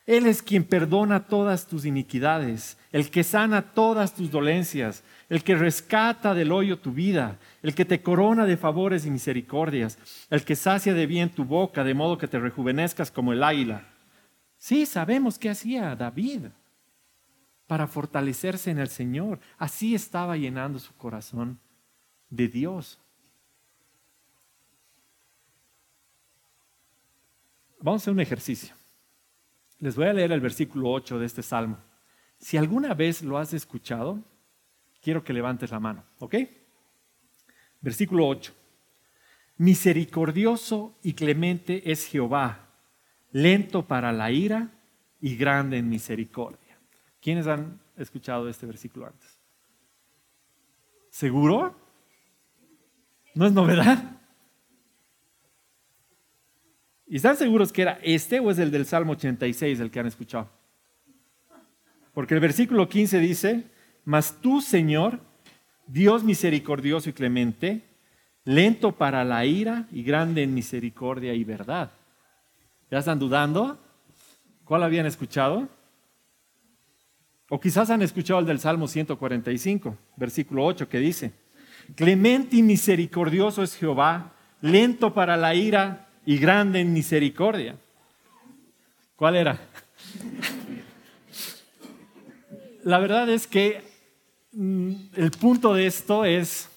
Él 0.08 0.26
es 0.26 0.41
quien 0.41 0.64
perdona 0.64 1.28
todas 1.28 1.68
tus 1.68 1.86
iniquidades, 1.86 2.78
el 2.93 3.12
que 3.12 3.26
sana 3.26 3.74
todas 3.74 4.16
tus 4.16 4.32
dolencias, 4.32 5.03
el 5.28 5.43
que 5.43 5.53
rescata 5.53 6.34
del 6.34 6.53
hoyo 6.53 6.80
tu 6.80 6.93
vida, 6.93 7.38
el 7.62 7.76
que 7.76 7.84
te 7.84 8.01
corona 8.01 8.45
de 8.45 8.55
favores 8.55 9.05
y 9.05 9.12
misericordias, 9.12 9.99
el 10.30 10.45
que 10.45 10.55
sacia 10.55 10.93
de 10.93 11.05
bien 11.05 11.30
tu 11.30 11.43
boca, 11.43 11.84
de 11.84 11.93
modo 11.93 12.18
que 12.18 12.30
te 12.30 12.39
rejuvenezcas 12.39 13.12
como 13.12 13.34
el 13.34 13.43
águila. 13.43 13.86
Sí, 14.58 14.86
sabemos 14.86 15.38
qué 15.38 15.49
hacía 15.49 15.93
David 15.93 16.45
para 17.68 17.86
fortalecerse 17.86 18.72
en 18.72 18.80
el 18.80 18.88
Señor. 18.88 19.41
Así 19.58 19.93
estaba 19.93 20.38
llenando 20.38 20.80
su 20.80 20.95
corazón 20.95 21.60
de 22.30 22.47
Dios. 22.47 22.97
Vamos 27.82 28.01
a 28.01 28.03
hacer 28.03 28.14
un 28.14 28.22
ejercicio. 28.22 28.76
Les 29.80 29.95
voy 29.95 30.07
a 30.07 30.13
leer 30.13 30.32
el 30.32 30.41
versículo 30.41 30.89
8 30.89 31.19
de 31.19 31.25
este 31.25 31.43
salmo. 31.43 31.78
Si 32.39 32.57
alguna 32.57 32.93
vez 32.93 33.21
lo 33.21 33.38
has 33.38 33.53
escuchado, 33.53 34.23
quiero 35.01 35.23
que 35.23 35.34
levantes 35.34 35.71
la 35.71 35.80
mano, 35.80 36.03
¿ok? 36.19 36.36
Versículo 37.82 38.28
8. 38.28 38.53
Misericordioso 39.57 40.97
y 41.03 41.13
clemente 41.13 41.91
es 41.91 42.05
Jehová, 42.05 42.69
lento 43.32 43.88
para 43.88 44.11
la 44.11 44.32
ira 44.32 44.71
y 45.19 45.36
grande 45.36 45.78
en 45.78 45.89
misericordia. 45.89 46.78
¿Quiénes 47.21 47.47
han 47.47 47.80
escuchado 47.97 48.47
este 48.49 48.65
versículo 48.65 49.07
antes? 49.07 49.39
¿Seguro? 51.09 51.75
¿No 53.34 53.45
es 53.45 53.51
novedad? 53.51 54.21
¿Y 57.08 57.18
están 57.18 57.38
seguros 57.38 57.72
que 57.72 57.84
era 57.84 57.99
este 58.03 58.39
o 58.39 58.51
es 58.51 58.60
el 58.60 58.70
del 58.70 58.86
Salmo 58.86 59.14
86 59.14 59.80
el 59.80 59.89
que 59.89 59.99
han 59.99 60.08
escuchado? 60.08 60.49
Porque 62.14 62.34
el 62.34 62.39
versículo 62.39 62.89
15 62.89 63.20
dice, 63.20 63.64
mas 64.03 64.41
tú, 64.41 64.62
Señor, 64.62 65.20
Dios 65.86 66.24
misericordioso 66.24 67.10
y 67.10 67.14
clemente, 67.14 67.84
lento 68.43 68.93
para 68.93 69.24
la 69.24 69.45
ira 69.45 69.88
y 69.91 70.03
grande 70.03 70.43
en 70.43 70.53
misericordia 70.53 71.34
y 71.34 71.43
verdad. 71.43 71.91
¿Ya 72.91 72.99
están 72.99 73.20
dudando? 73.20 73.80
¿Cuál 74.66 74.84
habían 74.84 75.05
escuchado? 75.05 75.70
O 77.49 77.60
quizás 77.60 77.89
han 77.89 78.01
escuchado 78.01 78.41
el 78.41 78.45
del 78.45 78.60
Salmo 78.60 78.88
145, 78.88 79.97
versículo 80.18 80.66
8, 80.66 80.89
que 80.89 80.99
dice, 80.99 81.32
Clemente 81.95 82.58
y 82.58 82.64
misericordioso 82.64 83.64
es 83.64 83.76
Jehová, 83.76 84.34
lento 84.60 85.14
para 85.14 85.38
la 85.38 85.55
ira 85.55 86.07
y 86.28 86.38
grande 86.39 86.82
en 86.82 86.91
misericordia. 86.91 87.78
¿Cuál 89.15 89.38
era? 89.38 89.57
La 92.84 92.99
verdad 92.99 93.30
es 93.30 93.47
que 93.47 93.82
mm, 94.51 94.93
el 95.15 95.32
punto 95.32 95.73
de 95.73 95.88
esto 95.88 96.25
es, 96.25 96.69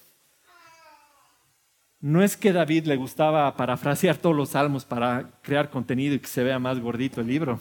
no 1.99 2.23
es 2.23 2.37
que 2.37 2.53
David 2.53 2.87
le 2.87 2.95
gustaba 2.95 3.57
parafrasear 3.57 4.19
todos 4.19 4.37
los 4.37 4.51
salmos 4.51 4.85
para 4.85 5.33
crear 5.43 5.69
contenido 5.69 6.15
y 6.15 6.21
que 6.21 6.29
se 6.29 6.45
vea 6.45 6.61
más 6.61 6.79
gordito 6.79 7.21
el 7.21 7.27
libro. 7.27 7.61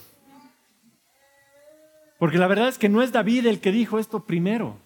Porque 2.20 2.38
la 2.38 2.46
verdad 2.46 2.68
es 2.68 2.78
que 2.78 2.88
no 2.88 3.02
es 3.02 3.12
David 3.12 3.48
el 3.48 3.60
que 3.62 3.72
dijo 3.72 3.98
esto 3.98 4.26
primero. 4.26 4.78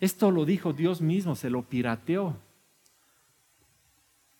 Esto 0.00 0.30
lo 0.30 0.46
dijo 0.46 0.72
Dios 0.72 1.02
mismo, 1.02 1.36
se 1.36 1.50
lo 1.50 1.64
pirateó. 1.64 2.47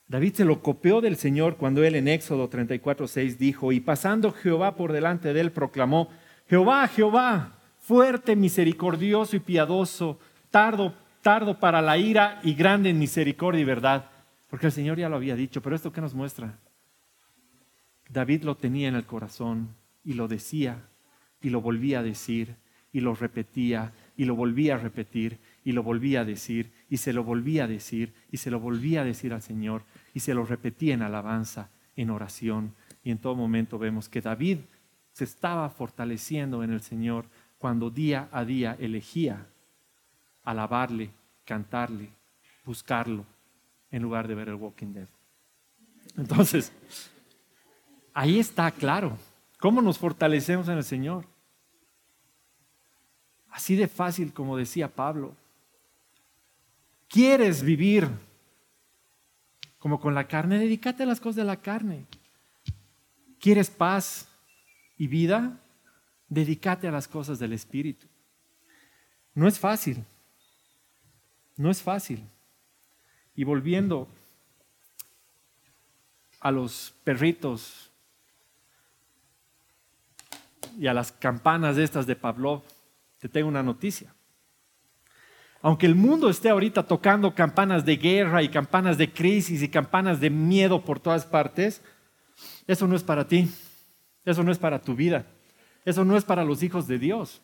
David 0.09 0.35
se 0.35 0.45
lo 0.47 0.63
copió 0.63 1.03
del 1.03 1.17
Señor 1.17 1.57
cuando 1.57 1.85
él 1.85 1.95
en 1.95 2.09
Éxodo 2.09 2.49
34:6 2.49 3.37
dijo, 3.37 3.73
y 3.73 3.81
pasando 3.81 4.33
Jehová 4.33 4.75
por 4.75 4.93
delante 4.93 5.35
de 5.35 5.41
él 5.41 5.53
proclamó, 5.53 6.09
Jehová, 6.49 6.89
Jehová, 6.89 7.59
fuerte, 7.79 8.35
misericordioso 8.35 9.37
y 9.37 9.41
piadoso, 9.41 10.19
tardo, 10.51 10.95
tardo 11.21 11.61
para 11.61 11.83
la 11.83 11.99
ira 11.99 12.41
y 12.43 12.55
grande 12.55 12.89
en 12.89 12.99
misericordia 12.99 13.61
y 13.61 13.65
verdad. 13.65 14.11
Porque 14.49 14.67
el 14.67 14.73
Señor 14.73 14.99
ya 14.99 15.11
lo 15.11 15.17
había 15.17 15.37
dicho, 15.37 15.61
pero 15.61 15.77
esto 15.77 15.93
qué 15.93 16.01
nos 16.01 16.15
muestra? 16.15 16.59
David 18.09 18.45
lo 18.45 18.57
tenía 18.57 18.89
en 18.89 18.95
el 18.95 19.05
corazón 19.05 19.75
y 20.05 20.15
lo 20.15 20.27
decía 20.27 20.89
y 21.43 21.51
lo 21.51 21.61
volvía 21.61 22.01
a 22.01 22.03
decir 22.03 22.57
y 22.93 23.01
lo 23.01 23.15
repetía 23.15 23.93
y 24.17 24.25
lo 24.25 24.35
volvía 24.35 24.77
a 24.77 24.79
repetir 24.79 25.39
y 25.65 25.73
lo 25.73 25.83
volvía 25.83 26.23
a 26.23 26.25
decir 26.25 26.73
y 26.89 26.97
se 26.97 27.13
lo 27.13 27.23
volvía 27.25 27.65
a 27.65 27.67
decir 27.69 28.15
y 28.33 28.39
se 28.39 28.51
lo 28.51 28.59
volvía 28.59 29.03
a 29.03 29.05
decir 29.05 29.35
al 29.35 29.43
Señor 29.43 29.83
y 30.15 30.21
se 30.21 30.35
lo 30.35 30.45
repetía 30.45 30.95
en 30.95 31.03
alabanza, 31.03 31.71
en 31.97 32.11
oración. 32.11 32.75
Y 33.03 33.11
en 33.11 33.19
todo 33.19 33.35
momento 33.35 33.79
vemos 33.79 34.09
que 34.09 34.21
David 34.21 34.59
se 35.13 35.25
estaba 35.25 35.69
fortaleciendo 35.71 36.63
en 36.63 36.73
el 36.73 36.81
Señor 36.81 37.27
cuando 37.59 37.91
día 37.91 38.29
a 38.33 38.45
día 38.45 38.77
elegía 38.79 39.47
alabarle, 40.45 41.11
cantarle, 41.45 42.11
buscarlo, 42.65 43.25
en 43.91 44.03
lugar 44.03 44.29
de 44.29 44.35
ver 44.35 44.49
el 44.49 44.55
Walking 44.55 44.93
Dead. 44.93 45.09
Entonces, 46.17 46.73
ahí 48.15 48.39
está 48.39 48.71
claro 48.71 49.17
cómo 49.59 49.83
nos 49.83 49.99
fortalecemos 49.99 50.69
en 50.69 50.79
el 50.79 50.85
Señor. 50.85 51.25
Así 53.51 53.77
de 53.77 53.89
fácil 53.89 54.33
como 54.33 54.57
decía 54.57 54.89
Pablo. 54.89 55.35
¿Quieres 57.09 57.63
vivir 57.63 58.09
como 59.79 60.01
con 60.01 60.15
la 60.15 60.27
carne, 60.27 60.59
dedícate 60.59 61.03
a 61.03 61.07
las 61.07 61.21
cosas 61.21 61.37
de 61.37 61.45
la 61.45 61.57
carne. 61.57 62.07
¿Quieres 63.41 63.71
paz? 63.71 64.29
y 64.99 65.07
vida, 65.07 65.57
dedícate 66.29 66.89
a 66.89 66.91
las 66.91 67.07
cosas 67.07 67.39
del 67.39 67.53
Espíritu. 67.53 68.07
No 69.33 69.47
es 69.47 69.59
fácil, 69.59 70.05
no 71.57 71.71
es 71.71 71.81
fácil. 71.81 72.29
Y 73.37 73.45
volviendo 73.45 74.09
a 76.41 76.51
los 76.51 76.93
perritos 77.05 77.91
y 80.77 80.89
a 80.89 80.95
las 80.95 81.13
campanas 81.13 81.79
estas 81.79 82.07
de 82.07 82.17
Pavlov, 82.17 82.63
te 83.21 83.29
tengo 83.29 83.49
una 83.49 83.63
noticia. 83.63 84.13
Aunque 85.61 85.87
el 85.87 85.95
mundo 85.95 86.31
esté 86.31 86.51
ahorita 86.51 86.85
tocando 86.85 87.35
campanas 87.35 87.85
de 87.85 87.97
guerra 87.97 88.43
y 88.43 88.49
campanas 88.49 88.97
de 88.97 89.13
crisis 89.13 89.63
y 89.63 89.69
campanas 89.69 90.21
de 90.21 90.31
miedo 90.31 90.85
por 90.85 91.01
todas 91.01 91.27
partes, 91.27 91.83
eso 92.67 92.87
no 92.87 92.95
es 92.95 93.03
para 93.03 93.27
ti, 93.27 93.51
eso 94.25 94.43
no 94.45 94.53
es 94.53 94.59
para 94.59 94.81
tu 94.81 94.95
vida, 94.95 95.27
eso 95.85 96.05
no 96.05 96.17
es 96.17 96.25
para 96.25 96.45
los 96.45 96.63
hijos 96.63 96.87
de 96.87 96.99
Dios. 96.99 97.43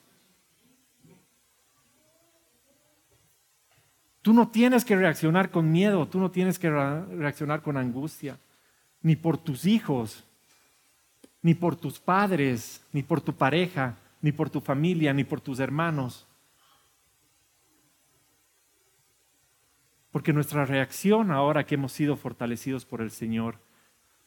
Tú 4.23 4.33
no 4.33 4.49
tienes 4.49 4.85
que 4.85 4.97
reaccionar 4.97 5.51
con 5.51 5.71
miedo, 5.71 6.07
tú 6.07 6.19
no 6.19 6.31
tienes 6.31 6.59
que 6.59 6.71
reaccionar 6.71 7.63
con 7.63 7.77
angustia, 7.77 8.39
ni 9.03 9.17
por 9.17 9.37
tus 9.37 9.67
hijos, 9.67 10.25
ni 11.43 11.53
por 11.55 11.77
tus 11.77 11.99
padres, 11.99 12.81
ni 12.93 13.03
por 13.03 13.21
tu 13.21 13.35
pareja, 13.35 13.97
ni 14.23 14.33
por 14.33 14.49
tu 14.49 14.63
familia, 14.63 15.13
ni 15.13 15.25
por 15.25 15.43
tus 15.43 15.59
hermanos. 15.59 16.27
Porque 20.15 20.33
nuestra 20.33 20.65
reacción 20.65 21.33
ahora 21.33 21.67
que 21.67 21.75
hemos 21.75 21.91
sido 21.91 22.15
fortalecidos 22.15 22.85
por 22.85 23.01
el 23.01 23.11
Señor 23.11 23.59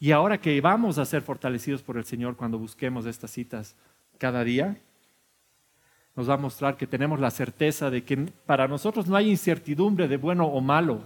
y 0.02 0.12
ahora 0.12 0.38
que 0.38 0.60
vamos 0.60 0.98
a 0.98 1.06
ser 1.06 1.22
fortalecidos 1.22 1.82
por 1.82 1.96
el 1.96 2.04
Señor 2.04 2.36
cuando 2.36 2.60
busquemos 2.60 3.06
estas 3.06 3.32
citas 3.32 3.74
cada 4.18 4.44
día, 4.44 4.82
nos 6.14 6.30
va 6.30 6.34
a 6.34 6.38
mostrar 6.38 6.76
que 6.76 6.88
tenemos 6.88 7.22
la 7.22 7.32
certeza 7.32 7.90
de 7.90 8.04
que 8.04 8.18
para 8.18 8.68
nosotros 8.68 9.08
no 9.08 9.16
hay 9.16 9.30
incertidumbre 9.30 10.10
de 10.10 10.18
bueno 10.18 10.48
o 10.48 10.60
malo. 10.60 11.04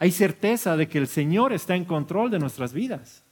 Hay 0.00 0.10
certeza 0.10 0.76
de 0.76 0.88
que 0.88 0.98
el 0.98 1.06
Señor 1.06 1.52
está 1.52 1.76
en 1.76 1.84
control 1.84 2.28
de 2.28 2.40
nuestras 2.40 2.72
vidas. 2.72 3.22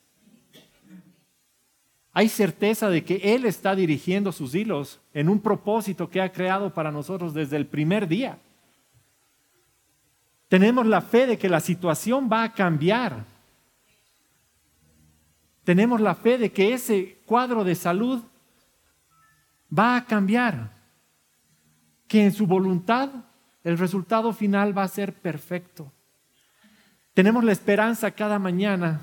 Hay 2.13 2.29
certeza 2.29 2.91
de 2.91 3.03
que 3.03 3.35
Él 3.35 3.45
está 3.45 3.75
dirigiendo 3.75 4.31
sus 4.31 4.55
hilos 4.55 5.01
en 5.13 5.29
un 5.29 5.41
propósito 5.41 6.09
que 6.09 6.21
ha 6.21 6.31
creado 6.31 6.73
para 6.73 6.93
nosotros 6.93 7.35
desde 7.35 7.57
el 7.57 7.67
primer 7.67 8.07
día. 8.07 8.39
Tenemos 10.49 10.87
la 10.87 11.03
fe 11.03 11.27
de 11.27 11.39
que 11.39 11.49
la 11.49 11.61
situación 11.61 12.29
va 12.33 12.43
a 12.43 12.53
cambiar. 12.53 13.25
Tenemos 15.65 16.01
la 16.01 16.15
fe 16.15 16.39
de 16.39 16.51
que 16.51 16.73
ese 16.73 17.19
cuadro 17.27 17.65
de 17.65 17.75
salud 17.75 18.23
va 19.77 19.97
a 19.97 20.05
cambiar. 20.07 20.73
Que 22.07 22.25
en 22.25 22.33
su 22.33 22.47
voluntad 22.47 23.11
el 23.63 23.77
resultado 23.77 24.33
final 24.33 24.77
va 24.77 24.85
a 24.85 24.89
ser 24.89 25.13
perfecto. 25.13 25.93
Tenemos 27.13 27.45
la 27.45 27.53
esperanza 27.53 28.11
cada 28.13 28.39
mañana 28.39 29.01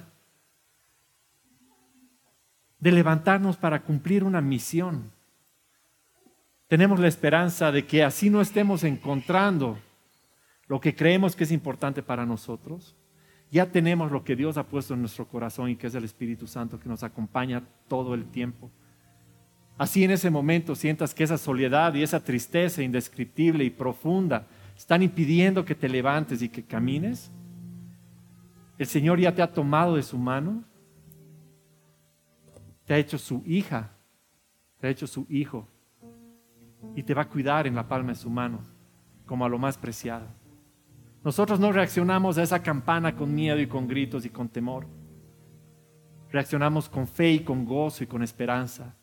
de 2.80 2.92
levantarnos 2.92 3.58
para 3.58 3.84
cumplir 3.84 4.24
una 4.24 4.42
misión. 4.42 5.12
Tenemos 6.68 7.00
la 7.00 7.08
esperanza 7.08 7.72
de 7.72 7.86
que 7.86 8.04
así 8.04 8.32
no 8.32 8.42
estemos 8.42 8.84
encontrando 8.84 9.78
lo 10.68 10.80
que 10.80 10.96
creemos 10.96 11.36
que 11.36 11.44
es 11.44 11.52
importante 11.52 12.02
para 12.02 12.26
nosotros, 12.26 12.96
ya 13.52 13.72
tenemos 13.72 14.12
lo 14.12 14.24
que 14.24 14.36
Dios 14.36 14.58
ha 14.58 14.68
puesto 14.68 14.94
en 14.94 15.02
nuestro 15.02 15.28
corazón 15.28 15.70
y 15.70 15.76
que 15.76 15.88
es 15.88 15.96
el 15.96 16.04
Espíritu 16.04 16.48
Santo 16.48 16.80
que 16.80 16.90
nos 16.90 17.04
acompaña 17.04 17.64
todo 17.88 18.14
el 18.14 18.26
tiempo. 18.26 18.72
Así 19.78 20.04
en 20.04 20.12
ese 20.12 20.30
momento 20.30 20.74
sientas 20.76 21.14
que 21.14 21.24
esa 21.24 21.38
soledad 21.38 21.94
y 21.94 22.04
esa 22.04 22.24
tristeza 22.24 22.82
indescriptible 22.82 23.64
y 23.64 23.70
profunda 23.70 24.48
están 24.76 25.04
impidiendo 25.04 25.64
que 25.66 25.76
te 25.76 25.90
levantes 25.90 26.42
y 26.42 26.50
que 26.50 26.64
camines. 26.64 27.32
El 28.78 28.88
Señor 28.88 29.20
ya 29.20 29.34
te 29.34 29.42
ha 29.42 29.52
tomado 29.52 29.96
de 29.96 30.04
su 30.04 30.18
mano, 30.18 30.64
te 32.86 32.94
ha 32.94 32.98
hecho 32.98 33.18
su 33.18 33.44
hija, 33.46 33.92
te 34.80 34.88
ha 34.88 34.90
hecho 34.90 35.08
su 35.08 35.26
hijo 35.30 35.68
y 36.96 37.04
te 37.04 37.14
va 37.14 37.24
a 37.24 37.30
cuidar 37.30 37.68
en 37.68 37.76
la 37.76 37.88
palma 37.88 38.10
de 38.10 38.16
su 38.16 38.30
mano 38.30 38.60
como 39.26 39.46
a 39.46 39.50
lo 39.50 39.58
más 39.58 39.78
preciado. 39.78 40.28
Nosotros 41.26 41.60
no 41.60 41.72
reaccionamos 41.72 42.38
a 42.38 42.44
esa 42.44 42.62
campana 42.62 43.16
con 43.16 43.34
miedo 43.34 43.60
y 43.60 43.66
con 43.66 43.88
gritos 43.88 44.26
y 44.26 44.30
con 44.30 44.48
temor. 44.48 44.86
Reaccionamos 46.32 46.88
con 46.88 47.08
fe 47.08 47.32
y 47.32 47.40
con 47.40 47.66
gozo 47.66 48.04
y 48.04 48.08
con 48.08 48.22
esperanza. 48.22 48.96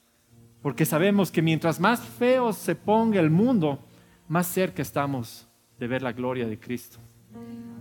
Porque 0.62 0.84
sabemos 0.84 1.32
que 1.32 1.42
mientras 1.42 1.80
más 1.80 2.00
feo 2.00 2.52
se 2.52 2.76
ponga 2.76 3.18
el 3.18 3.28
mundo, 3.28 3.80
más 4.28 4.46
cerca 4.46 4.82
estamos 4.82 5.48
de 5.80 5.88
ver 5.88 6.00
la 6.00 6.12
gloria 6.12 6.46
de 6.46 6.60
Cristo. 6.60 7.00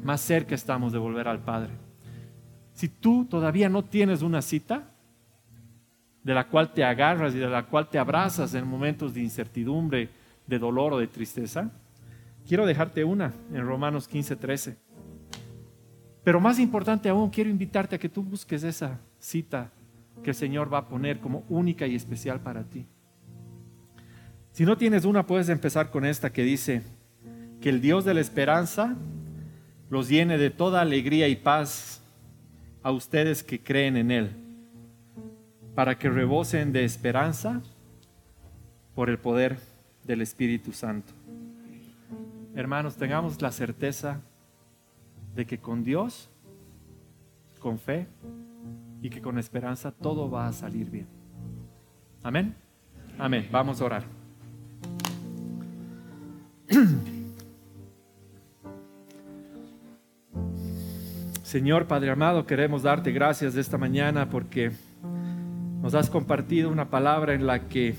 Más 0.03 0.21
cerca 0.21 0.55
estamos 0.55 0.91
de 0.91 0.97
volver 0.97 1.27
al 1.27 1.43
Padre. 1.43 1.73
Si 2.73 2.89
tú 2.89 3.25
todavía 3.25 3.69
no 3.69 3.85
tienes 3.85 4.23
una 4.23 4.41
cita 4.41 4.89
de 6.23 6.33
la 6.33 6.47
cual 6.47 6.73
te 6.73 6.83
agarras 6.83 7.35
y 7.35 7.37
de 7.37 7.47
la 7.47 7.67
cual 7.67 7.89
te 7.89 7.99
abrazas 7.99 8.55
en 8.55 8.67
momentos 8.67 9.13
de 9.13 9.21
incertidumbre, 9.21 10.09
de 10.47 10.57
dolor 10.57 10.93
o 10.93 10.97
de 10.97 11.05
tristeza, 11.05 11.69
Quiero 12.51 12.65
dejarte 12.65 13.05
una 13.05 13.31
en 13.53 13.65
Romanos 13.65 14.09
15, 14.09 14.35
13. 14.35 14.75
Pero 16.21 16.41
más 16.41 16.59
importante 16.59 17.07
aún, 17.07 17.29
quiero 17.29 17.49
invitarte 17.49 17.95
a 17.95 17.97
que 17.97 18.09
tú 18.09 18.23
busques 18.23 18.65
esa 18.65 18.99
cita 19.19 19.71
que 20.21 20.31
el 20.31 20.35
Señor 20.35 20.73
va 20.73 20.79
a 20.79 20.89
poner 20.89 21.21
como 21.21 21.45
única 21.47 21.87
y 21.87 21.95
especial 21.95 22.41
para 22.41 22.65
ti. 22.65 22.85
Si 24.51 24.65
no 24.65 24.75
tienes 24.77 25.05
una, 25.05 25.25
puedes 25.25 25.47
empezar 25.47 25.91
con 25.91 26.03
esta 26.03 26.33
que 26.33 26.43
dice, 26.43 26.83
que 27.61 27.69
el 27.69 27.79
Dios 27.79 28.03
de 28.03 28.15
la 28.15 28.19
esperanza 28.19 28.97
los 29.89 30.09
llene 30.09 30.37
de 30.37 30.49
toda 30.49 30.81
alegría 30.81 31.29
y 31.29 31.37
paz 31.37 32.01
a 32.83 32.91
ustedes 32.91 33.43
que 33.43 33.63
creen 33.63 33.95
en 33.95 34.11
Él, 34.11 34.31
para 35.73 35.97
que 35.97 36.09
rebosen 36.09 36.73
de 36.73 36.83
esperanza 36.83 37.61
por 38.93 39.09
el 39.09 39.19
poder 39.19 39.57
del 40.03 40.21
Espíritu 40.21 40.73
Santo. 40.73 41.13
Hermanos, 42.53 42.97
tengamos 42.97 43.41
la 43.41 43.51
certeza 43.51 44.19
de 45.33 45.45
que 45.45 45.57
con 45.57 45.83
Dios, 45.83 46.29
con 47.59 47.79
fe 47.79 48.07
y 49.01 49.09
que 49.09 49.21
con 49.21 49.37
esperanza 49.39 49.91
todo 49.91 50.29
va 50.29 50.47
a 50.47 50.53
salir 50.53 50.89
bien. 50.89 51.07
Amén. 52.23 52.53
Amén. 53.17 53.47
Vamos 53.51 53.79
a 53.81 53.85
orar. 53.85 54.03
Señor 61.43 61.87
Padre 61.87 62.11
amado, 62.11 62.45
queremos 62.45 62.83
darte 62.83 63.11
gracias 63.11 63.53
de 63.53 63.61
esta 63.61 63.77
mañana 63.77 64.29
porque 64.29 64.71
nos 65.81 65.95
has 65.95 66.09
compartido 66.09 66.69
una 66.69 66.89
palabra 66.89 67.33
en 67.33 67.47
la 67.47 67.67
que 67.67 67.95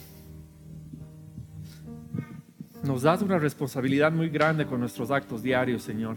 nos 2.85 3.03
das 3.03 3.23
una 3.23 3.39
responsabilidad 3.39 4.11
muy 4.13 4.29
grande 4.29 4.67
con 4.67 4.81
nuestros 4.81 5.11
actos 5.11 5.43
diarios, 5.43 5.83
Señor. 5.83 6.17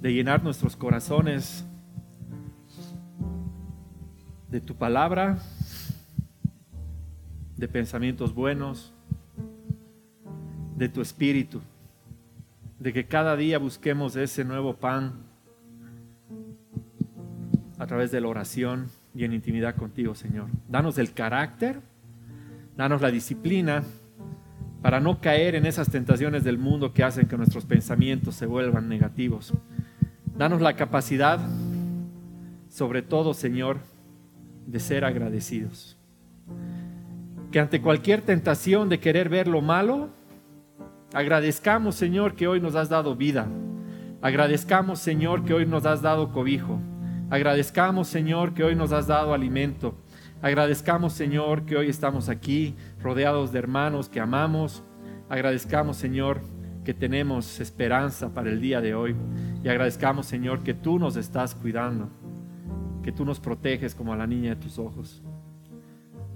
De 0.00 0.12
llenar 0.12 0.42
nuestros 0.42 0.76
corazones 0.76 1.64
de 4.50 4.60
tu 4.60 4.74
palabra, 4.74 5.38
de 7.56 7.68
pensamientos 7.68 8.34
buenos, 8.34 8.92
de 10.76 10.88
tu 10.88 11.00
espíritu, 11.00 11.60
de 12.78 12.92
que 12.92 13.06
cada 13.06 13.36
día 13.36 13.58
busquemos 13.58 14.16
ese 14.16 14.44
nuevo 14.44 14.74
pan 14.74 15.24
a 17.78 17.86
través 17.86 18.10
de 18.10 18.20
la 18.20 18.28
oración 18.28 18.88
y 19.14 19.24
en 19.24 19.32
intimidad 19.32 19.76
contigo, 19.76 20.14
Señor. 20.14 20.48
Danos 20.68 20.98
el 20.98 21.12
carácter 21.12 21.80
Danos 22.76 23.00
la 23.00 23.10
disciplina 23.10 23.82
para 24.82 25.00
no 25.00 25.20
caer 25.20 25.54
en 25.54 25.66
esas 25.66 25.90
tentaciones 25.90 26.44
del 26.44 26.58
mundo 26.58 26.92
que 26.92 27.02
hacen 27.02 27.26
que 27.26 27.36
nuestros 27.36 27.64
pensamientos 27.64 28.34
se 28.34 28.46
vuelvan 28.46 28.88
negativos. 28.88 29.52
Danos 30.36 30.60
la 30.60 30.76
capacidad, 30.76 31.40
sobre 32.68 33.02
todo, 33.02 33.32
Señor, 33.32 33.78
de 34.66 34.78
ser 34.78 35.04
agradecidos. 35.04 35.96
Que 37.50 37.60
ante 37.60 37.80
cualquier 37.80 38.20
tentación 38.20 38.90
de 38.90 39.00
querer 39.00 39.30
ver 39.30 39.48
lo 39.48 39.62
malo, 39.62 40.10
agradezcamos, 41.14 41.94
Señor, 41.94 42.34
que 42.34 42.46
hoy 42.46 42.60
nos 42.60 42.74
has 42.74 42.90
dado 42.90 43.16
vida. 43.16 43.46
Agradezcamos, 44.20 44.98
Señor, 44.98 45.44
que 45.44 45.54
hoy 45.54 45.64
nos 45.64 45.86
has 45.86 46.02
dado 46.02 46.30
cobijo. 46.30 46.78
Agradezcamos, 47.30 48.08
Señor, 48.08 48.52
que 48.52 48.64
hoy 48.64 48.76
nos 48.76 48.92
has 48.92 49.06
dado 49.06 49.32
alimento. 49.32 49.94
Agradezcamos, 50.42 51.14
Señor, 51.14 51.64
que 51.64 51.76
hoy 51.76 51.88
estamos 51.88 52.28
aquí 52.28 52.74
rodeados 53.02 53.52
de 53.52 53.58
hermanos 53.58 54.08
que 54.08 54.20
amamos. 54.20 54.82
Agradezcamos, 55.30 55.96
Señor, 55.96 56.40
que 56.84 56.92
tenemos 56.92 57.58
esperanza 57.58 58.32
para 58.34 58.50
el 58.50 58.60
día 58.60 58.80
de 58.80 58.94
hoy. 58.94 59.16
Y 59.64 59.68
agradezcamos, 59.68 60.26
Señor, 60.26 60.62
que 60.62 60.74
tú 60.74 60.98
nos 60.98 61.16
estás 61.16 61.54
cuidando. 61.54 62.10
que 63.02 63.12
tú 63.12 63.24
nos 63.24 63.38
proteges 63.38 63.94
como 63.94 64.12
a 64.12 64.16
la 64.16 64.26
niña 64.26 64.50
de 64.50 64.56
tus 64.56 64.80
ojos. 64.80 65.22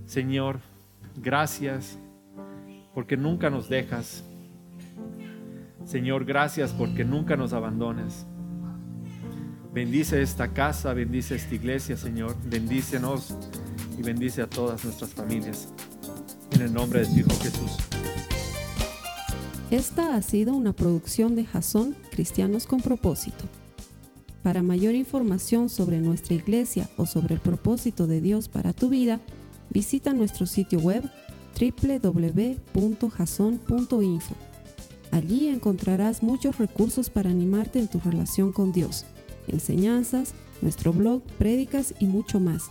Señor, 0.05 0.61
gracias 1.17 1.99
porque 2.95 3.17
nunca 3.17 3.51
nos 3.51 3.69
dejas. 3.69 4.25
Señor, 5.85 6.25
gracias 6.25 6.73
porque 6.73 7.05
nunca 7.05 7.37
nos 7.37 7.53
abandones. 7.53 8.25
Bendice 9.75 10.23
esta 10.23 10.53
casa, 10.53 10.95
bendice 10.95 11.35
esta 11.35 11.57
iglesia, 11.57 11.97
Señor. 11.97 12.37
Bendícenos 12.45 13.37
y 14.01 14.03
bendice 14.03 14.41
a 14.41 14.49
todas 14.49 14.83
nuestras 14.83 15.11
familias. 15.11 15.69
En 16.53 16.63
el 16.63 16.73
nombre 16.73 17.01
de 17.01 17.07
tu 17.07 17.19
Hijo 17.19 17.29
Jesús. 17.43 17.73
Esta 19.71 20.17
ha 20.17 20.23
sido 20.23 20.55
una 20.55 20.73
producción 20.73 21.37
de 21.37 21.45
Jason 21.45 21.95
Cristianos 22.11 22.67
con 22.67 22.81
Propósito. 22.81 23.45
Para 24.43 24.63
mayor 24.63 24.95
información 24.95 25.69
sobre 25.69 26.01
nuestra 26.01 26.35
iglesia 26.35 26.89
o 26.97 27.05
sobre 27.05 27.35
el 27.35 27.41
propósito 27.41 28.07
de 28.07 28.23
Dios 28.23 28.49
para 28.49 28.73
tu 28.73 28.89
vida, 28.89 29.21
visita 29.69 30.15
nuestro 30.15 30.47
sitio 30.47 30.79
web 30.79 31.05
www.jason.info. 31.61 34.35
Allí 35.11 35.49
encontrarás 35.49 36.23
muchos 36.23 36.57
recursos 36.57 37.11
para 37.11 37.29
animarte 37.29 37.79
en 37.79 37.89
tu 37.89 38.01
relación 38.01 38.53
con 38.53 38.73
Dios, 38.73 39.05
enseñanzas, 39.47 40.33
nuestro 40.63 40.95
blog, 40.95 41.21
prédicas 41.39 41.93
y 42.01 42.07
mucho 42.07 42.41
más. 42.41 42.71